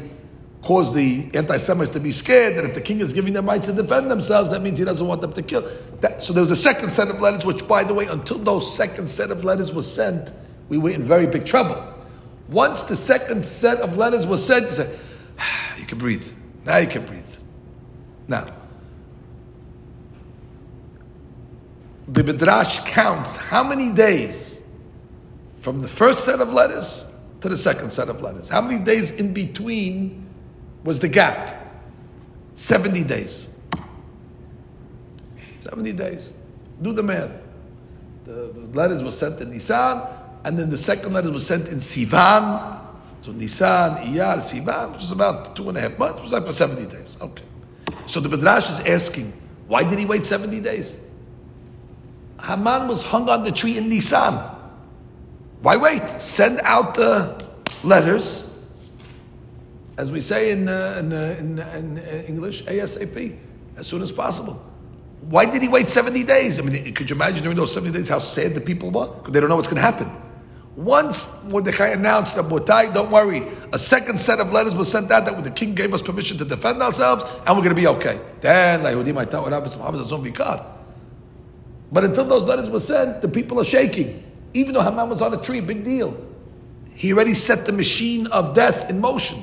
cause 0.67 0.93
the 0.93 1.31
anti 1.33 1.57
Semites 1.59 1.93
to 1.93 2.01
be 2.01 2.11
scared 2.11 2.57
that 2.57 2.65
if 2.65 2.75
the 2.75 2.81
king 2.81 2.99
is 3.01 3.13
giving 3.13 3.33
them 3.33 3.47
rights 3.47 3.67
to 3.67 3.73
defend 3.73 4.11
themselves, 4.11 4.51
that 4.51 4.61
means 4.63 4.81
he 4.81 4.85
doesn't 4.85 5.07
want 5.07 5.21
them 5.21 5.33
to 5.33 5.41
kill. 5.41 5.63
That, 6.01 6.25
so 6.25 6.33
there 6.33 6.41
was 6.41 6.51
a 6.51 6.57
second 6.57 6.91
set 6.91 7.07
of 7.07 7.21
letters, 7.21 7.45
which, 7.45 7.69
by 7.69 7.85
the 7.85 7.95
way, 7.95 8.07
until 8.09 8.39
those 8.39 8.75
second 8.75 9.09
set 9.09 9.31
of 9.31 9.45
letters 9.45 9.73
was 9.73 9.91
sent, 9.91 10.33
we 10.69 10.77
were 10.77 10.91
in 10.91 11.05
very 11.05 11.29
big 11.29 11.47
trouble. 11.47 11.95
Once 12.49 12.83
the 12.83 12.97
second 12.97 13.45
set 13.45 13.79
of 13.79 13.97
letters 13.97 14.27
was 14.27 14.45
sent, 14.45 14.67
you 14.67 14.73
say, 14.73 14.99
you 15.79 15.87
can 15.87 15.99
breathe. 15.99 16.27
Now 16.65 16.79
you 16.79 16.89
can 16.89 17.07
breathe. 17.07 17.23
Now, 18.27 18.47
the 22.09 22.25
Midrash 22.25 22.81
counts 22.81 23.37
how 23.37 23.63
many 23.63 23.91
days 23.91 24.61
from 25.61 25.81
the 25.81 25.89
first 25.89 26.25
set 26.25 26.41
of 26.41 26.53
letters 26.53 27.07
to 27.41 27.49
the 27.49 27.57
second 27.57 27.91
set 27.91 28.09
of 28.09 28.21
letters. 28.21 28.49
How 28.49 28.61
many 28.61 28.83
days 28.83 29.13
in 29.13 29.33
between 29.33 30.26
was 30.87 31.01
the 31.01 31.09
gap? 31.09 31.67
70 32.55 33.05
days. 33.05 33.49
70 35.61 35.93
days. 35.93 36.33
Do 36.81 36.93
the 36.93 37.03
math. 37.03 37.43
The, 38.25 38.53
the 38.55 38.61
letters 38.73 39.03
were 39.03 39.11
sent 39.11 39.41
in 39.41 39.51
Nisan, 39.51 40.03
and 40.45 40.59
then 40.59 40.71
the 40.71 40.79
second 40.79 41.13
letter 41.13 41.31
was 41.31 41.47
sent 41.47 41.69
in 41.69 41.77
Sivan. 41.79 42.81
So 43.21 43.33
Nisan, 43.33 43.97
Iyar, 44.07 44.37
Sivan, 44.37 44.93
which 44.93 45.03
is 45.03 45.11
about 45.11 45.57
two 45.57 45.69
and 45.69 45.77
a 45.77 45.81
half 45.81 45.99
months, 45.99 46.23
was 46.23 46.33
like 46.33 46.47
for 46.47 46.53
70 46.53 46.87
days. 46.87 47.19
Okay. 47.21 47.45
So 48.07 48.21
the 48.21 48.29
Midrash 48.29 48.71
is 48.71 48.81
asking, 48.81 49.33
why 49.67 49.83
did 49.83 49.99
he 49.99 50.07
wait 50.07 50.25
70 50.25 50.61
days? 50.61 51.01
Haman 52.41 52.87
was 52.87 53.03
hung 53.03 53.29
on 53.29 53.43
the 53.43 53.51
tree 53.51 53.77
in 53.77 53.89
Nisan. 53.89 54.35
Why 55.63 55.77
wait? 55.77 56.21
Send 56.21 56.61
out 56.63 56.95
the 56.95 57.45
letters, 57.83 58.46
as 59.97 60.13
we 60.13 60.21
say 60.21 60.51
in, 60.51 60.69
uh, 60.69 60.97
in, 61.01 61.13
uh, 61.13 61.37
in, 61.39 61.59
in, 61.59 62.25
English, 62.25 62.63
ASAP, 62.65 63.37
as 63.77 63.87
soon 63.87 64.03
as 64.03 64.13
possible. 64.13 64.63
Why 65.23 65.47
did 65.47 65.63
he 65.63 65.69
wait 65.69 65.89
70 65.89 66.23
days? 66.25 66.59
I 66.59 66.63
mean, 66.63 66.95
could 66.95 67.09
you 67.11 67.17
imagine 67.17 67.43
during 67.43 67.57
those 67.57 67.73
70 67.73 67.93
days 67.93 68.09
how 68.09 68.19
sad 68.19 68.55
the 68.55 68.61
people 68.61 68.91
were? 68.91 69.09
Because 69.09 69.33
they 69.33 69.41
don't 69.41 69.49
know 69.49 69.57
what's 69.57 69.69
going 69.69 69.77
to 69.77 69.83
happen. 69.83 70.11
Once 70.77 71.43
Mordecai 71.45 71.89
announced 71.89 72.37
that 72.37 72.45
Botai, 72.45 72.93
don't 72.93 73.11
worry, 73.11 73.43
a 73.73 73.79
second 73.79 74.21
set 74.21 74.41
of 74.41 74.53
letters 74.53 74.75
was 74.75 74.93
sent 74.93 75.11
out 75.11 75.25
that 75.25 75.43
the 75.43 75.51
king 75.51 75.75
gave 75.75 75.95
us 75.95 76.03
permission 76.03 76.37
to 76.37 76.45
defend 76.45 76.83
ourselves, 76.83 77.25
and 77.25 77.57
we're 77.57 77.65
going 77.65 77.71
to 77.71 77.75
be 77.75 77.87
okay. 77.87 78.21
Then, 78.43 78.83
but 81.93 82.05
until 82.05 82.25
those 82.25 82.43
letters 82.43 82.69
were 82.69 82.81
sent, 82.81 83.23
the 83.23 83.29
people 83.29 83.59
are 83.59 83.65
shaking. 83.65 84.23
Even 84.53 84.75
though 84.75 84.83
Haman 84.83 85.09
was 85.09 85.23
on 85.23 85.33
a 85.33 85.39
tree, 85.39 85.61
big 85.61 85.83
deal. 85.83 86.15
He 86.95 87.13
already 87.13 87.35
set 87.35 87.65
the 87.65 87.73
machine 87.73 88.27
of 88.27 88.55
death 88.55 88.91
in 88.91 89.01
motion. 89.01 89.43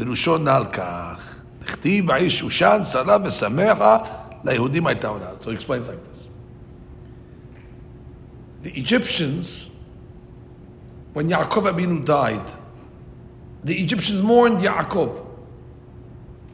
פירושו 0.00 0.38
נעל 0.38 0.64
כך. 0.64 1.36
דכתיב 1.60 2.10
האיש 2.10 2.38
שושן, 2.38 2.80
שרה 2.92 3.16
ושמחה, 3.24 3.98
ליהודים 4.44 4.86
הייתה 4.86 5.08
הוראה. 5.08 5.30
So 5.40 5.50
he 5.50 5.54
explains 5.54 5.88
like 5.88 6.04
this. 6.04 6.26
The 8.62 8.78
Egyptians, 8.78 9.76
when 11.12 11.28
Yaakov 11.30 11.72
Abinu 11.72 12.04
died, 12.04 12.50
the 13.64 13.80
Egyptians 13.80 14.22
mourned 14.22 14.58
Yaakov. 14.58 15.24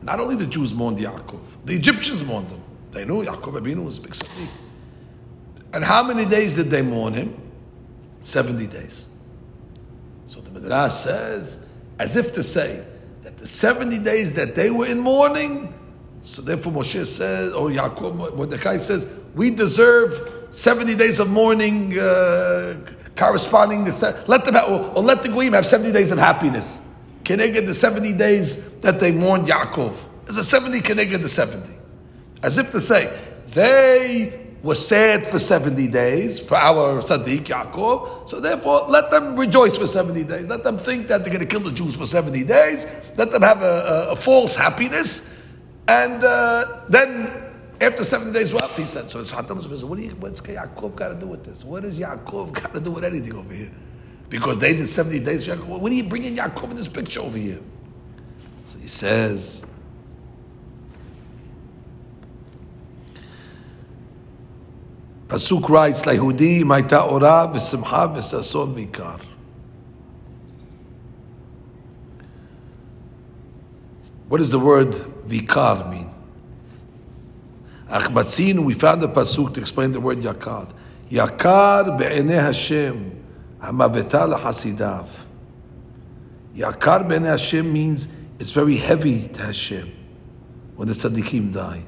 Not 0.02 0.20
only 0.20 0.36
the 0.36 0.46
Jews 0.46 0.74
mourned 0.74 0.98
Yaakov, 0.98 1.40
the 1.64 1.74
Egyptians 1.74 2.22
mourned 2.24 2.50
him. 2.50 2.60
They 2.92 3.04
knew 3.04 3.24
Yaakov 3.24 3.54
Abinu 3.60 3.84
was 3.84 3.98
a 3.98 4.00
big 4.02 4.12
tzaddik. 4.12 4.48
And 5.74 5.84
how 5.84 6.02
many 6.02 6.26
days 6.26 6.56
did 6.56 6.70
they 6.70 6.82
mourn 6.82 7.14
him? 7.14 7.40
70 8.22 8.66
days. 8.66 9.06
So 10.26 10.40
the 10.40 10.50
Midrash 10.50 10.94
says, 10.94 11.58
as 11.98 12.16
if 12.16 12.32
to 12.32 12.42
say 12.42 12.76
that 12.76 12.86
the 13.38 13.47
70 13.47 13.99
days 13.99 14.33
that 14.33 14.55
they 14.55 14.71
were 14.71 14.88
in 14.88 14.99
mourning, 14.99 15.73
so 16.21 16.41
therefore 16.41 16.73
Moshe 16.73 17.05
says, 17.05 17.53
or 17.53 17.69
Yaakov, 17.69 18.35
Mordecai 18.35 18.77
says, 18.77 19.07
we 19.35 19.51
deserve 19.51 20.47
70 20.49 20.95
days 20.95 21.19
of 21.19 21.29
mourning 21.29 21.97
uh, 21.97 22.75
corresponding 23.15 23.85
to, 23.85 24.23
let 24.27 24.45
them 24.45 24.55
have, 24.55 24.69
or, 24.69 24.79
or, 24.95 25.03
let 25.03 25.21
the 25.21 25.29
Goyim 25.29 25.53
have 25.53 25.65
70 25.65 25.91
days 25.91 26.11
of 26.11 26.17
happiness. 26.17 26.81
Keneged 27.23 27.65
the 27.65 27.73
70 27.73 28.13
days 28.13 28.69
that 28.79 28.99
they 28.99 29.11
mourned 29.11 29.47
Yaakov. 29.47 29.95
There's 30.25 30.38
a 30.38 30.43
70 30.43 30.79
Keneged 30.79 31.21
the 31.21 31.29
70. 31.29 31.71
As 32.41 32.57
if 32.57 32.69
to 32.71 32.81
say, 32.81 33.17
they 33.47 34.46
was 34.68 34.86
sad 34.86 35.26
for 35.28 35.39
70 35.39 35.88
days 35.88 36.41
for 36.41 36.55
our 36.55 37.01
Sadiq 37.01 37.45
Yaakov. 37.45 38.28
So 38.28 38.41
therefore, 38.41 38.82
let 38.89 39.09
them 39.09 39.38
rejoice 39.38 39.78
for 39.78 39.88
70 39.88 40.26
days. 40.26 40.45
Let 40.45 40.65
them 40.65 40.78
think 40.78 41.07
that 41.07 41.24
they're 41.24 41.34
going 41.34 41.39
to 41.39 41.49
kill 41.49 41.61
the 41.61 41.72
Jews 41.72 41.95
for 41.95 42.05
70 42.05 42.43
days. 42.43 42.86
Let 43.15 43.32
them 43.32 43.43
have 43.43 43.61
a, 43.61 44.09
a, 44.09 44.11
a 44.11 44.15
false 44.18 44.57
happiness. 44.57 45.34
And 45.88 46.22
uh, 46.22 46.82
then 46.89 47.32
after 47.80 48.03
70 48.03 48.34
days 48.34 48.53
up, 48.53 48.72
he 48.72 48.84
said, 48.84 49.09
so 49.09 49.22
it's 49.22 49.32
Hatam 49.32 49.63
says, 49.63 49.86
what 49.86 49.99
do 49.99 50.03
you, 50.03 50.11
what's 50.20 50.41
Yaakov 50.41 50.97
got 50.97 51.09
to 51.09 51.15
do 51.15 51.28
with 51.28 51.45
this? 51.45 51.63
What 51.63 51.84
does 51.84 51.97
Yaakov 51.97 52.51
got 52.51 52.74
to 52.74 52.82
do 52.82 52.91
with 52.91 53.05
anything 53.05 53.36
over 53.36 53.53
here? 53.53 53.72
Because 54.28 54.57
they 54.57 54.74
did 54.74 54.89
70 54.89 55.22
days. 55.22 55.47
What 55.47 55.89
are 55.89 55.95
you 55.95 56.09
bringing 56.09 56.36
Yaakov 56.36 56.72
in 56.72 56.76
this 56.76 56.89
picture 56.89 57.22
over 57.22 57.38
here? 57.38 57.61
So 58.65 58.80
he 58.80 58.89
says, 58.89 59.65
Pasuk 65.28 65.67
writes, 65.67 66.03
Lahudi 66.03 66.63
maita 66.63 67.05
ora 67.11 67.51
v'simcha 67.53 68.15
v'sason 68.15 68.73
v'ikar. 68.73 69.21
What 74.30 74.38
does 74.38 74.49
the 74.49 74.59
word 74.59 74.91
vikar 75.28 75.89
mean? 75.89 76.09
Achbatzin, 77.89 78.65
we 78.65 78.73
found 78.73 79.01
a 79.03 79.07
pasuk 79.07 79.53
to 79.53 79.61
explain 79.61 79.91
the 79.91 79.99
word 80.01 80.19
yakar. 80.19 80.69
Yakar 81.09 81.97
be'enei 81.97 82.41
Hashem, 82.41 83.23
hamaveta 83.61 84.34
lahasidav. 84.34 85.07
Yakar 86.55 87.07
be'enei 87.07 87.28
Hashem 87.28 87.71
means 87.71 88.13
it's 88.39 88.51
very 88.51 88.75
heavy 88.75 89.28
to 89.30 89.41
Hashem 89.41 89.91
when 90.75 90.88
the 90.89 90.93
tzaddikim 90.93 91.53
die. 91.53 91.84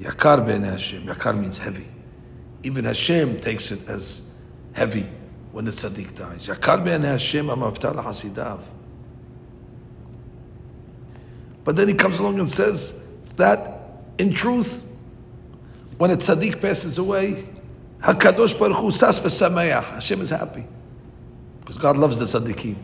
Yakar 0.00 0.44
be'enei 0.46 0.70
Hashem. 0.70 1.02
Yakar 1.02 1.38
means 1.38 1.58
heavy. 1.58 1.91
Even 2.62 2.84
Hashem 2.84 3.40
takes 3.40 3.70
it 3.70 3.88
as 3.88 4.30
heavy 4.72 5.08
when 5.50 5.64
the 5.64 5.70
tzaddik 5.70 6.14
dies. 6.14 6.46
Yakar 6.46 6.84
ben 6.84 7.02
Hashem 7.02 7.46
amavtal 7.46 7.96
hasidav. 7.96 8.60
But 11.64 11.76
then 11.76 11.88
he 11.88 11.94
comes 11.94 12.18
along 12.18 12.38
and 12.38 12.50
says 12.50 13.00
that 13.36 13.80
in 14.18 14.32
truth, 14.32 14.88
when 15.98 16.10
a 16.10 16.16
tzaddik 16.16 16.60
passes 16.60 16.98
away, 16.98 17.44
Hakadosh 18.00 18.58
Baruch 18.58 18.78
Hu 18.78 18.90
sas. 18.90 19.18
Hashem 19.18 20.20
is 20.20 20.30
happy 20.30 20.66
because 21.60 21.78
God 21.78 21.96
loves 21.96 22.18
the 22.18 22.24
tzaddikim. 22.24 22.76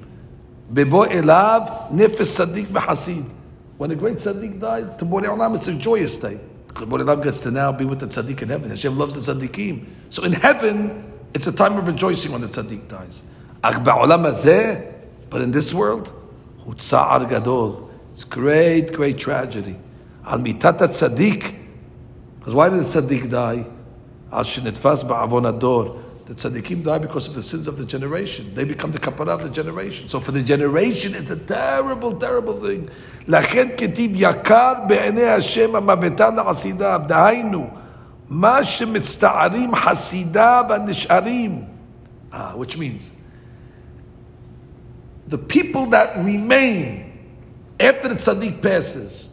Bebo 0.73 1.07
elav 1.07 1.91
nefes 1.91 2.39
tzaddik 2.39 2.67
v'hasid. 2.67 3.29
When 3.79 3.91
a 3.91 3.95
great 3.95 4.17
tzaddik 4.17 4.61
dies, 4.61 4.89
to 4.99 5.05
Borei 5.05 5.27
Olam, 5.27 5.57
it's 5.57 5.69
a 5.69 5.75
joyous 5.75 6.19
day. 6.19 6.39
Because 6.69 6.85
Borelam 6.85 7.23
gets 7.25 7.41
to 7.41 7.51
now 7.51 7.73
be 7.73 7.85
with 7.85 7.99
the 8.01 8.07
tzaddik 8.07 8.43
in 8.43 8.49
heaven. 8.51 8.71
Hashem 8.71 8.97
loves 8.97 9.15
the 9.15 9.33
tzaddikim. 9.33 9.85
So 10.11 10.23
in 10.23 10.33
heaven, 10.33 11.13
it's 11.35 11.47
a 11.47 11.53
time 11.53 11.77
of 11.77 11.87
rejoicing 11.87 12.31
when 12.33 12.41
the 12.43 12.47
tzaddik 12.47 12.89
dies. 12.89 13.23
But 15.31 15.43
in 15.43 15.51
this 15.51 15.75
world, 15.75 16.13
gadol. 17.29 17.91
It's 18.13 18.25
great, 18.25 18.93
great 18.93 19.19
tragedy. 19.19 19.77
Al 20.25 20.39
mitata 20.39 20.89
tzaddik. 20.89 21.57
Because 22.39 22.55
why 22.55 22.69
did 22.69 22.81
the 22.81 22.85
tzaddik 22.85 23.29
die? 23.31 23.67
Al 24.31 24.45
shenetfas 24.45 25.05
ba'avon 25.05 25.49
ador. 25.49 26.03
The 26.28 26.34
tzaddikim 26.36 26.84
die 26.84 27.00
because 27.00 27.28
of 27.28 27.36
the 27.36 27.44
sins 27.44 27.68
of 27.68 27.78
the 27.78 27.86
generation. 27.86 28.54
They 28.56 28.64
become 28.64 28.92
the 28.92 29.00
kapara 29.00 29.30
of 29.30 29.44
the 29.44 29.50
generation. 29.50 30.08
So 30.08 30.20
for 30.20 30.32
the 30.32 30.42
generation, 30.42 31.16
it's 31.16 31.30
a 31.30 31.36
terrible, 31.36 32.14
terrible 32.14 32.60
thing. 32.60 32.90
לכן 33.28 33.70
כתיב 33.78 34.12
יקר 34.16 34.74
בעיני 34.88 35.24
השם 35.24 35.76
המוותן 35.76 36.36
לחסידיו, 36.36 37.02
דהיינו, 37.08 37.70
מה 38.30 38.64
שמצטערים 38.64 39.76
חסידיו 39.76 40.66
הנשארים. 40.70 41.66
Ah, 42.32 42.54
which 42.56 42.78
means, 42.80 43.14
the 45.28 45.38
people 45.38 45.86
that 45.92 46.18
remain 46.18 47.14
after 47.80 48.08
the 48.08 48.16
tzaddik 48.16 48.60
passes, 48.60 49.30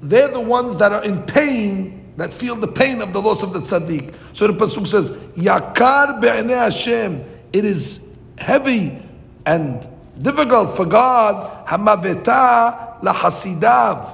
they're 0.00 0.28
the 0.28 0.40
ones 0.40 0.78
that 0.78 0.92
are 0.92 1.04
in 1.04 1.22
pain, 1.24 2.14
that 2.16 2.32
feel 2.32 2.56
the 2.56 2.68
pain 2.68 3.02
of 3.02 3.12
the 3.12 3.20
loss 3.20 3.42
of 3.42 3.52
the 3.52 3.58
tzaddik. 3.58 4.14
So 4.33 4.47
the 4.47 4.53
pasuk 4.53 4.87
says, 4.87 5.11
"Yakar 5.35 6.21
be'enei 6.21 6.57
Hashem." 6.57 7.23
It 7.53 7.65
is 7.65 7.99
heavy 8.37 8.97
and 9.45 9.87
difficult 10.21 10.75
for 10.75 10.85
God, 10.85 11.67
hamaveta 11.67 13.01
lahasidav, 13.01 14.09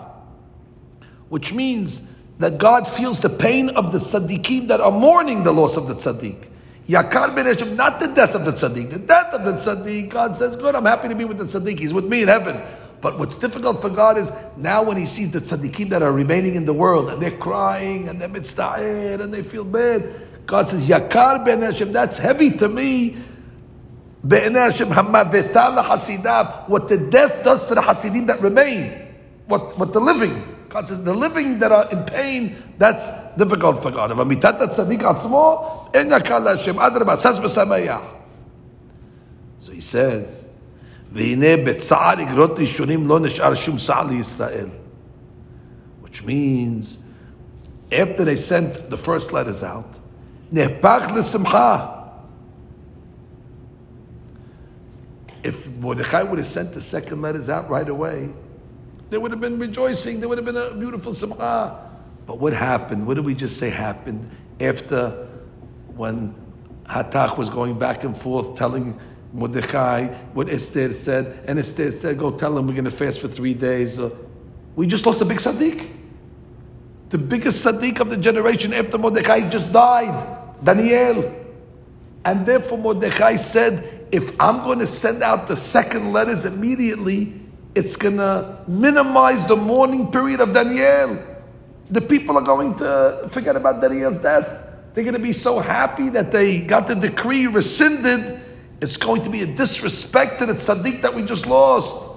which 1.30 1.54
means 1.54 2.04
that 2.40 2.58
God 2.58 2.88
feels 2.88 3.20
the 3.20 3.30
pain 3.30 3.70
of 3.70 3.92
the 3.92 3.98
tzaddikim 3.98 4.68
that 4.68 4.80
are 4.80 4.92
mourning 4.92 5.44
the 5.44 5.52
loss 5.52 5.76
of 5.78 5.88
the 5.88 5.96
tzaddik. 5.96 6.46
Yakar 6.88 7.36
ben 7.36 7.46
Hashem, 7.46 7.76
not 7.76 8.00
the 8.00 8.08
death 8.08 8.34
of 8.34 8.46
the 8.46 8.52
tzaddik. 8.52 8.92
The 8.92 9.00
death 9.00 9.34
of 9.34 9.44
the 9.44 9.52
tzaddik, 9.52 10.10
God 10.10 10.36
says, 10.36 10.56
good, 10.56 10.74
I'm 10.74 10.86
happy 10.86 11.10
to 11.10 11.16
be 11.16 11.26
with 11.26 11.38
the 11.38 11.44
tzaddik. 11.44 11.80
He's 11.80 11.94
with 11.94 12.06
me 12.06 12.22
in 12.22 12.28
heaven. 12.28 12.62
But 13.02 13.20
what's 13.20 13.38
difficult 13.38 13.80
for 13.82 13.90
God 13.90 14.18
is 14.18 14.32
now 14.56 14.84
when 14.84 14.98
He 14.98 15.06
sees 15.06 15.32
the 15.32 15.40
tzaddikim 15.40 15.90
that 15.90 16.02
are 16.02 16.12
remaining 16.12 16.56
in 16.56 16.66
the 16.66 16.74
world 16.74 17.10
and 17.10 17.22
they're 17.22 17.38
crying 17.38 18.10
and 18.10 18.20
they're 18.20 18.30
mitzta'ir 18.30 19.20
and 19.22 19.34
they 19.34 19.44
feel 19.44 19.64
bad, 19.64 20.46
God 20.48 20.70
says, 20.70 20.90
Yakar 20.90 21.46
ben 21.46 21.62
Hashem, 21.62 21.92
that's 21.92 22.18
heavy 22.18 22.52
to 22.52 22.68
me. 22.70 23.18
What 24.22 24.48
the 26.88 27.08
death 27.12 27.44
does 27.44 27.68
to 27.68 27.76
the 27.76 27.82
Hasidim 27.82 28.26
that 28.26 28.42
remain, 28.42 28.94
what, 29.46 29.78
what 29.78 29.94
the 29.94 30.00
living. 30.00 30.56
God 30.70 30.88
says 30.88 31.04
the 31.04 31.14
living 31.14 31.60
that 31.60 31.72
are 31.72 31.90
in 31.92 32.04
pain, 32.04 32.56
that's 32.78 33.08
difficult 33.38 33.82
for 33.82 33.92
God. 33.92 34.10
So 39.60 39.72
he 39.72 39.82
says, 39.82 40.47
which 46.02 46.24
means 46.24 47.00
after 47.92 48.26
they 48.26 48.36
sent 48.36 48.90
the 48.90 48.98
first 48.98 49.32
letters 49.32 49.64
out, 49.64 49.98
if 55.44 55.68
Mordechai 55.78 56.24
would 56.24 56.40
have 56.40 56.48
sent 56.48 56.74
the 56.74 56.82
second 56.82 57.22
letters 57.22 57.50
out 57.50 57.70
right 57.70 57.88
away, 57.88 58.30
there 59.10 59.20
would 59.20 59.32
have 59.32 59.40
been 59.40 59.58
rejoicing. 59.60 60.20
There 60.20 60.28
would 60.28 60.38
have 60.38 60.46
been 60.46 60.58
a 60.58 60.74
beautiful 60.74 61.14
simcha. 61.14 61.90
But 62.26 62.40
what 62.40 62.52
happened? 62.54 63.08
What 63.08 63.14
did 63.14 63.26
we 63.26 63.34
just 63.34 63.58
say 63.58 63.70
happened 63.70 64.30
after 64.60 65.28
when 65.96 66.36
Hatach 66.86 67.38
was 67.38 67.50
going 67.50 67.80
back 67.80 68.04
and 68.04 68.18
forth 68.18 68.58
telling 68.58 69.00
Mordechai 69.34 70.08
what 70.34 70.50
Esther 70.50 70.94
said, 70.94 71.44
and 71.48 71.60
Esther 71.60 71.92
said, 71.92 72.18
"Go 72.18 72.32
tell 72.32 72.58
him 72.58 72.68
we're 72.68 72.74
going 72.74 72.86
to 72.86 72.92
fast 72.92 73.20
for 73.20 73.28
three 73.28 73.54
days." 73.54 74.00
Uh, 74.00 74.10
we 74.76 74.88
just 74.88 75.06
lost 75.06 75.22
a 75.22 75.26
big 75.26 75.38
tzaddik, 75.38 75.90
the 77.10 77.18
biggest 77.18 77.66
tzaddik 77.66 78.00
of 78.00 78.10
the 78.10 78.18
generation 78.18 78.74
after 78.74 78.98
Mordechai 78.98 79.50
just 79.50 79.72
died, 79.72 80.64
Daniel, 80.64 81.34
and 82.24 82.46
therefore 82.46 82.78
Mordechai 82.78 83.36
said, 83.36 84.08
"If 84.12 84.40
I'm 84.40 84.64
going 84.64 84.80
to 84.80 84.88
send 84.88 85.24
out 85.24 85.48
the 85.48 85.58
second 85.58 86.14
letters 86.14 86.46
immediately." 86.46 87.48
it's 87.78 87.96
going 87.96 88.18
to 88.18 88.58
minimize 88.68 89.48
the 89.48 89.56
mourning 89.56 90.12
period 90.12 90.40
of 90.42 90.52
Daniel. 90.52 91.24
The 91.90 92.02
people 92.02 92.36
are 92.38 92.42
going 92.42 92.74
to 92.76 93.30
forget 93.32 93.56
about 93.56 93.82
Daniel's 93.82 94.18
death. 94.18 94.48
They're 94.94 95.04
going 95.04 95.14
to 95.14 95.22
be 95.22 95.32
so 95.32 95.60
happy 95.60 96.10
that 96.10 96.32
they 96.32 96.62
got 96.62 96.88
the 96.88 96.96
decree 96.96 97.46
rescinded. 97.46 98.42
It's 98.82 98.98
going 98.98 99.24
to 99.24 99.30
be 99.30 99.42
a 99.42 99.46
disrespect 99.46 100.40
to 100.40 100.46
the 100.46 100.54
tzaddik 100.54 101.02
that 101.02 101.16
we 101.16 101.24
just 101.24 101.48
lost. 101.48 102.16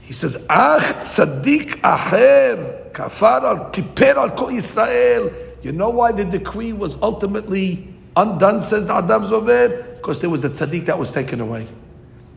He 0.00 0.12
says, 0.12 0.44
Ach 0.48 0.82
tzaddik 0.82 1.80
acher 1.80 2.92
kafar 2.92 3.42
al 3.42 3.70
kiper 3.70 4.14
al 4.16 4.30
kol 4.30 4.48
Yisrael. 4.48 5.32
You 5.62 5.72
know 5.72 5.90
why 5.90 6.12
the 6.12 6.24
decree 6.24 6.72
was 6.72 7.00
ultimately 7.02 7.88
undone, 8.16 8.62
says 8.62 8.86
the 8.86 8.94
Hatam 8.94 9.28
Sofer? 9.28 9.96
Because 9.96 10.20
there 10.20 10.30
was 10.30 10.44
a 10.44 10.50
tzaddik 10.50 10.86
that 10.86 10.98
was 10.98 11.12
taken 11.12 11.40
away. 11.40 11.66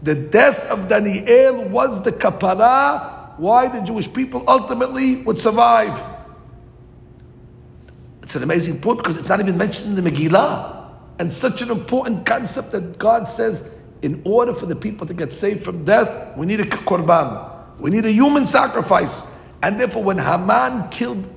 The 0.03 0.15
death 0.15 0.59
of 0.69 0.87
Daniel 0.89 1.63
was 1.63 2.03
the 2.03 2.11
kapara 2.11 3.15
why 3.37 3.67
the 3.67 3.81
Jewish 3.81 4.11
people 4.11 4.43
ultimately 4.47 5.23
would 5.23 5.39
survive. 5.39 6.03
It's 8.23 8.35
an 8.35 8.43
amazing 8.43 8.81
point 8.81 8.99
because 8.99 9.17
it's 9.17 9.29
not 9.29 9.39
even 9.39 9.57
mentioned 9.57 9.97
in 9.97 10.03
the 10.03 10.09
Megillah 10.09 10.74
and 11.19 11.31
such 11.31 11.61
an 11.61 11.71
important 11.71 12.25
concept 12.25 12.71
that 12.71 12.97
God 12.97 13.27
says, 13.27 13.71
in 14.01 14.21
order 14.25 14.53
for 14.53 14.65
the 14.65 14.75
people 14.75 15.07
to 15.07 15.13
get 15.13 15.31
saved 15.31 15.63
from 15.63 15.85
death, 15.85 16.35
we 16.37 16.45
need 16.45 16.59
a 16.59 16.65
korban. 16.65 17.79
We 17.79 17.89
need 17.89 18.05
a 18.05 18.11
human 18.11 18.45
sacrifice. 18.45 19.23
And 19.63 19.79
therefore, 19.79 20.03
when 20.03 20.17
Haman 20.17 20.89
killed 20.89 21.29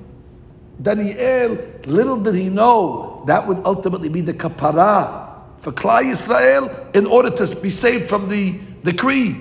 Daniel, 0.81 1.57
little 1.85 2.17
did 2.21 2.35
he 2.35 2.49
know 2.49 3.23
that 3.27 3.47
would 3.47 3.61
ultimately 3.65 4.09
be 4.09 4.21
the 4.21 4.33
kapara 4.33 5.29
for 5.59 5.71
Klal 5.71 6.03
Yisrael 6.03 6.95
in 6.95 7.05
order 7.05 7.29
to 7.29 7.55
be 7.55 7.69
saved 7.69 8.09
from 8.09 8.29
the 8.29 8.59
decree. 8.83 9.35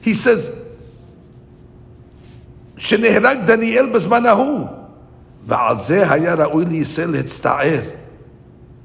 He 0.00 0.14
says, 0.14 0.56
שנהרג 2.78 3.46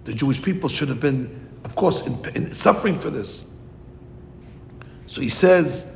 The 0.05 0.15
Jewish 0.15 0.43
people 0.43 0.69
should 0.69 0.89
have 0.89 1.01
been, 1.01 1.49
of 1.65 1.75
course, 1.75 2.07
in, 2.07 2.19
in 2.35 2.55
suffering 2.55 2.99
for 2.99 3.11
this. 3.11 3.45
So 5.07 5.21
he 5.21 5.29
says, 5.29 5.93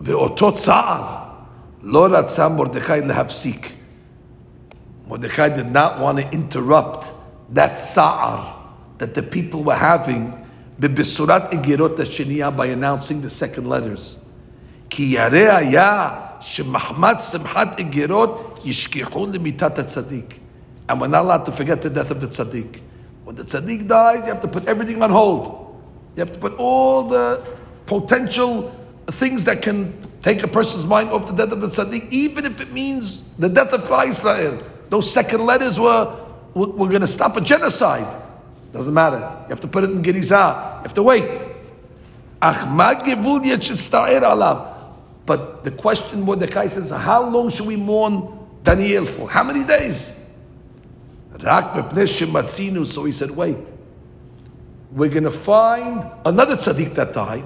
ואותו 0.00 0.54
צער 0.54 1.24
לא 1.82 2.06
רצה 2.10 2.48
מרדכי 2.48 3.00
להפסיק. 3.00 3.70
Mordechai 5.06 5.50
did 5.50 5.70
not 5.70 6.00
want 6.00 6.18
to 6.18 6.30
interrupt 6.32 7.12
that 7.50 7.78
sa'ar 7.78 8.56
that 8.98 9.14
the 9.14 9.22
people 9.22 9.62
were 9.62 9.74
having 9.74 10.32
b'bisurat 10.80 11.52
igirot 11.52 11.96
hasheniya 11.96 12.56
by 12.56 12.66
announcing 12.66 13.20
the 13.20 13.28
second 13.30 13.68
letters. 13.68 14.24
Ki 14.88 15.14
yareh 15.14 15.50
haya 15.50 16.27
shemahmat 16.41 17.17
simchat 17.17 17.77
igirot 17.77 18.61
yishkichu 18.63 19.33
limitat 19.33 19.75
tzaddik. 19.75 20.39
And 20.87 20.99
we're 20.99 21.07
not 21.07 21.23
allowed 21.23 21.45
to 21.45 21.51
forget 21.51 21.81
the 21.81 21.89
death 21.89 22.11
of 22.11 22.19
the 22.21 22.27
tzaddik. 22.27 22.81
When 23.23 23.35
the 23.35 23.43
tzaddik 23.43 23.87
dies, 23.87 24.25
you 24.25 24.33
have 24.33 24.41
to 24.41 24.47
put 24.47 24.67
everything 24.67 25.01
on 25.01 25.11
hold. 25.11 25.77
You 26.15 26.21
have 26.25 26.33
to 26.33 26.39
put 26.39 26.53
all 26.57 27.03
the 27.03 27.45
potential 27.85 28.75
things 29.07 29.45
that 29.45 29.61
can 29.61 29.93
take 30.21 30.43
a 30.43 30.47
person's 30.47 30.85
mind 30.85 31.09
off 31.09 31.27
the 31.27 31.33
death 31.33 31.51
of 31.51 31.61
the 31.61 31.67
tzaddik, 31.67 32.09
even 32.11 32.45
if 32.45 32.59
it 32.59 32.71
means 32.71 33.23
the 33.37 33.49
death 33.49 33.71
of 33.71 33.83
Klal 33.83 34.09
Israel. 34.09 34.63
Those 34.89 35.11
second 35.11 35.45
letters 35.45 35.79
were, 35.79 36.25
were, 36.55 36.87
going 36.87 37.01
to 37.01 37.07
stop 37.07 37.37
a 37.37 37.41
genocide. 37.41 38.23
Doesn't 38.73 38.93
matter. 38.93 39.19
You 39.43 39.49
have 39.49 39.61
to 39.61 39.67
put 39.67 39.83
it 39.83 39.91
in 39.91 40.01
Gerizah. 40.01 40.77
You 40.77 40.83
have 40.83 40.93
to 40.95 41.03
wait. 41.03 41.25
But 45.29 45.63
the 45.63 45.69
question 45.69 46.23
Mordecai 46.23 46.65
says, 46.65 46.89
how 46.89 47.29
long 47.29 47.51
should 47.51 47.67
we 47.67 47.75
mourn 47.75 48.47
Daniel 48.63 49.05
for? 49.05 49.29
How 49.29 49.43
many 49.43 49.63
days? 49.63 50.19
So 51.37 53.03
he 53.03 53.11
said, 53.11 53.29
wait. 53.29 53.57
We're 54.91 55.11
going 55.11 55.25
to 55.25 55.29
find 55.29 56.03
another 56.25 56.55
tzaddik 56.55 56.95
that 56.95 57.13
died, 57.13 57.45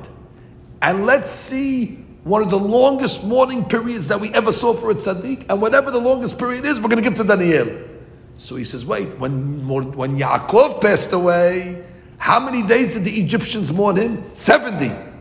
and 0.81 1.05
let's 1.05 1.29
see 1.29 2.05
one 2.23 2.41
of 2.41 2.49
the 2.49 2.57
longest 2.57 3.25
mourning 3.25 3.65
periods 3.65 4.07
that 4.07 4.21
we 4.21 4.33
ever 4.33 4.53
saw 4.53 4.73
for 4.73 4.91
a 4.91 4.95
tzaddik, 4.95 5.47
and 5.49 5.61
whatever 5.61 5.91
the 5.91 5.99
longest 5.99 6.39
period 6.39 6.63
is, 6.63 6.79
we're 6.79 6.87
going 6.87 7.03
to 7.03 7.09
give 7.09 7.17
to 7.17 7.25
Daniel. 7.25 7.81
So 8.37 8.55
he 8.55 8.63
says, 8.63 8.85
wait, 8.85 9.09
when, 9.19 9.67
when 9.67 10.17
Yaakov 10.17 10.79
passed 10.79 11.11
away, 11.11 11.83
how 12.17 12.39
many 12.39 12.65
days 12.65 12.93
did 12.93 13.03
the 13.03 13.19
Egyptians 13.19 13.73
mourn 13.73 13.97
him? 13.97 14.23
70. 14.35 15.12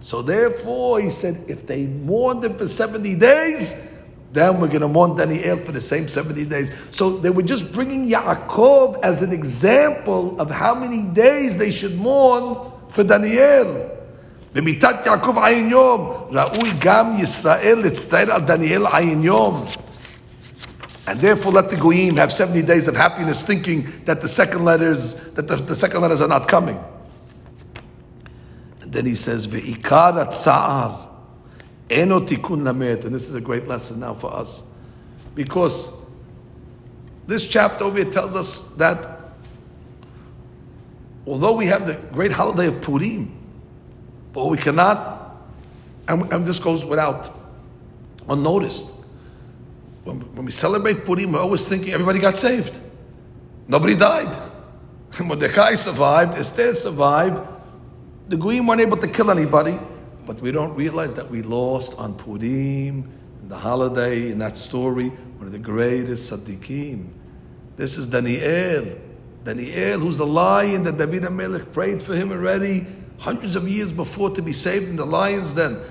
So 0.00 0.22
therefore, 0.22 1.00
he 1.00 1.10
said, 1.10 1.44
if 1.48 1.66
they 1.66 1.86
mourned 1.86 2.44
him 2.44 2.56
for 2.56 2.68
70 2.68 3.14
days, 3.16 3.74
then 4.32 4.60
we're 4.60 4.68
going 4.68 4.82
to 4.82 4.88
mourn 4.88 5.16
Daniel 5.16 5.56
for 5.56 5.72
the 5.72 5.80
same 5.80 6.08
70 6.08 6.44
days. 6.44 6.70
So 6.90 7.16
they 7.16 7.30
were 7.30 7.42
just 7.42 7.72
bringing 7.72 8.06
Yaakov 8.08 9.02
as 9.02 9.22
an 9.22 9.32
example 9.32 10.38
of 10.40 10.50
how 10.50 10.74
many 10.74 11.08
days 11.08 11.56
they 11.56 11.70
should 11.70 11.96
mourn 11.96 12.70
for 12.90 13.02
Daniel. 13.02 13.90
במיתת 14.54 15.06
יעקב 15.06 15.38
עין 15.38 15.70
יום, 15.70 16.12
ראוי 16.30 16.70
גם 16.78 17.12
ישראל 17.18 17.78
להצטער 17.82 18.32
על 18.32 18.40
דניאל 18.40 18.86
עין 18.86 19.22
יום. 19.22 19.64
And 21.06 21.20
therefore 21.20 21.52
let 21.52 21.68
the 21.68 21.76
goyim 21.76 22.16
have 22.16 22.32
70 22.32 22.62
days 22.62 22.88
of 22.88 22.96
happiness 22.96 23.42
thinking 23.42 23.86
that 24.06 24.20
the 24.22 24.28
second 24.28 24.64
letters, 24.64 25.14
that 25.34 25.46
the, 25.46 25.56
the 25.56 25.74
second 25.74 26.00
letters 26.00 26.20
are 26.20 26.28
not 26.28 26.48
coming. 26.48 26.78
Then 28.91 29.05
he 29.05 29.15
says, 29.15 29.47
Ve'ikar 29.47 30.27
tsa'ar, 30.27 31.07
eno 31.89 32.19
tikun 32.19 32.61
lamet. 32.61 33.05
And 33.05 33.15
this 33.15 33.27
is 33.27 33.35
a 33.35 33.41
great 33.41 33.67
lesson 33.67 34.01
now 34.01 34.13
for 34.13 34.33
us. 34.33 34.63
Because 35.33 35.89
this 37.25 37.47
chapter 37.47 37.85
over 37.85 38.03
here 38.03 38.11
tells 38.11 38.35
us 38.35 38.63
that 38.75 39.19
although 41.25 41.53
we 41.53 41.67
have 41.67 41.87
the 41.87 41.93
great 42.11 42.33
holiday 42.33 42.67
of 42.67 42.81
Purim, 42.81 43.37
but 44.33 44.47
we 44.47 44.57
cannot, 44.57 45.37
and, 46.09 46.31
and 46.33 46.45
this 46.45 46.59
goes 46.59 46.83
without 46.83 47.29
unnoticed. 48.27 48.89
When, 50.03 50.19
when 50.35 50.45
we 50.45 50.51
celebrate 50.51 51.05
Purim, 51.05 51.31
we're 51.31 51.39
always 51.39 51.65
thinking 51.65 51.93
everybody 51.93 52.19
got 52.19 52.37
saved. 52.37 52.81
Nobody 53.69 53.95
died. 53.95 54.37
Mordecai 55.23 55.75
survived, 55.75 56.35
Esther 56.35 56.75
survived, 56.75 57.41
the 58.31 58.37
Goyim 58.37 58.65
weren't 58.65 58.79
able 58.79 58.95
to 58.95 59.09
kill 59.09 59.29
anybody, 59.29 59.77
but 60.25 60.39
we 60.39 60.53
don't 60.53 60.73
realize 60.73 61.13
that 61.15 61.29
we 61.29 61.41
lost 61.41 61.97
on 61.97 62.13
Purim, 62.13 63.11
the 63.49 63.57
holiday, 63.57 64.31
in 64.31 64.37
that 64.37 64.55
story, 64.55 65.09
one 65.09 65.47
of 65.47 65.51
the 65.51 65.59
greatest 65.59 66.31
Siddiqim. 66.31 67.07
This 67.75 67.97
is 67.97 68.07
Daniel. 68.07 68.97
Daniel, 69.43 69.99
who's 69.99 70.15
the 70.15 70.25
lion 70.25 70.83
that 70.83 70.97
David 70.97 71.23
HaMelech 71.23 71.73
prayed 71.73 72.01
for 72.01 72.15
him 72.15 72.31
already 72.31 72.87
hundreds 73.17 73.57
of 73.57 73.67
years 73.67 73.91
before 73.91 74.29
to 74.29 74.41
be 74.41 74.53
saved 74.53 74.87
in 74.87 74.95
the 74.95 75.05
lion's 75.05 75.53
den. 75.53 75.81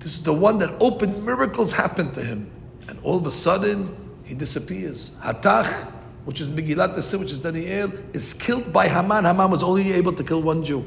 This 0.00 0.14
is 0.14 0.22
the 0.22 0.34
one 0.34 0.58
that 0.58 0.74
open 0.80 1.24
miracles 1.24 1.72
happened 1.72 2.12
to 2.14 2.22
him. 2.22 2.50
And 2.88 2.98
all 3.04 3.18
of 3.18 3.26
a 3.26 3.30
sudden, 3.30 3.96
he 4.24 4.34
disappears. 4.34 5.12
Hatach, 5.22 5.92
which 6.24 6.40
is 6.40 6.50
Megillat 6.50 6.98
Esther, 6.98 7.18
which 7.18 7.30
is 7.30 7.38
Daniel, 7.38 7.92
is 8.12 8.34
killed 8.34 8.72
by 8.72 8.88
Haman. 8.88 9.26
Haman 9.26 9.48
was 9.48 9.62
only 9.62 9.92
able 9.92 10.12
to 10.12 10.24
kill 10.24 10.42
one 10.42 10.64
Jew. 10.64 10.84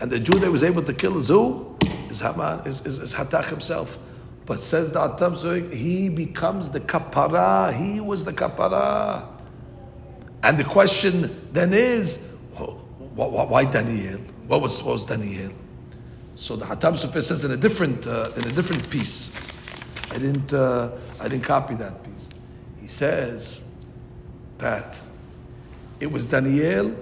And 0.00 0.10
the 0.10 0.20
Jew 0.20 0.38
that 0.38 0.50
was 0.50 0.62
able 0.62 0.82
to 0.82 0.92
kill 0.92 1.20
who? 1.20 1.76
Is 2.08 2.20
Haman, 2.20 2.60
is, 2.66 2.84
is, 2.86 2.98
is 2.98 3.14
Hatach 3.14 3.50
himself. 3.50 3.98
But 4.46 4.60
says 4.60 4.92
the 4.92 5.02
Atam 5.02 5.34
he 5.70 6.08
becomes 6.08 6.70
the 6.70 6.80
kapara. 6.80 7.76
He 7.76 8.00
was 8.00 8.24
the 8.24 8.32
kapara. 8.32 9.26
And 10.42 10.56
the 10.56 10.64
question 10.64 11.48
then 11.52 11.74
is, 11.74 12.24
why 13.14 13.64
Daniel? 13.64 14.18
What 14.46 14.62
was, 14.62 14.82
what 14.82 14.92
was 14.92 15.04
Daniel? 15.04 15.52
So 16.38 16.54
the 16.54 16.64
Hatam 16.64 16.94
Sofer 16.94 17.20
says 17.20 17.44
in 17.44 17.50
a 17.50 17.56
different 17.56 18.06
uh, 18.06 18.30
in 18.36 18.46
a 18.46 18.52
different 18.52 18.88
piece. 18.88 19.32
I 20.12 20.18
didn't 20.18 20.54
uh, 20.54 20.92
I 21.20 21.26
didn't 21.26 21.42
copy 21.42 21.74
that 21.74 22.04
piece. 22.04 22.28
He 22.80 22.86
says 22.86 23.60
that 24.58 25.00
it 25.98 26.12
was 26.12 26.28
Daniel 26.28 26.94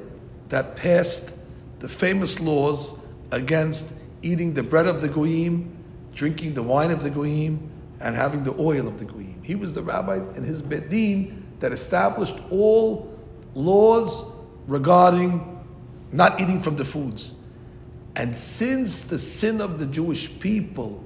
that 0.48 0.74
passed 0.74 1.35
the 1.78 1.88
famous 1.88 2.40
laws 2.40 2.94
against 3.30 3.92
eating 4.22 4.54
the 4.54 4.62
bread 4.62 4.86
of 4.86 5.00
the 5.00 5.08
goyim, 5.08 5.76
drinking 6.14 6.54
the 6.54 6.62
wine 6.62 6.90
of 6.90 7.02
the 7.02 7.10
goyim, 7.10 7.70
and 8.00 8.14
having 8.14 8.44
the 8.44 8.54
oil 8.58 8.88
of 8.88 8.98
the 8.98 9.04
goyim. 9.04 9.40
He 9.42 9.54
was 9.54 9.72
the 9.72 9.82
rabbi 9.82 10.16
in 10.36 10.42
his 10.42 10.62
bedin 10.62 11.42
that 11.60 11.72
established 11.72 12.36
all 12.50 13.14
laws 13.54 14.32
regarding 14.66 15.64
not 16.12 16.40
eating 16.40 16.60
from 16.60 16.76
the 16.76 16.84
foods. 16.84 17.34
And 18.14 18.34
since 18.34 19.04
the 19.04 19.18
sin 19.18 19.60
of 19.60 19.78
the 19.78 19.86
Jewish 19.86 20.38
people 20.40 21.04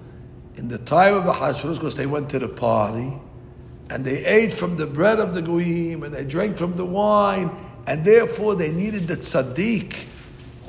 in 0.56 0.68
the 0.68 0.78
time 0.78 1.14
of 1.14 1.24
Hashem's, 1.24 1.78
because 1.78 1.96
they 1.96 2.06
went 2.06 2.30
to 2.30 2.38
the 2.38 2.48
party 2.48 3.12
and 3.88 4.04
they 4.04 4.24
ate 4.24 4.52
from 4.52 4.76
the 4.76 4.86
bread 4.86 5.18
of 5.18 5.34
the 5.34 5.42
Goyim 5.42 6.04
and 6.04 6.14
they 6.14 6.24
drank 6.24 6.56
from 6.56 6.74
the 6.74 6.84
wine, 6.84 7.50
and 7.86 8.04
therefore 8.04 8.54
they 8.54 8.70
needed 8.70 9.08
the 9.08 9.16
tzaddik 9.16 9.94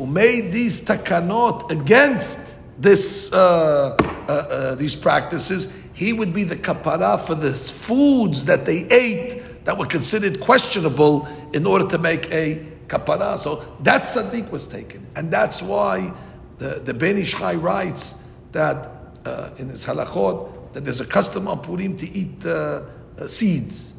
who 0.01 0.07
made 0.07 0.51
these 0.51 0.81
takanot 0.81 1.69
against 1.69 2.39
this, 2.79 3.31
uh, 3.31 3.95
uh, 3.99 4.31
uh, 4.31 4.73
these 4.73 4.95
practices. 4.95 5.71
He 5.93 6.11
would 6.11 6.33
be 6.33 6.43
the 6.43 6.55
kapara 6.55 7.23
for 7.23 7.35
the 7.35 7.53
foods 7.53 8.45
that 8.45 8.65
they 8.65 8.87
ate 8.89 9.63
that 9.63 9.77
were 9.77 9.85
considered 9.85 10.39
questionable 10.39 11.27
in 11.53 11.67
order 11.67 11.87
to 11.87 11.99
make 11.99 12.33
a 12.33 12.65
kapara. 12.87 13.37
So 13.37 13.63
that 13.81 14.01
tzaddik 14.01 14.49
was 14.49 14.65
taken, 14.65 15.05
and 15.15 15.29
that's 15.29 15.61
why 15.61 16.11
the, 16.57 16.81
the 16.83 16.95
Ben 16.95 17.19
Ish 17.19 17.35
Chai 17.35 17.53
writes 17.53 18.15
that 18.53 18.89
uh, 19.23 19.51
in 19.59 19.69
his 19.69 19.85
halachot 19.85 20.73
that 20.73 20.83
there's 20.83 21.01
a 21.01 21.05
custom 21.05 21.47
on 21.47 21.61
Purim 21.61 21.95
to 21.97 22.09
eat 22.09 22.43
uh, 22.43 22.81
uh, 23.19 23.27
seeds, 23.27 23.93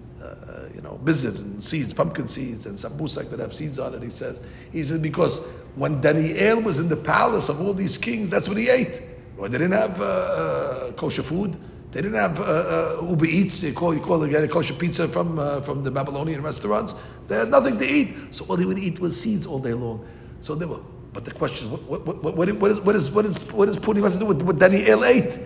you 0.74 0.80
know, 0.80 0.98
bizir 1.04 1.36
and 1.36 1.62
seeds, 1.62 1.92
pumpkin 1.92 2.26
seeds 2.26 2.66
and 2.66 2.76
sambusak 2.76 3.30
that 3.30 3.38
have 3.38 3.54
seeds 3.54 3.78
on 3.78 3.94
it. 3.94 4.02
He 4.02 4.10
says, 4.10 4.40
he 4.72 4.82
says 4.82 4.98
because 4.98 5.42
when 5.74 6.00
Daniel 6.00 6.60
was 6.60 6.78
in 6.78 6.88
the 6.88 6.96
palace 6.96 7.48
of 7.48 7.60
all 7.60 7.74
these 7.74 7.98
kings, 7.98 8.30
that's 8.30 8.48
what 8.48 8.58
he 8.58 8.68
ate. 8.68 9.02
Well, 9.36 9.48
they 9.48 9.58
didn't 9.58 9.78
have 9.78 10.00
uh, 10.00 10.92
kosher 10.96 11.22
food. 11.22 11.56
They 11.90 12.00
didn't 12.00 12.16
have 12.16 12.40
uh, 12.40 13.02
Uber 13.02 13.26
Eats. 13.26 13.62
You 13.62 13.72
call 13.72 13.94
you 13.94 14.00
call 14.00 14.22
again 14.22 14.44
a 14.44 14.48
kosher 14.48 14.74
pizza 14.74 15.08
from 15.08 15.36
from 15.62 15.82
the 15.82 15.90
Babylonian 15.90 16.42
restaurants. 16.42 16.94
They 17.28 17.36
had 17.36 17.50
nothing 17.50 17.76
to 17.78 17.86
eat, 17.86 18.14
so 18.30 18.44
all 18.46 18.56
they 18.56 18.64
would 18.64 18.78
eat 18.78 18.98
was 18.98 19.20
seeds 19.20 19.46
all 19.46 19.58
day 19.58 19.74
long. 19.74 20.06
So 20.40 20.54
they 20.54 20.66
were 20.66 20.80
but 21.12 21.24
the 21.24 21.30
question 21.32 21.66
is, 21.66 21.72
what, 21.72 22.06
what, 22.06 22.22
what, 22.22 22.36
what, 22.36 22.48
is, 22.48 22.80
what, 22.80 22.96
is, 22.96 23.10
what, 23.10 23.26
is, 23.26 23.38
what 23.52 23.68
is 23.68 23.78
Purim 23.78 24.02
have 24.02 24.14
to 24.14 24.18
do 24.18 24.24
with 24.24 24.42
what 24.42 24.58
Daniel 24.58 25.04
ate? 25.04 25.38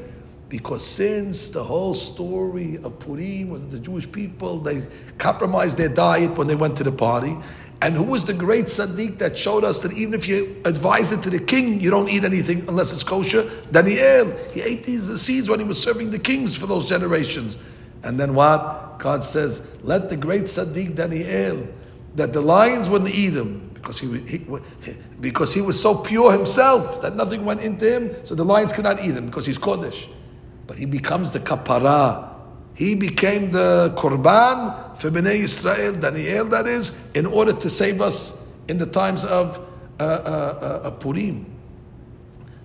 Because 0.48 0.86
since 0.86 1.48
the 1.48 1.62
whole 1.62 1.94
story 1.94 2.78
of 2.84 3.00
Purim 3.00 3.48
was 3.48 3.62
that 3.62 3.70
the 3.72 3.80
Jewish 3.80 4.10
people, 4.10 4.60
they 4.60 4.86
compromised 5.18 5.76
their 5.76 5.88
diet 5.88 6.36
when 6.38 6.46
they 6.46 6.54
went 6.54 6.76
to 6.76 6.84
the 6.84 6.92
party. 6.92 7.36
And 7.82 7.94
who 7.94 8.04
was 8.04 8.24
the 8.24 8.32
great 8.32 8.66
Sadiq 8.66 9.18
that 9.18 9.36
showed 9.36 9.62
us 9.62 9.80
that 9.80 9.92
even 9.92 10.14
if 10.14 10.26
you 10.26 10.60
advise 10.64 11.12
it 11.12 11.22
to 11.22 11.30
the 11.30 11.38
king, 11.38 11.78
you 11.78 11.90
don't 11.90 12.08
eat 12.08 12.24
anything 12.24 12.66
unless 12.68 12.92
it's 12.92 13.04
kosher? 13.04 13.48
Daniel, 13.70 14.34
he 14.52 14.62
ate 14.62 14.84
these 14.84 15.20
seeds 15.20 15.50
when 15.50 15.58
he 15.58 15.64
was 15.64 15.80
serving 15.80 16.10
the 16.10 16.18
kings 16.18 16.56
for 16.56 16.66
those 16.66 16.88
generations. 16.88 17.58
And 18.02 18.18
then 18.18 18.34
what? 18.34 18.98
God 18.98 19.22
says, 19.22 19.66
let 19.82 20.08
the 20.08 20.16
great 20.16 20.44
Sadiq 20.44 20.94
Daniel, 20.94 21.68
that 22.14 22.32
the 22.32 22.40
lions 22.40 22.88
wouldn't 22.88 23.14
eat 23.14 23.34
him 23.34 23.70
because 23.74 24.00
he, 24.00 24.18
he, 24.20 24.46
because 25.20 25.52
he 25.54 25.60
was 25.60 25.80
so 25.80 25.94
pure 25.94 26.32
himself 26.32 27.02
that 27.02 27.14
nothing 27.14 27.44
went 27.44 27.60
into 27.60 27.88
him, 27.88 28.16
so 28.24 28.34
the 28.34 28.44
lions 28.44 28.72
cannot 28.72 29.04
eat 29.04 29.14
him 29.14 29.26
because 29.26 29.46
he's 29.46 29.58
Kodesh. 29.58 30.08
But 30.66 30.78
he 30.78 30.86
becomes 30.86 31.30
the 31.30 31.40
kapara. 31.40 32.35
He 32.76 32.94
became 32.94 33.50
the 33.50 33.94
korban 33.96 35.00
for 35.00 35.10
Bnei 35.10 35.40
Israel, 35.40 35.94
Daniel 35.94 36.44
that 36.46 36.66
is, 36.66 37.08
in 37.14 37.26
order 37.26 37.52
to 37.52 37.70
save 37.70 38.00
us 38.00 38.46
in 38.68 38.78
the 38.78 38.86
times 38.86 39.24
of, 39.24 39.58
uh, 39.98 40.02
uh, 40.02 40.80
uh, 40.84 40.90
Purim. 40.90 41.46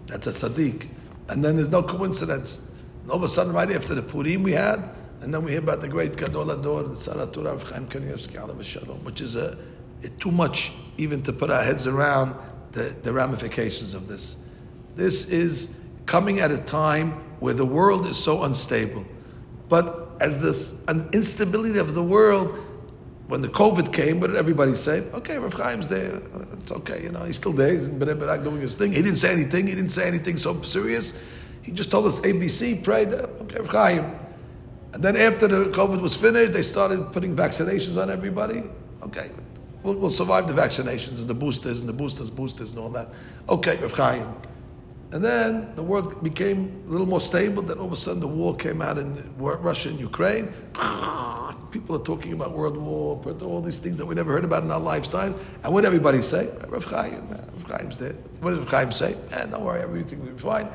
That's 0.07 0.28
a 0.28 0.32
tzaddik. 0.32 0.88
And 1.30 1.43
then 1.43 1.55
there's 1.55 1.70
no 1.70 1.82
coincidence. 1.82 2.59
And 3.03 3.12
all 3.12 3.18
of 3.18 3.24
a 3.24 3.30
sudden, 3.30 3.53
right 3.53 3.72
after 3.72 3.95
the 3.95 4.01
Purim 4.01 4.43
we 4.43 4.51
had, 4.51 4.89
and 5.22 5.34
then 5.34 5.43
we 5.43 5.51
hear 5.51 5.59
about 5.59 5.82
the 5.82 5.88
great 5.88 6.18
Gadol 6.18 6.51
Ador, 6.51 6.84
the 6.84 7.49
of 7.49 7.64
Chaim 7.64 7.88
Kanievsky, 7.88 9.03
which 9.05 9.22
is 9.22 9.36
a 9.36 9.57
too 10.20 10.32
much 10.32 10.72
even 10.97 11.22
to 11.24 11.32
put 11.32 11.51
our 11.51 11.64
heads 11.64 11.88
around 11.88 12.36
the, 12.72 12.95
the 13.03 13.14
ramifications 13.14 13.93
of 13.93 14.07
this. 14.07 14.38
This 14.95 15.30
is 15.30 15.76
coming 16.05 16.39
at 16.39 16.51
a 16.51 16.57
time 16.57 17.12
where 17.39 17.53
the 17.53 17.66
world 17.66 18.05
is 18.07 18.18
so 18.18 18.43
unstable. 18.43 19.05
But 19.70 20.01
as 20.22 20.40
this 20.40 20.80
an 20.88 21.10
instability 21.12 21.80
of 21.80 21.96
the 21.96 22.04
world, 22.04 22.58
when 23.28 23.42
the 23.42 23.50
COVID 23.50 23.94
came, 23.94 24.20
what 24.20 24.28
did 24.28 24.36
everybody 24.36 24.76
say? 24.76 25.00
Okay, 25.14 25.38
Rav 25.38 25.56
Chaim's 25.56 25.88
there. 25.88 26.22
It's 26.54 26.72
okay, 26.72 27.02
you 27.02 27.12
know, 27.12 27.24
he's 27.24 27.38
still 27.38 27.54
there. 27.54 27.72
He's 27.72 27.88
in 27.88 28.00
Bnei 28.00 28.44
doing 28.44 28.62
his 28.62 28.76
thing. 28.76 28.92
He 28.94 29.02
didn't 29.02 29.18
say 29.18 29.32
anything. 29.32 29.68
He 29.68 29.76
didn't 29.76 29.92
say 29.92 30.08
anything 30.08 30.38
so 30.38 30.62
serious. 30.62 31.14
He 31.62 31.72
just 31.72 31.92
told 31.92 32.08
us 32.08 32.20
ABC, 32.22 32.84
prayed. 32.84 33.14
Okay, 33.14 33.58
Rav 33.58 33.68
Chaim. 33.68 34.16
And 34.94 35.02
then 35.02 35.16
after 35.16 35.48
the 35.48 35.66
COVID 35.72 36.02
was 36.02 36.16
finished, 36.16 36.54
they 36.54 36.62
started 36.62 37.12
putting 37.14 37.36
vaccinations 37.36 38.02
on 38.02 38.10
everybody. 38.10 38.64
Okay, 39.04 39.32
We'll, 39.84 39.96
we'll, 39.96 40.10
survive 40.12 40.48
the 40.48 40.54
vaccinations, 40.54 41.22
and 41.22 41.28
the 41.28 41.34
boosters, 41.34 41.80
and 41.80 41.90
the 41.90 41.94
boosters, 41.94 42.30
boosters, 42.30 42.72
and 42.72 42.80
all 42.80 42.90
that. 42.90 43.10
Okay, 43.50 43.78
Rav 43.78 43.92
Chaim. 43.94 44.36
And 45.12 45.24
then 45.24 45.76
the 45.76 45.84
world 45.84 46.24
became 46.24 46.84
a 46.88 46.89
little 46.89 47.05
more 47.05 47.20
stable. 47.20 47.62
Then 47.62 47.80
all 47.80 47.88
of 47.88 47.91
a 47.91 47.97
sudden 47.97 48.22
the 48.22 48.28
war 48.28 48.55
came 48.55 48.82
out 48.82 48.97
in 48.97 49.34
Russia 49.38 49.89
and 49.89 49.99
Ukraine. 49.99 50.53
People 51.72 51.95
are 51.95 52.03
talking 52.03 52.34
about 52.34 52.51
World 52.51 52.78
War, 52.78 53.22
all 53.41 53.62
these 53.62 53.80
things 53.80 53.97
that 53.97 54.05
we 54.05 54.16
never 54.16 54.32
heard 54.34 54.43
about 54.43 54.64
in 54.64 54.72
our 54.72 54.80
lifetimes. 54.80 55.36
And 55.64 55.74
what 55.74 55.82
did 55.82 55.88
everybody 55.88 56.22
say? 56.22 56.49
Rav 56.68 56.84
Chaim, 56.86 57.30
Rav 57.30 57.68
Chaim's 57.68 57.97
there. 57.97 58.14
What 58.41 58.51
did 58.51 58.59
Rav 58.59 58.70
Chaim 58.70 58.91
say? 58.91 59.16
Don't 59.30 59.64
worry, 59.64 59.82
everything 59.82 60.20
will 60.20 60.34
be 60.34 60.39
fine. 60.39 60.68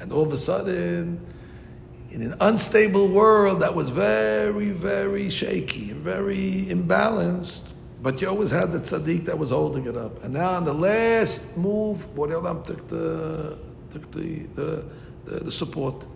And 0.00 0.12
all 0.12 0.22
of 0.22 0.32
a 0.32 0.38
sudden, 0.38 1.24
in 2.10 2.22
an 2.22 2.34
unstable 2.40 3.08
world 3.08 3.60
that 3.60 3.74
was 3.74 3.90
very, 3.90 4.70
very 4.70 5.30
shaky 5.30 5.92
and 5.92 6.00
very 6.00 6.66
imbalanced, 6.68 7.72
but 8.02 8.20
you 8.20 8.28
always 8.28 8.50
had 8.50 8.72
the 8.72 8.78
tzaddik 8.78 9.26
that 9.26 9.38
was 9.38 9.50
holding 9.50 9.86
it 9.86 9.96
up. 9.96 10.24
And 10.24 10.34
now 10.34 10.50
on 10.54 10.64
the 10.64 10.74
last 10.74 11.56
move, 11.56 12.04
Borei 12.16 12.64
took 12.64 12.88
the 12.88 13.58
took 13.90 14.10
the, 14.10 14.40
the, 14.54 14.84
the, 15.24 15.44
the, 15.44 15.52
support. 15.52 16.06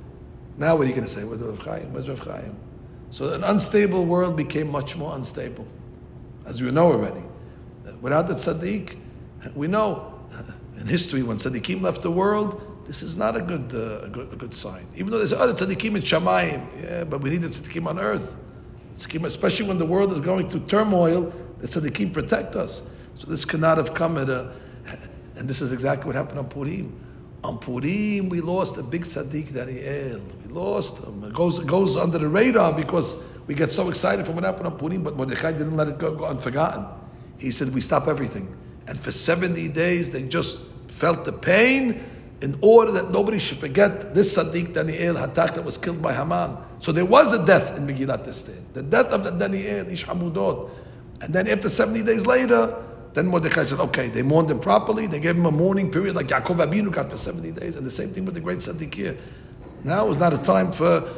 Now 0.58 0.76
what 0.76 0.84
are 0.84 0.88
you 0.88 0.94
going 0.94 1.06
to 1.06 1.12
say? 1.12 1.24
Where's 1.24 1.42
Rav 1.42 1.58
Chaim? 1.58 1.92
Where's 1.92 2.08
Rav 2.08 2.20
Chaim? 2.20 2.56
So 3.10 3.32
an 3.32 3.44
unstable 3.44 4.04
world 4.04 4.36
became 4.36 4.70
much 4.70 4.96
more 4.96 5.14
unstable, 5.14 5.66
as 6.46 6.60
you 6.60 6.70
know 6.72 6.92
already. 6.92 7.22
Without 8.00 8.26
the 8.26 8.34
tzaddik, 8.34 8.98
we 9.54 9.68
know 9.68 10.14
in 10.78 10.86
history 10.86 11.22
when 11.22 11.36
tzaddikim 11.36 11.80
left 11.80 12.02
the 12.02 12.10
world, 12.10 12.60
this 12.86 13.02
is 13.02 13.16
not 13.16 13.36
a 13.36 13.40
good, 13.40 13.72
uh, 13.74 14.06
a 14.06 14.08
good, 14.08 14.32
a 14.32 14.36
good 14.36 14.52
sign. 14.52 14.86
Even 14.96 15.10
though 15.10 15.18
there's 15.18 15.32
other 15.32 15.54
tzaddikim 15.54 15.96
in 15.96 16.02
Shamayim, 16.02 16.82
yeah, 16.82 17.04
but 17.04 17.20
we 17.20 17.30
need 17.30 17.42
the 17.42 17.48
tzaddikim 17.48 17.86
on 17.86 17.98
earth. 17.98 18.36
Tzaddikim, 18.94 19.24
Especially 19.24 19.66
when 19.66 19.78
the 19.78 19.86
world 19.86 20.12
is 20.12 20.20
going 20.20 20.48
through 20.48 20.60
turmoil, 20.66 21.32
the 21.58 21.66
tzaddikim 21.66 22.12
protect 22.12 22.56
us. 22.56 22.88
So 23.14 23.30
this 23.30 23.44
cannot 23.44 23.78
have 23.78 23.94
come 23.94 24.18
at 24.18 24.28
a, 24.28 24.52
and 25.36 25.48
this 25.48 25.62
is 25.62 25.72
exactly 25.72 26.06
what 26.06 26.16
happened 26.16 26.38
on 26.38 26.48
Purim. 26.48 27.00
On 27.44 27.58
Purim, 27.58 28.30
we 28.30 28.40
lost 28.40 28.78
a 28.78 28.82
big 28.82 29.02
tzaddik 29.02 29.52
Daniel. 29.52 30.22
We 30.42 30.52
lost 30.52 31.04
him. 31.04 31.24
It 31.24 31.34
goes, 31.34 31.60
goes 31.60 31.98
under 31.98 32.16
the 32.16 32.26
radar 32.26 32.72
because 32.72 33.22
we 33.46 33.54
get 33.54 33.70
so 33.70 33.90
excited 33.90 34.24
from 34.24 34.36
what 34.36 34.44
happened 34.44 34.66
on 34.66 34.78
Purim, 34.78 35.02
but 35.02 35.14
Mordechai 35.14 35.52
didn't 35.52 35.76
let 35.76 35.88
it 35.88 35.98
go, 35.98 36.14
go 36.14 36.24
unforgotten. 36.24 36.86
He 37.36 37.50
said, 37.50 37.74
we 37.74 37.82
stop 37.82 38.08
everything. 38.08 38.56
And 38.86 38.98
for 38.98 39.12
70 39.12 39.68
days, 39.68 40.10
they 40.10 40.22
just 40.22 40.66
felt 40.88 41.26
the 41.26 41.32
pain 41.32 42.02
in 42.40 42.58
order 42.62 42.92
that 42.92 43.10
nobody 43.10 43.38
should 43.38 43.58
forget 43.58 44.14
this 44.14 44.36
Sadiq 44.36 44.72
Daniel 44.72 45.16
Hatach 45.16 45.54
that 45.54 45.64
was 45.64 45.76
killed 45.76 46.00
by 46.00 46.14
Haman. 46.14 46.56
So 46.78 46.92
there 46.92 47.04
was 47.04 47.34
a 47.34 47.44
death 47.44 47.76
in 47.76 47.86
Megillat 47.86 48.26
Esther, 48.26 48.56
the 48.72 48.82
death 48.82 49.06
of 49.06 49.22
the 49.22 49.30
Daniel, 49.30 49.86
Ish 49.90 50.06
Hamudot. 50.06 50.70
And 51.20 51.34
then 51.34 51.48
after 51.48 51.68
70 51.68 52.02
days 52.04 52.26
later, 52.26 52.83
then 53.14 53.28
Mordechai 53.28 53.62
said, 53.62 53.80
okay, 53.80 54.08
they 54.08 54.22
mourned 54.22 54.50
him 54.50 54.58
properly, 54.58 55.06
they 55.06 55.20
gave 55.20 55.36
him 55.36 55.46
a 55.46 55.52
mourning 55.52 55.90
period 55.90 56.16
like 56.16 56.26
Yaakov 56.26 56.56
Abinu 56.56 56.92
got 56.92 57.10
for 57.10 57.16
70 57.16 57.52
days, 57.52 57.76
and 57.76 57.86
the 57.86 57.90
same 57.90 58.10
thing 58.10 58.24
with 58.24 58.34
the 58.34 58.40
great 58.40 58.58
Sadiq 58.58 58.92
here. 58.92 59.16
Now 59.84 60.08
is 60.08 60.18
not 60.18 60.32
a 60.32 60.38
time 60.38 60.72
for 60.72 61.08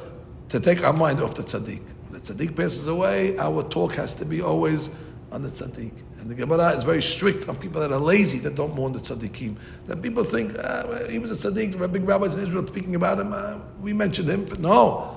to 0.48 0.60
take 0.60 0.84
our 0.84 0.92
mind 0.92 1.20
off 1.20 1.34
the 1.34 1.42
Tzaddik. 1.42 1.80
When 2.08 2.12
the 2.12 2.20
Tzaddik 2.20 2.56
passes 2.56 2.86
away, 2.86 3.38
our 3.38 3.62
talk 3.62 3.94
has 3.94 4.14
to 4.16 4.24
be 4.24 4.42
always 4.42 4.90
on 5.32 5.42
the 5.42 5.48
Tzaddik. 5.48 5.92
And 6.20 6.30
the 6.30 6.34
Gemara 6.34 6.70
is 6.70 6.84
very 6.84 7.02
strict 7.02 7.48
on 7.48 7.56
people 7.56 7.80
that 7.80 7.92
are 7.92 7.98
lazy, 7.98 8.38
that 8.40 8.54
don't 8.54 8.74
mourn 8.74 8.92
the 8.92 8.98
Tzaddikim. 8.98 9.56
That 9.86 10.02
people 10.02 10.24
think, 10.24 10.56
ah, 10.58 11.06
he 11.08 11.18
was 11.18 11.30
a 11.30 11.50
Tzaddik, 11.50 11.76
were 11.76 11.88
big 11.88 12.06
rabbis 12.06 12.36
in 12.36 12.42
Israel 12.42 12.66
speaking 12.66 12.94
about 12.94 13.20
him, 13.20 13.32
uh, 13.32 13.58
we 13.80 13.92
mentioned 13.92 14.28
him. 14.28 14.44
But 14.44 14.60
no, 14.60 15.16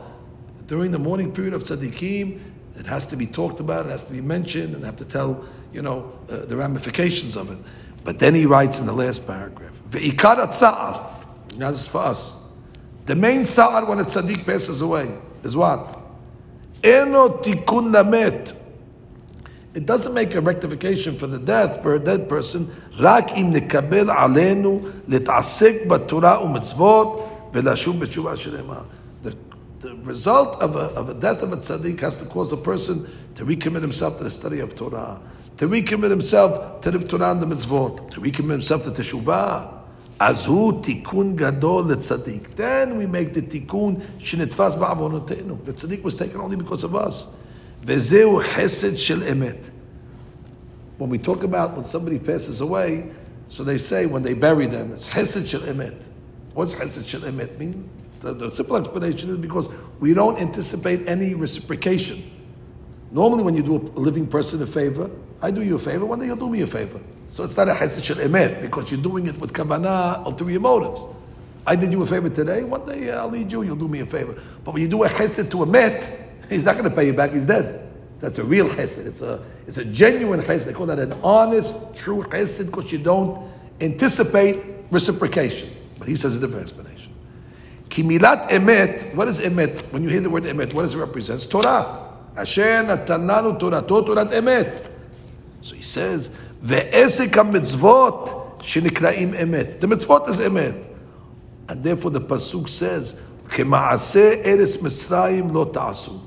during 0.67 0.91
the 0.91 0.99
mourning 0.99 1.31
period 1.31 1.53
of 1.53 1.63
Tzaddikim, 1.63 2.39
it 2.79 2.85
has 2.85 3.05
to 3.07 3.17
be 3.17 3.27
talked 3.27 3.59
about, 3.59 3.85
it 3.85 3.89
has 3.89 4.05
to 4.05 4.13
be 4.13 4.21
mentioned, 4.21 4.73
and 4.73 4.85
have 4.85 4.95
to 4.95 5.05
tell, 5.05 5.43
you 5.73 5.81
know, 5.81 6.17
uh, 6.29 6.45
the 6.45 6.55
ramifications 6.55 7.35
of 7.35 7.51
it. 7.51 7.57
But 8.05 8.19
then 8.19 8.33
he 8.33 8.45
writes 8.45 8.79
in 8.79 8.85
the 8.85 8.93
last 8.93 9.27
paragraph, 9.27 9.73
Ve'ikara 9.89 10.47
tsa'ar, 10.47 11.57
now 11.57 11.71
this 11.71 11.81
is 11.81 11.87
for 11.87 11.99
us. 11.99 12.33
The 13.05 13.15
main 13.15 13.41
tsa'ar 13.41 13.85
when 13.85 13.99
a 13.99 14.05
tzaddik 14.05 14.45
passes 14.45 14.81
away 14.81 15.13
is 15.43 15.57
what? 15.57 15.99
Eno 16.83 17.41
tikun 17.41 17.93
lamet. 17.93 18.55
It 19.73 19.85
doesn't 19.85 20.13
make 20.13 20.33
a 20.33 20.41
rectification 20.41 21.17
for 21.17 21.27
the 21.27 21.37
death 21.37 21.81
for 21.83 21.95
a 21.95 21.99
dead 21.99 22.29
person. 22.29 22.73
Rak 22.99 23.37
im 23.37 23.51
nekabel 23.53 24.07
alenu 24.13 24.79
lit'asek 25.07 25.85
batura 25.85 26.41
u'mitzvot 26.41 27.51
ve'lashub 27.51 27.99
b'tshuva 27.99 28.35
shirema 28.37 28.85
the 29.79 29.95
result 29.95 30.61
of 30.61 30.75
a, 30.75 30.93
of 30.95 31.09
a 31.09 31.13
death 31.13 31.41
of 31.41 31.53
a 31.53 31.57
tzaddik 31.57 31.99
has 32.01 32.17
to 32.17 32.25
cause 32.25 32.51
a 32.51 32.57
person 32.57 33.09
to 33.35 33.45
recommit 33.45 33.81
himself 33.81 34.17
to 34.17 34.25
the 34.25 34.29
study 34.29 34.59
of 34.59 34.75
Torah, 34.75 35.19
to 35.57 35.67
recommit 35.67 36.09
himself 36.09 36.81
to 36.81 36.91
the 36.91 36.99
Torah 36.99 37.31
and 37.31 37.41
the 37.41 37.45
mitzvot, 37.45 38.11
to 38.11 38.19
recommit 38.19 38.51
himself 38.51 38.83
to 38.83 38.91
teshuvah. 38.91 39.75
Azu 40.19 40.83
tikun 40.83 41.37
gadol 41.37 41.85
tzaddik. 41.85 42.55
Then 42.55 42.97
we 42.97 43.05
make 43.05 43.33
the 43.33 43.41
tikun 43.41 44.01
shenitfas 44.19 44.75
ba'avonotenu. 44.77 45.63
The 45.63 45.71
tzaddik 45.71 46.03
was 46.03 46.13
taken 46.13 46.41
only 46.41 46.57
because 46.57 46.83
of 46.83 46.93
us. 46.93 47.37
Vezeu 47.81 48.43
chesed 48.43 48.99
shel 48.99 49.19
emet. 49.19 49.71
When 50.97 51.09
we 51.09 51.17
talk 51.17 51.43
about 51.43 51.77
when 51.77 51.85
somebody 51.85 52.19
passes 52.19 52.59
away, 52.59 53.11
so 53.47 53.63
they 53.63 53.77
say 53.77 54.05
when 54.05 54.23
they 54.23 54.33
bury 54.33 54.67
them, 54.67 54.91
it's 54.91 55.07
chesed 55.07 55.47
shel 55.47 55.61
emet. 55.61 56.09
What's 56.59 56.73
chesed 56.73 57.07
shel 57.07 57.21
emet 57.21 57.57
mean? 57.57 57.89
So 58.09 58.33
the 58.33 58.51
simple 58.51 58.75
explanation 58.75 59.29
is 59.29 59.37
because 59.37 59.69
we 60.01 60.13
don't 60.13 60.37
anticipate 60.37 61.07
any 61.07 61.33
reciprocation. 61.33 62.21
Normally, 63.11 63.43
when 63.43 63.55
you 63.55 63.63
do 63.63 63.77
a 63.77 63.97
living 63.97 64.27
person 64.27 64.61
a 64.61 64.67
favor, 64.67 65.09
I 65.41 65.51
do 65.51 65.61
you 65.61 65.77
a 65.77 65.79
favor, 65.79 66.05
one 66.05 66.19
day 66.19 66.25
you'll 66.25 66.35
do 66.35 66.49
me 66.49 66.59
a 66.59 66.67
favor. 66.67 66.99
So 67.27 67.45
it's 67.45 67.55
not 67.55 67.69
a 67.69 67.75
chesed 67.75 68.03
shel 68.03 68.17
emet 68.17 68.61
because 68.61 68.91
you're 68.91 69.01
doing 69.01 69.27
it 69.27 69.39
with 69.39 69.53
kavanah, 69.53 70.25
ulterior 70.25 70.59
motives. 70.59 71.05
I 71.65 71.77
did 71.77 71.93
you 71.93 72.01
a 72.01 72.05
favor 72.05 72.27
today, 72.27 72.63
one 72.63 72.85
day 72.85 73.09
I'll 73.09 73.31
need 73.31 73.49
you, 73.49 73.61
you'll 73.61 73.77
do 73.77 73.87
me 73.87 74.01
a 74.01 74.05
favor. 74.05 74.35
But 74.65 74.73
when 74.73 74.83
you 74.83 74.89
do 74.89 75.01
a 75.03 75.07
chesed 75.07 75.49
to 75.51 75.63
a 75.63 75.65
met, 75.65 76.11
he's 76.49 76.65
not 76.65 76.73
going 76.73 76.89
to 76.89 76.93
pay 76.93 77.05
you 77.05 77.13
back, 77.13 77.31
he's 77.31 77.45
dead. 77.45 77.89
That's 78.19 78.37
a 78.37 78.43
real 78.43 78.67
chesed. 78.67 79.05
It's 79.05 79.21
a, 79.21 79.41
it's 79.65 79.77
a 79.77 79.85
genuine 79.85 80.41
chesed. 80.41 80.65
They 80.65 80.73
call 80.73 80.87
that 80.87 80.99
an 80.99 81.13
honest, 81.23 81.95
true 81.95 82.23
chesed 82.23 82.65
because 82.65 82.91
you 82.91 82.97
don't 82.97 83.49
anticipate 83.79 84.61
reciprocation. 84.91 85.69
But 85.99 86.07
he 86.07 86.15
says 86.15 86.37
a 86.37 86.39
different 86.39 86.63
explanation. 86.63 87.13
Kimilat 87.89 88.49
emet, 88.49 89.13
what 89.13 89.27
is 89.27 89.39
emet? 89.41 89.91
When 89.91 90.03
you 90.03 90.09
hear 90.09 90.21
the 90.21 90.29
word 90.29 90.43
emet, 90.43 90.73
what 90.73 90.83
does 90.83 90.95
it 90.95 90.99
represent? 90.99 91.47
Torah. 91.49 92.07
Asher 92.35 92.61
natananu 92.61 93.59
Torah, 93.59 93.81
Torah 93.81 94.25
emet. 94.25 94.89
So 95.61 95.75
he 95.75 95.83
says, 95.83 96.29
ve'esek 96.63 97.35
ha-mitzvot 97.35 98.59
shenikraim 98.59 99.37
emet. 99.37 99.79
The 99.79 99.87
mitzvot 99.87 100.29
is 100.29 100.37
emet. 100.37 100.87
And 101.67 101.83
therefore 101.83 102.11
the 102.11 102.21
Pasuk 102.21 102.69
says, 102.69 103.21
kema'aseh 103.49 104.45
eres 104.45 104.77
Mitzrayim 104.77 105.51
lo 105.51 105.65
ta'asu. 105.65 106.19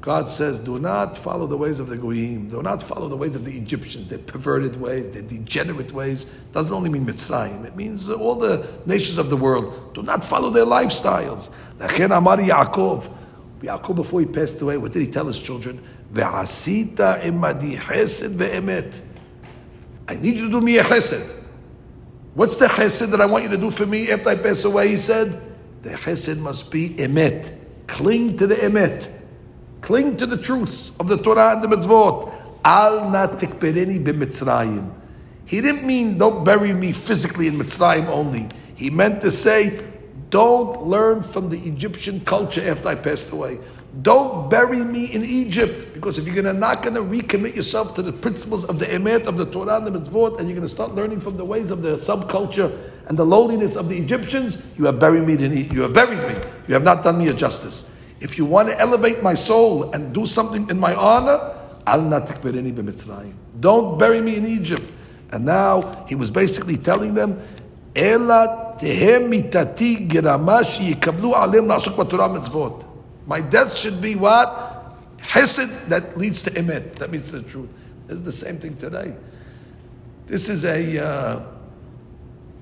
God 0.00 0.28
says, 0.28 0.60
do 0.60 0.78
not 0.78 1.18
follow 1.18 1.46
the 1.46 1.58
ways 1.58 1.78
of 1.78 1.88
the 1.88 1.96
Goyim. 1.96 2.48
Do 2.48 2.62
not 2.62 2.82
follow 2.82 3.06
the 3.06 3.16
ways 3.16 3.36
of 3.36 3.44
the 3.44 3.54
Egyptians, 3.54 4.06
their 4.06 4.18
perverted 4.18 4.80
ways, 4.80 5.10
their 5.10 5.20
degenerate 5.20 5.92
ways. 5.92 6.24
Doesn't 6.52 6.72
only 6.72 6.88
mean 6.88 7.04
Mitzrayim. 7.04 7.66
It 7.66 7.76
means 7.76 8.08
all 8.08 8.36
the 8.36 8.66
nations 8.86 9.18
of 9.18 9.28
the 9.28 9.36
world. 9.36 9.92
Do 9.92 10.02
not 10.02 10.24
follow 10.24 10.48
their 10.48 10.64
lifestyles. 10.64 11.50
Lachen 11.78 12.16
Amar 12.16 12.38
Yaakov. 12.38 13.12
Yaakov, 13.60 13.94
before 13.96 14.20
he 14.20 14.26
passed 14.26 14.62
away, 14.62 14.78
what 14.78 14.92
did 14.92 15.00
he 15.00 15.06
tell 15.06 15.26
his 15.26 15.38
children? 15.38 15.84
Ve'asita 16.14 17.22
imadi 17.22 17.76
chesed 17.76 18.34
ve'emet. 18.36 19.00
I 20.08 20.14
need 20.14 20.36
you 20.36 20.46
to 20.46 20.50
do 20.50 20.62
me 20.62 20.78
a 20.78 20.82
chesed. 20.82 21.42
What's 22.32 22.56
the 22.56 22.68
chesed 22.68 23.10
that 23.10 23.20
I 23.20 23.26
want 23.26 23.44
you 23.44 23.50
to 23.50 23.58
do 23.58 23.70
for 23.70 23.84
me 23.84 24.10
after 24.10 24.30
I 24.30 24.36
pass 24.36 24.64
away? 24.64 24.88
He 24.88 24.96
said, 24.96 25.42
the 25.82 25.90
chesed 25.90 26.38
must 26.38 26.70
be 26.70 26.88
emet. 26.88 27.54
Cling 27.86 28.38
to 28.38 28.46
the 28.46 28.54
emet. 28.54 29.18
Cling 29.82 30.16
to 30.18 30.26
the 30.26 30.36
truths 30.36 30.92
of 31.00 31.08
the 31.08 31.16
Torah 31.16 31.52
and 31.52 31.62
the 31.62 31.68
mitzvot. 31.68 32.32
Al 32.64 33.10
na 33.10 33.26
b'mitzrayim. 33.26 34.92
He 35.46 35.60
didn't 35.60 35.84
mean 35.84 36.16
don't 36.16 36.44
bury 36.44 36.72
me 36.72 36.92
physically 36.92 37.48
in 37.48 37.58
Mitzrayim 37.58 38.06
only. 38.06 38.48
He 38.76 38.88
meant 38.88 39.20
to 39.22 39.32
say, 39.32 39.84
don't 40.30 40.82
learn 40.84 41.24
from 41.24 41.48
the 41.48 41.58
Egyptian 41.58 42.20
culture 42.20 42.62
after 42.70 42.88
I 42.88 42.94
passed 42.94 43.32
away. 43.32 43.58
Don't 44.02 44.48
bury 44.48 44.84
me 44.84 45.06
in 45.06 45.24
Egypt, 45.24 45.92
because 45.92 46.18
if 46.18 46.28
you're 46.28 46.52
not 46.52 46.84
going 46.84 46.94
to 46.94 47.02
recommit 47.02 47.56
yourself 47.56 47.94
to 47.94 48.02
the 48.02 48.12
principles 48.12 48.64
of 48.64 48.78
the 48.78 48.86
emet 48.86 49.26
of 49.26 49.36
the 49.36 49.46
Torah 49.46 49.78
and 49.78 49.86
the 49.88 49.98
mitzvot, 49.98 50.38
and 50.38 50.48
you're 50.48 50.56
going 50.56 50.68
to 50.68 50.72
start 50.72 50.94
learning 50.94 51.20
from 51.20 51.36
the 51.36 51.44
ways 51.44 51.72
of 51.72 51.82
the 51.82 51.94
subculture 51.94 52.70
and 53.08 53.18
the 53.18 53.26
lowliness 53.26 53.74
of 53.74 53.88
the 53.88 53.98
Egyptians, 53.98 54.62
you 54.78 54.84
have 54.84 55.00
buried 55.00 55.26
me 55.26 55.32
in 55.32 55.52
You 55.72 55.82
have 55.82 55.92
buried 55.92 56.20
me. 56.28 56.40
You 56.68 56.74
have 56.74 56.84
not 56.84 57.02
done 57.02 57.18
me 57.18 57.26
a 57.26 57.34
justice. 57.34 57.92
If 58.20 58.36
you 58.36 58.44
want 58.44 58.68
to 58.68 58.78
elevate 58.78 59.22
my 59.22 59.34
soul 59.34 59.92
and 59.92 60.14
do 60.14 60.26
something 60.26 60.68
in 60.68 60.78
my 60.78 60.94
honor, 60.94 61.56
al 61.86 62.00
natikberini 62.00 62.72
b'mitzrayim. 62.72 63.32
Don't 63.58 63.98
bury 63.98 64.20
me 64.20 64.36
in 64.36 64.46
Egypt. 64.46 64.82
And 65.32 65.44
now 65.44 66.04
he 66.08 66.14
was 66.14 66.30
basically 66.30 66.76
telling 66.76 67.14
them, 67.14 67.40
Ela 67.94 68.76
tehem 68.80 69.32
mitati 69.32 70.08
geramashi 70.08 70.94
alim 71.34 71.66
mitzvot. 71.66 72.86
My 73.26 73.40
death 73.40 73.76
should 73.76 74.00
be 74.00 74.14
what? 74.14 74.96
Hesed 75.20 75.88
that 75.88 76.16
leads 76.16 76.42
to 76.42 76.50
emet. 76.50 76.94
That 76.94 77.10
means 77.10 77.30
the 77.30 77.42
truth. 77.42 77.72
It's 78.08 78.22
the 78.22 78.32
same 78.32 78.58
thing 78.58 78.76
today. 78.76 79.14
This 80.26 80.48
is 80.48 80.64
a, 80.64 81.04
uh, 81.04 81.42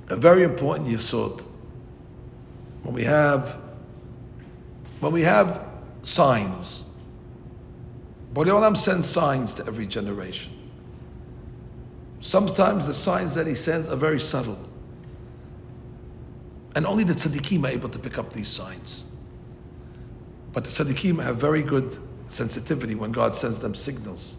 a 0.08 0.16
very 0.16 0.42
important 0.42 0.88
yisod. 0.88 1.44
When 2.82 2.94
we 2.94 3.04
have 3.04 3.56
when 5.00 5.12
we 5.12 5.22
have 5.22 5.64
signs, 6.02 6.84
Borei 8.34 8.48
Olam 8.48 8.76
sends 8.76 9.08
signs 9.08 9.54
to 9.54 9.66
every 9.66 9.86
generation. 9.86 10.52
Sometimes 12.20 12.86
the 12.86 12.94
signs 12.94 13.34
that 13.34 13.46
he 13.46 13.54
sends 13.54 13.88
are 13.88 13.96
very 13.96 14.20
subtle. 14.20 14.58
And 16.74 16.86
only 16.86 17.04
the 17.04 17.14
tzaddikim 17.14 17.64
are 17.64 17.68
able 17.70 17.88
to 17.88 17.98
pick 17.98 18.18
up 18.18 18.32
these 18.32 18.48
signs. 18.48 19.06
But 20.52 20.64
the 20.64 20.70
tzaddikim 20.70 21.22
have 21.22 21.36
very 21.36 21.62
good 21.62 21.98
sensitivity 22.28 22.94
when 22.94 23.12
God 23.12 23.34
sends 23.34 23.60
them 23.60 23.74
signals. 23.74 24.38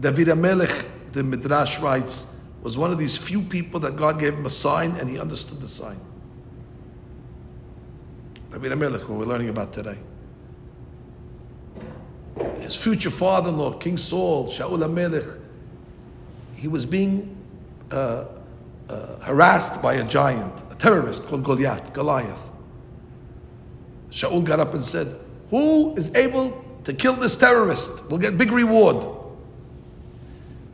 David 0.00 0.28
HaMelech, 0.28 0.86
the 1.12 1.22
Midrash 1.22 1.78
writes, 1.78 2.34
was 2.62 2.76
one 2.76 2.90
of 2.90 2.98
these 2.98 3.16
few 3.16 3.40
people 3.40 3.80
that 3.80 3.96
God 3.96 4.18
gave 4.18 4.34
him 4.34 4.44
a 4.44 4.50
sign 4.50 4.96
and 4.96 5.08
he 5.08 5.18
understood 5.18 5.60
the 5.60 5.68
sign. 5.68 6.00
David 8.50 8.72
HaMelech, 8.72 9.00
who 9.00 9.14
we're 9.14 9.24
learning 9.24 9.48
about 9.48 9.72
today. 9.72 9.98
His 12.60 12.76
future 12.76 13.10
father-in-law, 13.10 13.78
King 13.78 13.96
Saul, 13.96 14.48
Shaul 14.48 14.78
HaMelech, 14.78 15.40
he 16.56 16.68
was 16.68 16.86
being 16.86 17.36
uh, 17.90 18.24
uh, 18.88 19.18
harassed 19.20 19.82
by 19.82 19.94
a 19.94 20.04
giant, 20.04 20.64
a 20.70 20.74
terrorist 20.74 21.26
called 21.26 21.44
Goliath, 21.44 21.92
Goliath. 21.92 22.50
Shaul 24.10 24.44
got 24.44 24.60
up 24.60 24.74
and 24.74 24.82
said, 24.82 25.14
Who 25.50 25.94
is 25.96 26.14
able 26.14 26.64
to 26.84 26.92
kill 26.92 27.14
this 27.14 27.36
terrorist? 27.36 28.08
We'll 28.08 28.18
get 28.18 28.38
big 28.38 28.52
reward. 28.52 29.06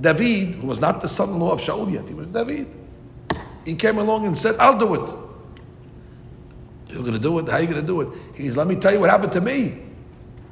David, 0.00 0.56
who 0.56 0.66
was 0.66 0.80
not 0.80 1.00
the 1.00 1.08
son-in-law 1.08 1.52
of 1.52 1.60
Shaul 1.60 1.90
yet, 1.92 2.08
he 2.08 2.14
was 2.14 2.26
David. 2.28 2.68
He 3.64 3.74
came 3.74 3.98
along 3.98 4.26
and 4.26 4.36
said, 4.36 4.56
I'll 4.58 4.78
do 4.78 4.94
it. 4.94 5.10
You're 6.93 7.03
going 7.03 7.14
to 7.14 7.18
do 7.18 7.38
it? 7.38 7.49
How 7.49 7.57
are 7.57 7.61
you 7.61 7.66
going 7.66 7.80
to 7.80 7.86
do 7.86 8.01
it? 8.03 8.09
He's, 8.34 8.57
let 8.57 8.66
me 8.66 8.76
tell 8.76 8.93
you 8.93 9.01
what 9.01 9.11
happened 9.11 9.32
to 9.32 9.40
me. 9.40 9.80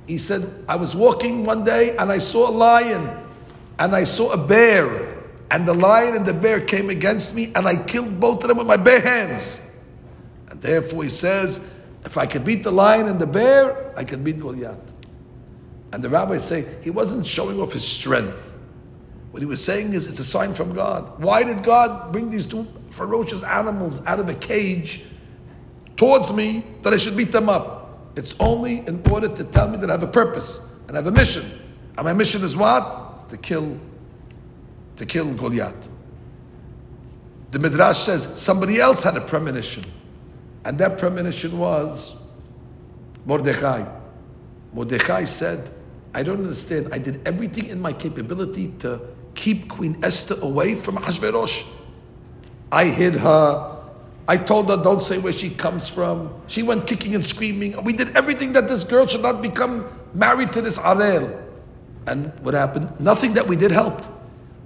He 0.06 0.18
said, 0.18 0.64
I 0.68 0.76
was 0.76 0.96
walking 0.96 1.44
one 1.44 1.62
day 1.62 1.96
and 1.96 2.10
I 2.10 2.18
saw 2.18 2.48
a 2.48 2.50
lion 2.50 3.08
and 3.78 3.94
I 3.94 4.04
saw 4.04 4.32
a 4.32 4.36
bear 4.36 5.20
and 5.50 5.66
the 5.66 5.74
lion 5.74 6.14
and 6.14 6.24
the 6.24 6.32
bear 6.32 6.60
came 6.60 6.90
against 6.90 7.34
me, 7.34 7.50
and 7.54 7.66
I 7.66 7.82
killed 7.82 8.20
both 8.20 8.42
of 8.44 8.48
them 8.48 8.58
with 8.58 8.66
my 8.66 8.76
bare 8.76 9.00
hands. 9.00 9.60
And 10.48 10.60
therefore, 10.62 11.02
he 11.02 11.10
says, 11.10 11.60
if 12.04 12.16
I 12.16 12.26
could 12.26 12.44
beat 12.44 12.62
the 12.62 12.70
lion 12.70 13.08
and 13.08 13.18
the 13.18 13.26
bear, 13.26 13.92
I 13.96 14.04
could 14.04 14.22
beat 14.22 14.38
Goliath. 14.38 14.94
And 15.92 16.02
the 16.04 16.08
rabbis 16.08 16.46
say 16.46 16.66
he 16.82 16.90
wasn't 16.90 17.26
showing 17.26 17.60
off 17.60 17.72
his 17.72 17.86
strength. 17.86 18.58
What 19.32 19.42
he 19.42 19.46
was 19.46 19.62
saying 19.62 19.92
is 19.92 20.06
it's 20.06 20.20
a 20.20 20.24
sign 20.24 20.54
from 20.54 20.72
God. 20.72 21.20
Why 21.20 21.42
did 21.42 21.64
God 21.64 22.12
bring 22.12 22.30
these 22.30 22.46
two 22.46 22.66
ferocious 22.90 23.42
animals 23.42 24.04
out 24.06 24.20
of 24.20 24.28
a 24.28 24.34
cage 24.34 25.04
towards 26.00 26.32
me 26.32 26.64
that 26.80 26.94
I 26.94 26.96
should 26.96 27.14
beat 27.14 27.30
them 27.30 27.50
up? 27.50 28.08
It's 28.16 28.34
only 28.40 28.78
in 28.86 29.02
order 29.10 29.28
to 29.28 29.44
tell 29.44 29.68
me 29.68 29.76
that 29.76 29.90
I 29.90 29.92
have 29.92 30.02
a 30.02 30.06
purpose 30.06 30.58
and 30.88 30.96
I 30.96 31.00
have 31.02 31.06
a 31.06 31.10
mission. 31.12 31.44
And 31.98 32.06
my 32.06 32.14
mission 32.14 32.42
is 32.42 32.56
what? 32.56 33.28
To 33.28 33.36
kill 33.36 33.78
to 34.96 35.04
kill 35.04 35.34
Goliath. 35.34 35.90
The 37.50 37.58
Midrash 37.58 37.98
says 37.98 38.22
somebody 38.34 38.80
else 38.80 39.02
had 39.02 39.14
a 39.18 39.20
premonition. 39.20 39.84
And 40.64 40.78
that 40.78 40.96
premonition 40.96 41.58
was 41.58 42.16
Mordechai. 43.26 43.84
Mordechai 44.72 45.24
said, 45.24 45.70
I 46.14 46.22
don't 46.22 46.38
understand. 46.38 46.94
I 46.94 46.98
did 46.98 47.20
everything 47.28 47.66
in 47.66 47.78
my 47.78 47.92
capability 47.92 48.68
to 48.78 49.02
keep 49.34 49.68
Queen 49.68 49.98
Esther 50.02 50.36
away 50.40 50.76
from 50.76 50.96
Ahasuerus. 50.96 51.64
I 52.72 52.86
hid 52.86 53.16
her. 53.16 53.79
I 54.30 54.36
told 54.36 54.68
her, 54.70 54.76
don't 54.76 55.02
say 55.02 55.18
where 55.18 55.32
she 55.32 55.50
comes 55.50 55.88
from. 55.88 56.32
She 56.46 56.62
went 56.62 56.86
kicking 56.86 57.16
and 57.16 57.24
screaming. 57.24 57.82
We 57.82 57.92
did 57.92 58.16
everything 58.16 58.52
that 58.52 58.68
this 58.68 58.84
girl 58.84 59.04
should 59.08 59.22
not 59.22 59.42
become 59.42 59.88
married 60.14 60.52
to 60.52 60.62
this 60.62 60.78
Arel. 60.78 61.42
And 62.06 62.32
what 62.38 62.54
happened? 62.54 63.00
Nothing 63.00 63.34
that 63.34 63.48
we 63.48 63.56
did 63.56 63.72
helped. 63.72 64.08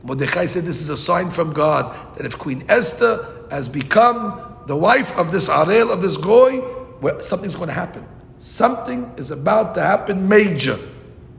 Mordechai 0.03 0.45
said 0.45 0.65
this 0.65 0.83
is 0.83 0.91
a 0.91 0.99
sign 0.99 1.31
from 1.31 1.55
God 1.55 2.15
that 2.17 2.27
if 2.27 2.39
Queen 2.39 2.63
Esther 2.69 3.47
has 3.51 3.67
become 3.67 4.55
the 4.67 4.77
wife 4.77 5.17
of 5.17 5.33
this 5.33 5.49
Arel, 5.49 5.91
of 5.91 6.03
this 6.03 6.19
Goy, 6.19 6.61
well, 7.01 7.23
something's 7.23 7.57
going 7.57 7.69
to 7.69 7.75
happen. 7.75 8.07
Something 8.37 9.11
is 9.17 9.31
about 9.31 9.75
to 9.77 9.81
happen 9.81 10.29
major. 10.29 10.79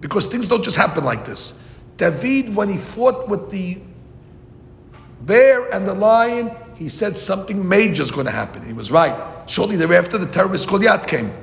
Because 0.02 0.26
things 0.26 0.48
don't 0.48 0.64
just 0.64 0.78
happen 0.78 1.04
like 1.04 1.26
this. 1.26 1.60
David, 1.98 2.56
when 2.56 2.70
he 2.70 2.80
fought 2.80 3.30
with 3.30 3.52
the 3.52 3.78
bear 5.22 5.72
and 5.72 5.86
the 5.86 5.94
lion, 5.94 6.50
he 6.76 6.90
said 6.90 7.18
something 7.18 7.68
major 7.68 8.04
is 8.04 8.12
going 8.12 8.26
to 8.26 8.32
happen. 8.32 8.66
He 8.66 8.74
was 8.74 8.92
right. 8.92 9.50
Shortly 9.50 9.76
thereafter, 9.76 10.18
the 10.18 10.26
terrorist 10.26 10.68
Goliath 10.68 11.08
came. 11.08 11.34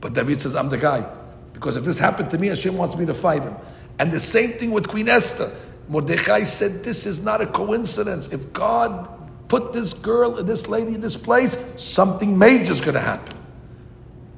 But 0.00 0.14
David 0.14 0.40
says, 0.40 0.54
I'm 0.54 0.68
the 0.68 0.78
guy. 0.78 1.06
Because 1.52 1.76
if 1.76 1.84
this 1.84 1.98
happened 1.98 2.30
to 2.30 2.38
me, 2.38 2.48
Hashem 2.48 2.76
wants 2.76 2.96
me 2.96 3.04
to 3.06 3.14
fight 3.14 3.42
him. 3.42 3.54
And 3.98 4.12
the 4.12 4.20
same 4.20 4.52
thing 4.52 4.70
with 4.70 4.88
Queen 4.88 5.08
Esther. 5.08 5.52
Mordechai 5.88 6.44
said, 6.44 6.84
This 6.84 7.06
is 7.06 7.20
not 7.20 7.40
a 7.40 7.46
coincidence. 7.46 8.28
If 8.32 8.52
God 8.52 9.08
put 9.48 9.72
this 9.72 9.92
girl, 9.92 10.42
this 10.42 10.68
lady 10.68 10.94
in 10.94 11.00
this 11.00 11.16
place, 11.16 11.62
something 11.76 12.38
major 12.38 12.72
is 12.72 12.80
going 12.80 12.94
to 12.94 13.00
happen. 13.00 13.36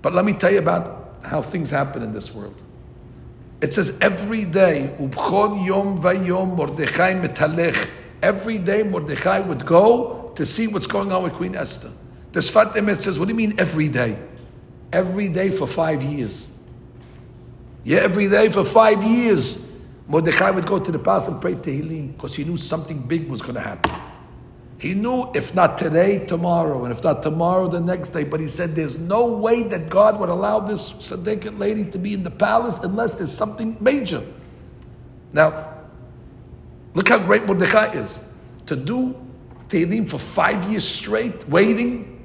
But 0.03 0.15
let 0.15 0.25
me 0.25 0.33
tell 0.33 0.53
you 0.53 0.61
about 0.61 1.17
how 1.23 1.43
things 1.43 1.71
happen 1.71 2.03
in 2.03 2.13
this 2.13 2.35
world. 2.35 2.63
It 3.61 3.75
says 3.75 3.99
every 4.01 4.47
day, 4.47 4.95
Ubchol 4.99 5.67
Yom 5.67 6.01
Vayom 6.01 6.57
Mordechai 6.57 7.15
Metalech. 7.15 7.91
Every 8.23 8.59
day 8.59 8.83
Mordechai 8.83 9.41
would 9.41 9.67
go 9.67 10.20
to 10.37 10.47
see 10.47 10.67
what's 10.67 10.87
going 10.87 11.13
on 11.13 11.23
with 11.23 11.33
Queen 11.35 11.55
Esther. 11.55 11.91
The 12.33 12.41
Sfat 12.41 12.73
Emet 12.73 13.01
says, 13.01 13.19
What 13.19 13.29
do 13.29 13.35
you 13.35 13.37
mean 13.37 13.59
every 13.59 13.89
day? 13.89 14.19
Every 14.93 15.29
day 15.29 15.51
for 15.51 15.67
five 15.67 16.03
years. 16.03 16.49
Yeah, 17.85 18.01
every 18.01 18.29
day 18.29 18.51
for 18.51 18.65
five 18.65 19.03
years. 19.03 19.71
Mordechai 20.07 20.51
would 20.51 20.67
go 20.67 20.79
to 20.79 20.91
the 20.91 20.99
palace 20.99 21.29
and 21.29 21.41
pray 21.41 21.55
to 21.55 21.61
Tehillim 21.61 22.15
because 22.15 22.35
he 22.35 22.45
knew 22.45 22.57
something 22.57 23.01
big 23.01 23.29
was 23.29 23.43
going 23.43 23.55
to 23.55 23.61
happen. 23.61 23.95
He 24.79 24.95
knew 24.95 25.31
if 25.35 25.55
not 25.55 25.77
today, 25.77 26.25
tomorrow, 26.25 26.85
and 26.85 26.93
if 26.93 27.05
not 27.05 27.23
tomorrow, 27.23 27.69
the 27.69 27.81
next 27.81 28.11
day. 28.11 28.25
But 28.25 28.41
he 28.41 28.49
said 28.49 28.75
there's 28.75 28.99
no 28.99 29.27
way 29.27 29.63
that 29.65 29.91
God 29.91 30.19
would 30.19 30.31
allow 30.31 30.59
this 30.61 30.91
Saddiqat 30.91 31.59
lady 31.59 31.85
to 31.91 31.99
be 31.99 32.15
in 32.15 32.23
the 32.23 32.31
palace 32.31 32.79
unless 32.79 33.15
there's 33.15 33.33
something 33.33 33.77
major. 33.79 34.23
Now, 35.33 35.75
look 36.95 37.09
how 37.09 37.19
great 37.19 37.45
Mordechai 37.45 37.93
is. 37.93 38.25
To 38.67 38.77
do 38.77 39.15
Tehillim 39.71 40.11
for 40.11 40.19
five 40.19 40.69
years 40.69 40.87
straight, 40.87 41.49
waiting, 41.49 42.21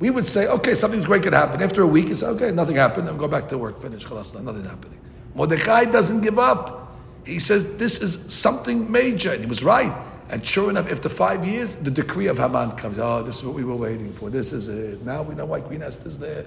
we 0.00 0.10
would 0.10 0.26
say, 0.26 0.48
okay, 0.48 0.74
something's 0.74 1.06
great 1.06 1.22
could 1.22 1.32
happen. 1.32 1.62
After 1.62 1.82
a 1.82 1.86
week, 1.86 2.10
it's 2.10 2.24
okay, 2.24 2.50
nothing 2.50 2.74
happened, 2.74 3.06
then 3.06 3.16
go 3.16 3.28
back 3.28 3.46
to 3.48 3.56
work, 3.56 3.80
finish, 3.80 4.08
nothing 4.10 4.64
happening. 4.64 5.00
Mordechai 5.34 5.84
doesn't 5.84 6.22
give 6.22 6.40
up. 6.40 6.92
He 7.24 7.38
says 7.38 7.76
this 7.76 8.02
is 8.02 8.34
something 8.34 8.90
major, 8.90 9.30
and 9.30 9.40
he 9.40 9.46
was 9.46 9.62
right. 9.62 9.96
And 10.28 10.44
sure 10.44 10.70
enough, 10.70 10.90
after 10.90 11.08
five 11.08 11.46
years, 11.46 11.76
the 11.76 11.90
decree 11.90 12.26
of 12.26 12.38
Haman 12.38 12.72
comes. 12.72 12.98
Oh, 12.98 13.22
this 13.22 13.38
is 13.38 13.44
what 13.44 13.54
we 13.54 13.62
were 13.62 13.76
waiting 13.76 14.12
for. 14.12 14.28
This 14.28 14.52
is 14.52 14.66
it. 14.66 15.04
Now 15.04 15.22
we 15.22 15.36
know 15.36 15.44
why 15.44 15.60
Queen 15.60 15.82
Esther 15.82 16.08
is 16.08 16.18
there. 16.18 16.46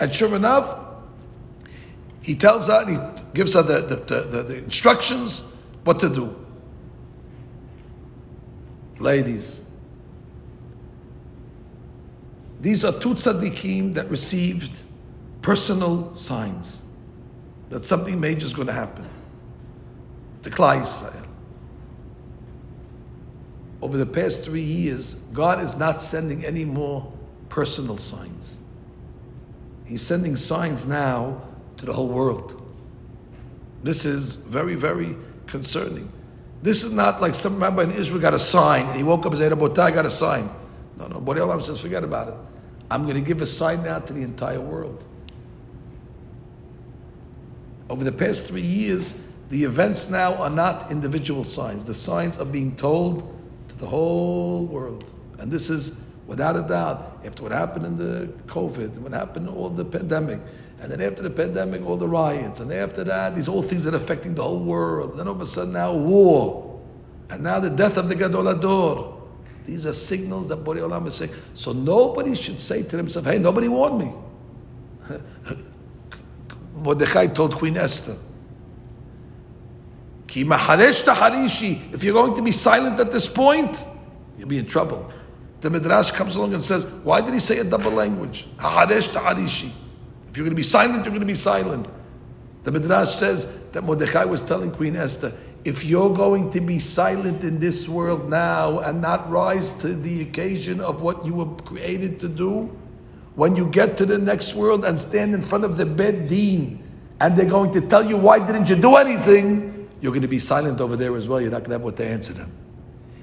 And 0.00 0.14
sure 0.14 0.34
enough, 0.34 0.86
he 2.22 2.34
tells 2.34 2.68
her, 2.68 2.86
he 2.88 2.96
gives 3.34 3.54
her 3.54 3.62
the, 3.62 3.80
the, 3.80 3.96
the, 4.20 4.42
the 4.42 4.56
instructions 4.58 5.44
what 5.84 5.98
to 5.98 6.08
do. 6.08 6.34
Ladies, 8.98 9.65
these 12.66 12.84
are 12.84 12.90
two 12.98 13.14
tzaddikim 13.14 13.94
that 13.94 14.10
received 14.10 14.82
personal 15.40 16.12
signs 16.16 16.82
that 17.68 17.84
something 17.84 18.18
major 18.18 18.44
is 18.44 18.52
going 18.52 18.66
to 18.66 18.72
happen 18.72 19.08
to 20.42 20.50
Klal 20.50 20.80
Yisrael. 20.80 21.28
Over 23.80 23.96
the 23.96 24.06
past 24.06 24.44
three 24.44 24.64
years, 24.64 25.14
God 25.32 25.60
is 25.60 25.76
not 25.76 26.02
sending 26.02 26.44
any 26.44 26.64
more 26.64 27.12
personal 27.50 27.98
signs. 27.98 28.58
He's 29.84 30.02
sending 30.02 30.34
signs 30.34 30.88
now 30.88 31.42
to 31.76 31.86
the 31.86 31.92
whole 31.92 32.08
world. 32.08 32.60
This 33.84 34.04
is 34.04 34.34
very, 34.34 34.74
very 34.74 35.16
concerning. 35.46 36.10
This 36.62 36.82
is 36.82 36.92
not 36.92 37.20
like 37.20 37.36
some 37.36 37.62
rabbi 37.62 37.84
in 37.84 37.92
Israel 37.92 38.20
got 38.20 38.34
a 38.34 38.40
sign 38.40 38.86
and 38.86 38.96
he 38.96 39.04
woke 39.04 39.24
up 39.24 39.30
and 39.30 39.38
said, 39.38 39.52
I 39.52 39.90
got 39.92 40.04
a 40.04 40.10
sign. 40.10 40.50
No, 40.98 41.06
no, 41.06 41.20
Borei 41.20 41.62
says, 41.62 41.80
forget 41.80 42.02
about 42.02 42.30
it. 42.30 42.34
I'm 42.90 43.02
going 43.02 43.16
to 43.16 43.20
give 43.20 43.42
a 43.42 43.46
sign 43.46 43.82
now 43.82 43.98
to 43.98 44.12
the 44.12 44.22
entire 44.22 44.60
world. 44.60 45.04
Over 47.88 48.04
the 48.04 48.12
past 48.12 48.46
three 48.46 48.62
years, 48.62 49.14
the 49.48 49.64
events 49.64 50.10
now 50.10 50.34
are 50.34 50.50
not 50.50 50.90
individual 50.90 51.44
signs. 51.44 51.86
The 51.86 51.94
signs 51.94 52.38
are 52.38 52.44
being 52.44 52.74
told 52.76 53.32
to 53.68 53.76
the 53.76 53.86
whole 53.86 54.66
world. 54.66 55.12
And 55.38 55.50
this 55.50 55.70
is, 55.70 55.98
without 56.26 56.56
a 56.56 56.62
doubt, 56.62 57.20
after 57.24 57.42
what 57.42 57.52
happened 57.52 57.86
in 57.86 57.96
the 57.96 58.26
COVID, 58.46 58.98
what 58.98 59.12
happened 59.12 59.48
in 59.48 59.54
all 59.54 59.68
the 59.68 59.84
pandemic, 59.84 60.40
and 60.80 60.92
then 60.92 61.00
after 61.00 61.22
the 61.22 61.30
pandemic, 61.30 61.84
all 61.86 61.96
the 61.96 62.08
riots, 62.08 62.60
and 62.60 62.72
after 62.72 63.02
that, 63.04 63.34
these 63.34 63.48
all 63.48 63.62
things 63.62 63.84
that 63.84 63.94
are 63.94 63.96
affecting 63.96 64.34
the 64.34 64.42
whole 64.42 64.60
world. 64.60 65.10
And 65.10 65.20
then 65.20 65.28
all 65.28 65.34
of 65.34 65.40
a 65.40 65.46
sudden 65.46 65.72
now 65.72 65.94
war. 65.94 66.80
And 67.30 67.42
now 67.42 67.60
the 67.60 67.70
death 67.70 67.96
of 67.96 68.08
the 68.08 68.14
Gadol 68.14 68.44
Hador. 68.44 69.15
These 69.66 69.84
are 69.84 69.92
signals 69.92 70.48
that 70.48 70.62
Borei 70.64 70.78
Olam 70.78 71.06
is 71.06 71.14
saying. 71.14 71.32
So 71.54 71.72
nobody 71.72 72.34
should 72.36 72.60
say 72.60 72.84
to 72.84 72.96
themselves, 72.96 73.26
hey, 73.26 73.38
nobody 73.38 73.66
warned 73.68 73.98
me. 73.98 74.12
Mordechai 76.76 77.26
told 77.26 77.56
Queen 77.56 77.76
Esther, 77.76 78.16
Ki 80.28 80.44
maharesh 80.44 81.02
taharishi, 81.02 81.92
if 81.92 82.04
you're 82.04 82.14
going 82.14 82.36
to 82.36 82.42
be 82.42 82.52
silent 82.52 83.00
at 83.00 83.10
this 83.10 83.28
point, 83.28 83.86
you'll 84.38 84.48
be 84.48 84.58
in 84.58 84.66
trouble. 84.66 85.12
The 85.62 85.70
Midrash 85.70 86.12
comes 86.12 86.36
along 86.36 86.54
and 86.54 86.62
says, 86.62 86.86
why 87.02 87.20
did 87.20 87.34
he 87.34 87.40
say 87.40 87.58
a 87.58 87.64
double 87.64 87.90
language? 87.90 88.46
If 88.60 89.16
you're 90.36 90.44
going 90.44 90.50
to 90.50 90.54
be 90.54 90.62
silent, 90.62 91.04
you're 91.04 91.10
going 91.10 91.20
to 91.20 91.26
be 91.26 91.34
silent. 91.34 91.88
The 92.62 92.70
Midrash 92.70 93.14
says 93.14 93.46
that 93.72 93.82
Mordechai 93.82 94.24
was 94.24 94.42
telling 94.42 94.70
Queen 94.70 94.94
Esther, 94.94 95.32
if 95.66 95.84
you're 95.84 96.14
going 96.14 96.50
to 96.50 96.60
be 96.60 96.78
silent 96.78 97.42
in 97.42 97.58
this 97.58 97.88
world 97.88 98.30
now 98.30 98.78
and 98.80 99.00
not 99.00 99.28
rise 99.30 99.72
to 99.74 99.94
the 99.94 100.22
occasion 100.22 100.80
of 100.80 101.02
what 101.02 101.26
you 101.26 101.34
were 101.34 101.54
created 101.64 102.20
to 102.20 102.28
do, 102.28 102.70
when 103.34 103.56
you 103.56 103.66
get 103.66 103.96
to 103.98 104.06
the 104.06 104.16
next 104.16 104.54
world 104.54 104.84
and 104.84 104.98
stand 104.98 105.34
in 105.34 105.42
front 105.42 105.64
of 105.64 105.76
the 105.76 105.84
beit 105.84 106.28
din 106.28 106.82
and 107.20 107.36
they're 107.36 107.44
going 107.50 107.72
to 107.72 107.80
tell 107.80 108.04
you, 108.04 108.16
why 108.16 108.38
didn't 108.38 108.68
you 108.68 108.76
do 108.76 108.96
anything? 108.96 109.76
you're 110.00 110.12
going 110.12 110.22
to 110.22 110.28
be 110.28 110.38
silent 110.38 110.80
over 110.80 110.96
there 110.96 111.16
as 111.16 111.26
well. 111.26 111.40
You're 111.40 111.50
not 111.50 111.58
going 111.58 111.70
to 111.70 111.74
have 111.74 111.82
what 111.82 111.96
to 111.96 112.06
answer 112.06 112.32
them. 112.32 112.52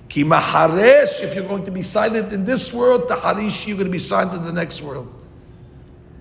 Ki 0.10 0.24
maharesh, 0.24 1.22
if 1.22 1.36
you're 1.36 1.48
going 1.48 1.64
to 1.64 1.72
be 1.72 1.82
silent 1.82 2.34
in 2.34 2.46
this 2.46 2.74
world, 2.74 3.04
taharish, 3.04 3.68
you're 3.68 3.78
going 3.78 3.88
to 3.88 3.92
be 3.92 4.00
silent 4.00 4.34
in 4.34 4.44
the 4.44 4.52
next 4.52 4.82
world. 4.82 5.12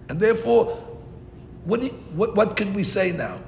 And 0.09 0.21
therefore, 0.21 0.77
what, 1.65 1.83
you, 1.83 1.91
what, 2.15 2.35
what 2.35 2.57
can 2.57 2.73
we 2.75 2.85
say 2.85 3.13
now? 3.13 3.41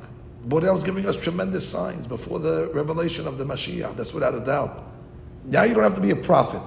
Borei 0.47 0.75
is 0.77 0.85
giving 0.85 1.07
us 1.07 1.17
tremendous 1.17 1.69
signs 1.69 2.07
before 2.07 2.39
the 2.39 2.71
revelation 2.75 3.27
of 3.27 3.39
the 3.39 3.45
Mashiach. 3.45 3.97
That's 3.97 4.13
without 4.13 4.35
a 4.35 4.41
doubt. 4.41 4.85
Now 5.45 5.63
you 5.65 5.75
don't 5.75 5.85
have 5.85 5.95
to 5.95 6.01
be 6.01 6.11
a 6.11 6.17
prophet. 6.17 6.63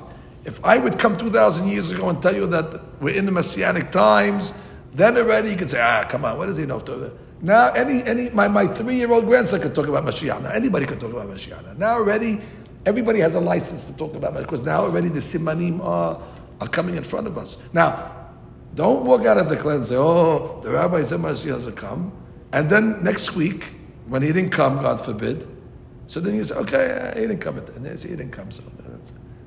If 0.45 0.63
I 0.63 0.77
would 0.77 0.97
come 0.97 1.17
2,000 1.17 1.67
years 1.67 1.91
ago 1.91 2.09
and 2.09 2.21
tell 2.21 2.35
you 2.35 2.47
that 2.47 2.81
we're 3.01 3.15
in 3.15 3.25
the 3.25 3.31
Messianic 3.31 3.91
times, 3.91 4.53
then 4.93 5.17
already 5.17 5.51
you 5.51 5.57
could 5.57 5.69
say, 5.69 5.81
ah, 5.81 6.05
come 6.07 6.25
on, 6.25 6.37
what 6.37 6.45
does 6.47 6.57
he 6.57 6.65
know? 6.65 6.81
Now, 7.41 7.71
any, 7.73 8.03
any, 8.03 8.29
my, 8.29 8.47
my 8.47 8.65
three 8.67 8.95
year 8.95 9.11
old 9.11 9.25
grandson 9.25 9.61
could 9.61 9.75
talk 9.75 9.87
about 9.87 10.05
Mashiach. 10.05 10.41
Now, 10.41 10.49
anybody 10.49 10.85
could 10.85 10.99
talk 10.99 11.11
about 11.11 11.27
Mashiach. 11.27 11.77
Now, 11.77 11.95
already, 11.95 12.41
Everybody 12.87 13.19
has 13.19 13.35
a 13.35 13.41
license 13.41 13.83
to 13.83 13.97
talk 13.97 14.15
about 14.15 14.33
because 14.33 14.63
now 14.63 14.83
already 14.83 15.09
the 15.09 15.19
simanim 15.19 15.83
are, 15.83 16.21
are 16.61 16.67
coming 16.69 16.95
in 16.95 17.03
front 17.03 17.27
of 17.27 17.37
us. 17.37 17.57
Now, 17.73 18.15
don't 18.75 19.03
walk 19.03 19.25
out 19.25 19.37
of 19.37 19.49
the 19.49 19.57
class 19.57 19.75
and 19.75 19.85
say, 19.85 19.95
oh, 19.97 20.61
the 20.63 20.71
rabbi 20.71 21.03
said 21.03 21.19
Mashiach 21.19 21.65
has 21.65 21.67
come. 21.75 22.13
And 22.53 22.69
then 22.69 23.03
next 23.03 23.35
week, 23.35 23.73
when 24.07 24.21
he 24.21 24.31
didn't 24.31 24.51
come, 24.51 24.81
God 24.81 25.03
forbid, 25.03 25.45
so 26.05 26.21
then 26.21 26.35
you 26.35 26.43
say, 26.43 26.55
okay, 26.55 27.11
he 27.15 27.21
didn't 27.21 27.39
come. 27.39 27.57
And 27.57 27.85
he 27.85 28.07
didn't 28.07 28.31
come. 28.31 28.51
So 28.51 28.63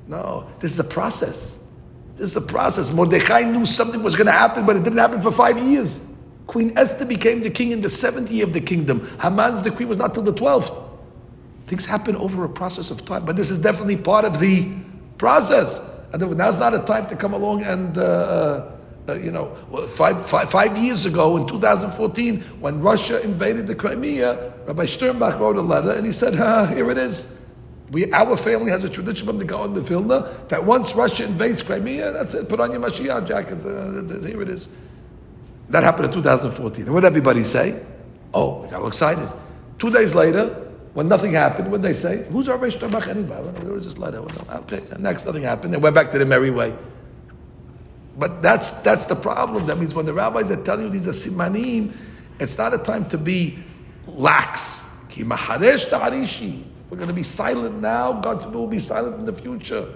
no, 0.07 0.47
this 0.59 0.73
is 0.73 0.79
a 0.79 0.83
process. 0.83 1.57
This 2.15 2.31
is 2.31 2.37
a 2.37 2.41
process. 2.41 2.91
Mordechai 2.91 3.41
knew 3.41 3.65
something 3.65 4.03
was 4.03 4.15
going 4.15 4.27
to 4.27 4.31
happen, 4.31 4.65
but 4.65 4.75
it 4.75 4.83
didn't 4.83 4.99
happen 4.99 5.21
for 5.21 5.31
five 5.31 5.57
years. 5.57 6.05
Queen 6.45 6.73
Esther 6.77 7.05
became 7.05 7.41
the 7.41 7.49
king 7.49 7.71
in 7.71 7.81
the 7.81 7.89
seventh 7.89 8.29
year 8.29 8.43
of 8.43 8.53
the 8.53 8.61
kingdom. 8.61 9.07
Haman's 9.21 9.61
decree 9.61 9.85
was 9.85 9.97
not 9.97 10.13
till 10.13 10.23
the 10.23 10.33
twelfth. 10.33 10.71
Things 11.65 11.85
happen 11.85 12.15
over 12.17 12.43
a 12.43 12.49
process 12.49 12.91
of 12.91 13.05
time, 13.05 13.25
but 13.25 13.35
this 13.35 13.49
is 13.49 13.57
definitely 13.57 13.95
part 13.97 14.25
of 14.25 14.39
the 14.39 14.69
process. 15.17 15.81
And 16.11 16.37
now's 16.37 16.59
not 16.59 16.73
a 16.73 16.79
time 16.79 17.07
to 17.07 17.15
come 17.15 17.33
along 17.33 17.63
and. 17.63 17.97
Uh, 17.97 18.71
uh, 19.11 19.15
you 19.15 19.31
know, 19.31 19.53
five, 19.89 20.25
five, 20.25 20.49
five 20.49 20.77
years 20.77 21.05
ago 21.05 21.37
in 21.37 21.47
2014, 21.47 22.41
when 22.59 22.81
Russia 22.81 23.21
invaded 23.21 23.67
the 23.67 23.75
Crimea, 23.75 24.53
Rabbi 24.65 24.85
Sternbach 24.85 25.39
wrote 25.39 25.57
a 25.57 25.61
letter 25.61 25.91
and 25.91 26.05
he 26.05 26.11
said, 26.11 26.39
ah, 26.39 26.65
here 26.65 26.89
it 26.89 26.97
is. 26.97 27.37
We, 27.91 28.11
our 28.13 28.37
family 28.37 28.71
has 28.71 28.85
a 28.85 28.89
tradition 28.89 29.27
from 29.27 29.37
the 29.37 29.43
Gaon 29.43 29.75
of 29.77 29.87
Vilna 29.87 30.33
that 30.47 30.63
once 30.63 30.95
Russia 30.95 31.25
invades 31.25 31.61
Crimea, 31.61 32.11
that's 32.13 32.33
it, 32.33 32.47
put 32.47 32.61
on 32.61 32.71
your 32.71 32.79
Mashiach 32.81 33.27
jackets, 33.27 33.65
uh, 33.65 34.25
here 34.25 34.41
it 34.41 34.49
is. 34.49 34.69
That 35.69 35.83
happened 35.83 36.05
in 36.05 36.11
2014. 36.11 36.85
And 36.85 36.93
what 36.93 37.01
did 37.01 37.07
everybody 37.07 37.43
say? 37.43 37.81
Oh, 38.33 38.61
we 38.61 38.69
got 38.69 38.81
all 38.81 38.87
excited. 38.87 39.27
Two 39.77 39.89
days 39.89 40.15
later, 40.15 40.47
when 40.93 41.07
nothing 41.07 41.33
happened, 41.33 41.71
what 41.71 41.81
they 41.81 41.93
say? 41.93 42.25
Who's 42.31 42.49
our 42.49 42.57
Rabbi 42.57 42.75
Sternbach 42.75 43.07
anybody? 43.07 43.47
Where 43.59 43.73
was 43.73 43.85
this 43.85 43.97
letter? 43.97 44.19
Okay, 44.19 44.83
next 44.99 45.25
nothing 45.25 45.43
happened. 45.43 45.73
They 45.73 45.77
went 45.77 45.95
back 45.95 46.11
to 46.11 46.19
the 46.19 46.25
merry 46.25 46.49
way. 46.49 46.75
But 48.17 48.41
that's 48.41 48.71
that's 48.81 49.05
the 49.05 49.15
problem. 49.15 49.65
That 49.65 49.77
means 49.77 49.93
when 49.93 50.05
the 50.05 50.13
rabbis 50.13 50.51
are 50.51 50.61
telling 50.63 50.85
you 50.85 50.89
these 50.89 51.07
are 51.07 51.11
simanim, 51.11 51.93
it's 52.39 52.57
not 52.57 52.73
a 52.73 52.77
time 52.77 53.07
to 53.09 53.17
be 53.17 53.57
lax. 54.07 54.85
We're 55.17 56.97
going 56.97 57.07
to 57.07 57.13
be 57.13 57.23
silent 57.23 57.81
now. 57.81 58.13
God 58.13 58.41
forbid 58.41 58.55
we'll 58.55 58.67
be 58.67 58.79
silent 58.79 59.19
in 59.19 59.25
the 59.25 59.33
future. 59.33 59.87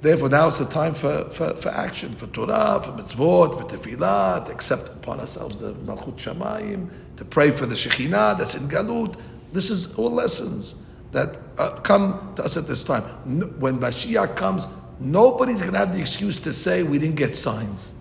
Therefore, 0.00 0.28
now 0.28 0.48
it's 0.48 0.58
the 0.58 0.66
time 0.66 0.94
for, 0.94 1.24
for, 1.30 1.54
for 1.54 1.70
action, 1.70 2.14
for 2.14 2.26
Torah, 2.28 2.80
for 2.84 2.92
mitzvot, 2.92 3.58
for 3.58 3.76
tefillah, 3.76 4.44
to 4.44 4.52
accept 4.52 4.88
upon 4.90 5.20
ourselves 5.20 5.58
the 5.58 5.72
Malchut 5.72 6.16
Shamayim, 6.16 6.88
to 7.16 7.24
pray 7.24 7.50
for 7.50 7.66
the 7.66 7.74
Shekhinah 7.74 8.38
that's 8.38 8.54
in 8.54 8.68
Galut. 8.68 9.18
This 9.52 9.70
is 9.70 9.94
all 9.96 10.10
lessons 10.10 10.76
that 11.12 11.38
uh, 11.58 11.70
come 11.80 12.32
to 12.36 12.44
us 12.44 12.56
at 12.56 12.66
this 12.66 12.84
time. 12.84 13.02
When 13.58 13.78
Mashiach 13.78 14.36
comes, 14.36 14.68
Nobody's 14.98 15.60
going 15.60 15.72
to 15.72 15.78
have 15.78 15.92
the 15.92 16.00
excuse 16.00 16.40
to 16.40 16.52
say 16.52 16.82
we 16.82 16.98
didn't 16.98 17.16
get 17.16 17.36
signs. 17.36 17.94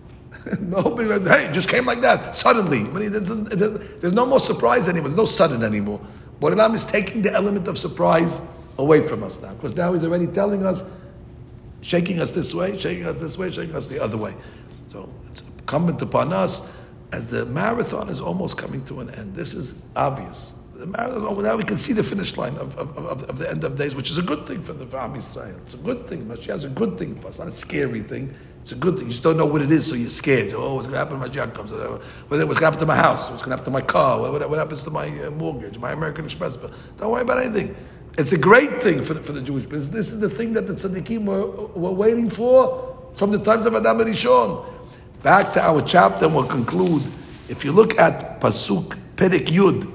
Nobody, 0.60 1.08
hey, 1.28 1.50
just 1.52 1.70
came 1.70 1.86
like 1.86 2.02
that 2.02 2.36
suddenly. 2.36 2.84
There's 2.84 4.14
no 4.14 4.26
more 4.26 4.40
surprise 4.40 4.88
anymore. 4.88 5.10
There's 5.10 5.18
no 5.18 5.26
sudden 5.26 5.64
anymore. 5.64 6.00
Borei 6.40 6.56
Olam 6.56 6.76
is 6.76 6.86
taking 6.86 7.22
the 7.22 7.34
element 7.34 7.68
of 7.68 7.78
surprise 7.78 8.42
away 8.78 9.06
from 9.08 9.24
us 9.24 9.42
now, 9.42 9.54
because 9.54 9.76
now 9.76 9.94
he's 9.94 10.04
already 10.04 10.28
telling 10.28 10.66
us, 10.66 10.84
shaking 11.82 12.20
us 12.20 12.32
this 12.32 12.54
way, 12.54 12.78
shaking 12.78 13.06
us 13.06 13.20
this 13.20 13.38
way, 13.38 13.50
shaking 13.52 13.76
us 13.76 13.88
the 13.88 14.02
other 14.02 14.18
way. 14.18 14.36
So 14.88 15.10
it's 15.28 15.42
incumbent 15.42 16.02
upon 16.02 16.34
us 16.34 16.72
as 17.12 17.28
the 17.28 17.46
marathon 17.46 18.10
is 18.10 18.22
almost 18.22 18.58
coming 18.58 18.84
to 18.86 19.00
an 19.00 19.10
end. 19.12 19.36
This 19.36 19.54
is 19.54 19.76
obvious 19.96 20.54
now 20.86 21.56
we 21.56 21.64
can 21.64 21.78
see 21.78 21.94
the 21.94 22.04
finish 22.04 22.36
line 22.38 22.56
of, 22.58 22.78
of, 22.78 22.98
of, 22.98 23.24
of, 23.24 23.38
the 23.38 23.50
end 23.50 23.64
of 23.64 23.76
days, 23.76 23.96
which 23.96 24.10
is 24.10 24.18
a 24.18 24.22
good 24.22 24.48
thing 24.48 24.64
for 24.64 24.74
the 24.74 24.86
family 24.86 25.20
Israel. 25.20 25.56
It's 25.64 25.74
a 25.74 25.78
good 25.78 26.08
thing. 26.08 26.26
Mashiach 26.26 26.56
is 26.56 26.66
a 26.66 26.70
good 26.70 26.98
thing 26.98 27.20
for 27.20 27.28
us. 27.28 27.40
Not 27.40 27.48
a 27.48 27.52
scary 27.52 28.02
thing. 28.02 28.34
It's 28.62 28.72
a 28.72 28.76
good 28.76 28.96
thing. 28.96 29.06
You 29.06 29.12
just 29.12 29.24
don't 29.24 29.38
know 29.38 29.46
what 29.46 29.62
it 29.62 29.72
is, 29.72 29.88
so 29.88 29.96
you're 29.96 30.10
scared. 30.10 30.54
Oh, 30.54 30.76
what's 30.76 30.88
going 30.88 30.94
to 30.94 31.00
happen 31.00 31.20
when 31.20 31.30
Mashiach 31.30 31.54
comes? 31.54 31.72
Uh, 31.72 32.00
what's 32.28 32.42
going 32.42 32.56
to 32.56 32.64
happen 32.64 32.80
to 32.80 32.86
my 32.86 32.96
house? 32.96 33.30
What's 33.30 33.44
going 33.44 33.52
to 33.52 33.58
happen 33.58 33.66
to 33.66 33.72
my 33.72 33.82
car? 33.82 34.20
What, 34.20 34.50
what 34.50 34.60
happens 34.60 34.84
to 34.84 34.92
my 34.92 35.08
uh, 35.24 35.32
mortgage, 35.32 35.78
my 35.78 35.92
American 35.92 36.26
Express 36.26 36.58
bill? 36.58 36.72
Don't 36.98 37.12
worry 37.12 37.22
about 37.22 37.42
anything. 37.42 37.76
It's 38.18 38.32
a 38.32 38.38
great 38.38 38.82
thing 38.82 39.04
for, 39.04 39.16
for 39.16 39.34
the 39.34 39.42
Jewish 39.42 39.66
business. 39.66 39.90
This 39.90 40.12
is 40.12 40.20
the 40.20 40.30
thing 40.30 40.54
that 40.54 40.68
the 40.68 40.74
tzaddikim 40.74 41.26
were, 41.26 41.48
were 41.48 41.92
waiting 41.92 42.30
for 42.30 43.12
from 43.16 43.32
the 43.32 43.40
times 43.40 43.66
of 43.66 43.76
Adam 43.76 43.98
HaRishon. 43.98 44.66
Back 45.22 45.54
to 45.54 45.62
our 45.62 45.82
chapter, 45.82 46.26
and 46.26 46.36
we'll 46.36 46.46
conclude. 46.46 47.02
If 47.50 47.64
you 47.66 47.72
look 47.72 47.98
at 48.00 48.40
Pasuk 48.40 48.98
Perek 49.16 49.48
Yud, 49.48 49.95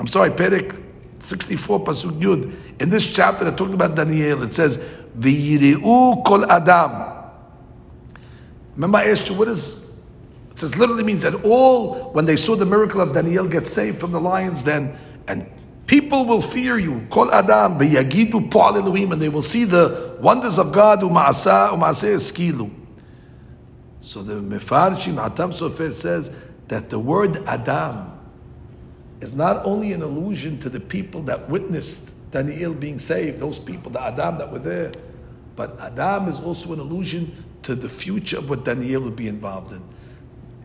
I'm 0.00 0.06
sorry, 0.06 0.30
Perek 0.30 0.82
64, 1.18 1.84
Pasuk 1.84 2.18
Yud. 2.18 2.80
In 2.80 2.88
this 2.88 3.12
chapter 3.12 3.44
that 3.44 3.58
talked 3.58 3.74
about 3.74 3.94
Daniel, 3.94 4.42
it 4.42 4.54
says, 4.54 4.78
V'yiri'u 5.18 6.24
kol 6.24 6.50
Adam. 6.50 7.22
Remember 8.76 8.96
I 8.96 9.10
asked 9.10 9.28
you, 9.28 9.34
what 9.34 9.48
is, 9.48 9.90
it 10.52 10.58
says 10.58 10.74
literally 10.78 11.04
means 11.04 11.20
that 11.20 11.44
all, 11.44 12.12
when 12.12 12.24
they 12.24 12.36
saw 12.36 12.56
the 12.56 12.64
miracle 12.64 13.02
of 13.02 13.12
Daniel 13.12 13.46
get 13.46 13.66
saved 13.66 14.00
from 14.00 14.12
the 14.12 14.20
lions, 14.20 14.64
then, 14.64 14.96
and 15.28 15.46
people 15.86 16.24
will 16.24 16.40
fear 16.40 16.78
you, 16.78 17.06
kol 17.10 17.30
Adam, 17.30 17.78
v'yagidu 17.78 18.48
pa'al 18.48 18.76
Elohim, 18.76 19.12
and 19.12 19.20
they 19.20 19.28
will 19.28 19.42
see 19.42 19.64
the 19.64 20.16
wonders 20.18 20.58
of 20.58 20.72
God, 20.72 21.00
u'ma'asa, 21.00 21.74
u'ma'aseh 21.74 22.14
eskilu. 22.14 22.70
So 24.00 24.22
the 24.22 24.40
Mefarshim 24.40 25.16
Hatam 25.16 25.52
Sofer 25.52 25.92
says 25.92 26.30
that 26.68 26.88
the 26.88 26.98
word 26.98 27.46
Adam, 27.46 28.12
is 29.20 29.34
not 29.34 29.64
only 29.66 29.92
an 29.92 30.02
allusion 30.02 30.58
to 30.60 30.68
the 30.68 30.80
people 30.80 31.22
that 31.22 31.48
witnessed 31.48 32.12
Daniel 32.30 32.72
being 32.74 32.98
saved, 32.98 33.38
those 33.38 33.58
people, 33.58 33.90
the 33.90 34.00
Adam 34.00 34.38
that 34.38 34.50
were 34.50 34.58
there, 34.58 34.92
but 35.56 35.78
Adam 35.80 36.28
is 36.28 36.38
also 36.38 36.72
an 36.72 36.80
allusion 36.80 37.44
to 37.62 37.74
the 37.74 37.88
future 37.88 38.38
of 38.38 38.48
what 38.48 38.64
Daniel 38.64 39.02
would 39.02 39.16
be 39.16 39.28
involved 39.28 39.72
in. 39.72 39.82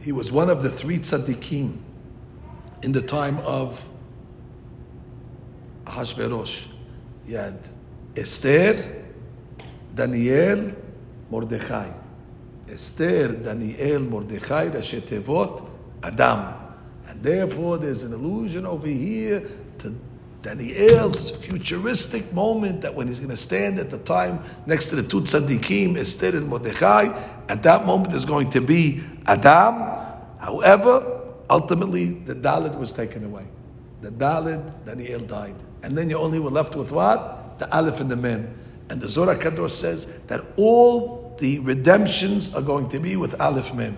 He 0.02 0.12
was 0.12 0.32
one 0.32 0.50
of 0.50 0.64
the 0.64 0.70
three 0.70 1.00
tzaddikim 1.00 1.78
in 2.84 2.92
the 2.92 3.02
time 3.02 3.40
of 3.40 3.84
Hashverosh. 5.86 6.68
He 7.26 7.34
had 7.34 7.58
Esther, 8.16 9.04
Daniel, 9.94 10.74
Mordechai. 11.30 11.92
Esther, 12.70 13.30
Daniel, 13.34 14.00
Mordechai, 14.00 14.70
Rashetevot, 14.70 15.68
Adam. 16.04 16.65
And 17.08 17.22
therefore, 17.24 17.78
there's 17.78 18.04
an 18.04 18.14
illusion 18.14 18.66
over 18.66 18.88
here 18.88 19.48
to 19.80 19.96
Daniel's 20.46 21.32
futuristic 21.32 22.32
moment 22.32 22.82
that 22.82 22.94
when 22.94 23.08
he's 23.08 23.20
going 23.20 23.32
to 23.32 23.38
stand 23.38 23.80
at 23.80 23.90
the 23.90 23.98
time 23.98 24.44
next 24.68 24.90
to 24.90 24.96
the 24.96 25.02
two 25.02 25.22
tzaddikim, 25.22 25.98
Esther 25.98 26.38
and 26.38 26.48
Mordechai, 26.48 27.06
at 27.50 27.64
that 27.64 27.86
moment 27.86 28.12
there's 28.12 28.26
going 28.26 28.52
to 28.52 28.62
be 28.62 29.02
Adam. 29.26 29.74
However, 30.40 31.24
ultimately 31.50 32.12
the 32.12 32.36
Dalet 32.36 32.78
was 32.78 32.94
taken 32.94 33.24
away. 33.24 33.46
The 34.02 34.12
Dalet, 34.12 34.86
Daniel 34.86 35.22
died. 35.22 35.56
And 35.82 35.98
then 35.98 36.12
you 36.12 36.18
only 36.20 36.40
were 36.40 36.52
left 36.52 36.76
with 36.76 36.92
what? 36.92 37.58
The 37.58 37.76
Aleph 37.76 38.00
and 38.00 38.12
the 38.12 38.16
Mem. 38.16 38.48
And 38.92 39.02
the 39.02 39.08
Zohar 39.08 39.36
Kadosh 39.36 39.72
says 39.72 40.06
that 40.28 40.46
all 40.58 41.36
the 41.40 41.58
redemptions 41.60 42.54
are 42.54 42.62
going 42.62 42.90
to 42.90 43.00
be 43.00 43.16
with 43.16 43.42
Aleph 43.42 43.74
Mem. 43.74 43.98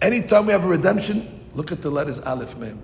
Anytime 0.00 0.46
we 0.46 0.52
have 0.52 0.64
a 0.64 0.68
redemption, 0.68 1.35
Look 1.56 1.72
at 1.72 1.80
the 1.80 1.90
letters 1.90 2.20
Aleph 2.20 2.56
Mem. 2.58 2.78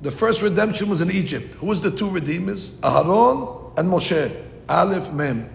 The 0.00 0.10
first 0.10 0.40
redemption 0.40 0.88
was 0.88 1.02
in 1.02 1.10
Egypt. 1.10 1.54
Who 1.56 1.66
was 1.66 1.82
the 1.82 1.90
two 1.90 2.08
redeemers? 2.08 2.80
Aharon 2.80 3.76
and 3.76 3.90
Moshe. 3.90 4.34
Aleph 4.66 5.12
Mem. 5.12 5.48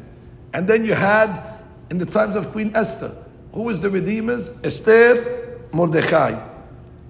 And 0.53 0.67
then 0.67 0.85
you 0.85 0.93
had, 0.93 1.63
in 1.89 1.97
the 1.97 2.05
times 2.05 2.35
of 2.35 2.51
Queen 2.51 2.71
Esther, 2.75 3.11
who 3.53 3.63
was 3.63 3.81
the 3.81 3.89
redeemers? 3.89 4.51
Esther, 4.63 5.61
Mordechai. 5.71 6.39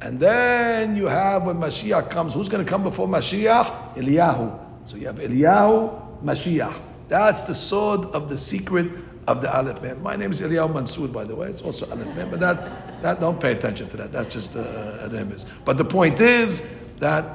And 0.01 0.17
then 0.17 0.95
you 0.95 1.07
have 1.07 1.45
when 1.45 1.57
Mashiach 1.57 2.09
comes, 2.09 2.33
who's 2.33 2.47
going 2.47 2.63
to 2.63 2.69
come 2.69 2.83
before 2.83 3.07
Mashiach? 3.07 3.95
Eliyahu. 3.95 4.59
So 4.85 4.95
you 4.95 5.07
have 5.07 5.17
Eliyahu, 5.17 6.23
Mashiach. 6.23 6.73
That's 7.09 7.43
the 7.43 7.55
sword 7.55 8.05
of 8.15 8.29
the 8.29 8.37
secret 8.37 8.89
of 9.27 9.41
the 9.41 9.53
Aleph 9.53 9.81
Mem. 9.81 10.01
My 10.01 10.15
name 10.15 10.31
is 10.31 10.39
Eliyahu 10.39 10.73
Mansour, 10.73 11.07
by 11.09 11.25
the 11.25 11.35
way. 11.35 11.47
It's 11.47 11.61
also 11.61 11.89
Aleph 11.91 12.15
Mem, 12.15 12.29
but 12.29 12.39
that, 12.39 12.82
that 13.03 13.19
don't 13.19 13.39
pay 13.39 13.51
attention 13.51 13.87
to 13.89 13.97
that. 13.97 14.11
That's 14.11 14.33
just 14.33 14.55
uh, 14.55 14.61
a, 14.61 15.09
a 15.09 15.21
image. 15.21 15.43
But 15.65 15.77
the 15.77 15.85
point 15.85 16.19
is 16.21 16.61
that 16.97 17.25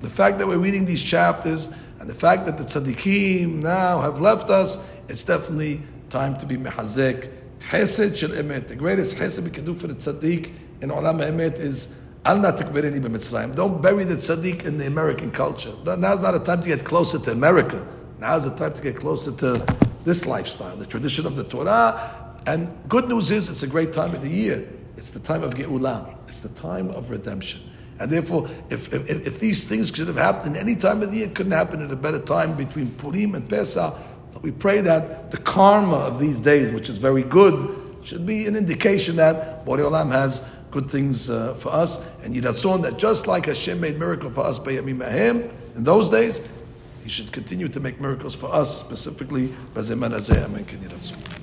the 0.00 0.10
fact 0.10 0.38
that 0.38 0.46
we're 0.46 0.58
reading 0.58 0.84
these 0.84 1.02
chapters 1.02 1.70
and 2.00 2.08
the 2.08 2.14
fact 2.14 2.46
that 2.46 2.56
the 2.56 2.64
tzaddikim 2.64 3.62
now 3.62 4.00
have 4.00 4.20
left 4.20 4.48
us, 4.50 4.84
it's 5.08 5.24
definitely 5.24 5.82
time 6.08 6.36
to 6.38 6.46
be 6.46 6.56
mehazek. 6.56 7.30
Hesed 7.60 8.16
shel 8.16 8.30
emet. 8.30 8.68
The 8.68 8.76
greatest 8.76 9.18
hesed 9.18 9.44
we 9.44 9.50
can 9.50 9.64
do 9.64 9.74
for 9.74 9.86
the 9.86 9.94
tzaddik 9.94 10.52
in 10.80 10.90
olam 10.90 11.20
emet 11.20 11.58
is 11.58 11.98
Al 12.24 12.40
Don't 12.42 13.82
bury 13.82 14.04
the 14.04 14.16
tzaddik 14.16 14.64
in 14.64 14.78
the 14.78 14.86
American 14.86 15.30
culture. 15.30 15.72
Now's 15.84 16.22
not 16.22 16.34
a 16.34 16.40
time 16.40 16.60
to 16.62 16.68
get 16.68 16.84
closer 16.84 17.18
to 17.18 17.32
America. 17.32 17.86
Now's 18.18 18.44
the 18.44 18.56
time 18.56 18.74
to 18.74 18.82
get 18.82 18.96
closer 18.96 19.32
to 19.32 19.64
this 20.04 20.26
lifestyle, 20.26 20.76
the 20.76 20.86
tradition 20.86 21.26
of 21.26 21.36
the 21.36 21.44
Torah. 21.44 22.34
And 22.46 22.68
good 22.88 23.08
news 23.08 23.30
is, 23.30 23.48
it's 23.48 23.62
a 23.62 23.66
great 23.66 23.92
time 23.92 24.14
of 24.14 24.22
the 24.22 24.28
year. 24.28 24.68
It's 24.98 25.12
the 25.12 25.20
time 25.20 25.44
of 25.44 25.54
Geulah. 25.54 26.12
It's 26.26 26.40
the 26.40 26.48
time 26.48 26.90
of 26.90 27.10
redemption. 27.10 27.60
And 28.00 28.10
therefore, 28.10 28.48
if, 28.68 28.92
if, 28.92 29.08
if 29.08 29.38
these 29.38 29.64
things 29.64 29.92
should 29.94 30.08
have 30.08 30.16
happened 30.16 30.56
any 30.56 30.74
time 30.74 31.02
of 31.02 31.12
the 31.12 31.18
year, 31.18 31.26
it 31.26 31.36
couldn't 31.36 31.52
happen 31.52 31.84
at 31.84 31.92
a 31.92 31.96
better 31.96 32.18
time 32.18 32.56
between 32.56 32.90
Purim 32.90 33.36
and 33.36 33.48
Pesach. 33.48 33.94
But 34.32 34.42
we 34.42 34.50
pray 34.50 34.80
that 34.80 35.30
the 35.30 35.36
karma 35.38 35.98
of 35.98 36.18
these 36.18 36.40
days, 36.40 36.72
which 36.72 36.88
is 36.88 36.98
very 36.98 37.22
good, 37.22 37.96
should 38.02 38.26
be 38.26 38.46
an 38.46 38.56
indication 38.56 39.14
that 39.16 39.64
Borei 39.64 39.88
Olam 39.88 40.10
has 40.10 40.44
good 40.72 40.90
things 40.90 41.30
uh, 41.30 41.54
for 41.54 41.72
us. 41.72 42.04
And 42.24 42.34
Yiratzon, 42.34 42.82
that 42.82 42.98
just 42.98 43.28
like 43.28 43.46
Hashem 43.46 43.80
made 43.80 44.00
miracle 44.00 44.30
for 44.30 44.44
us 44.44 44.58
by 44.58 44.72
Yamim 44.72 45.52
in 45.76 45.84
those 45.84 46.10
days, 46.10 46.46
He 47.04 47.08
should 47.08 47.30
continue 47.30 47.68
to 47.68 47.78
make 47.78 48.00
miracles 48.00 48.34
for 48.34 48.52
us, 48.52 48.80
specifically, 48.80 49.48
Bazeman 49.74 50.12
Azeh, 50.12 50.44
Amen. 50.44 51.37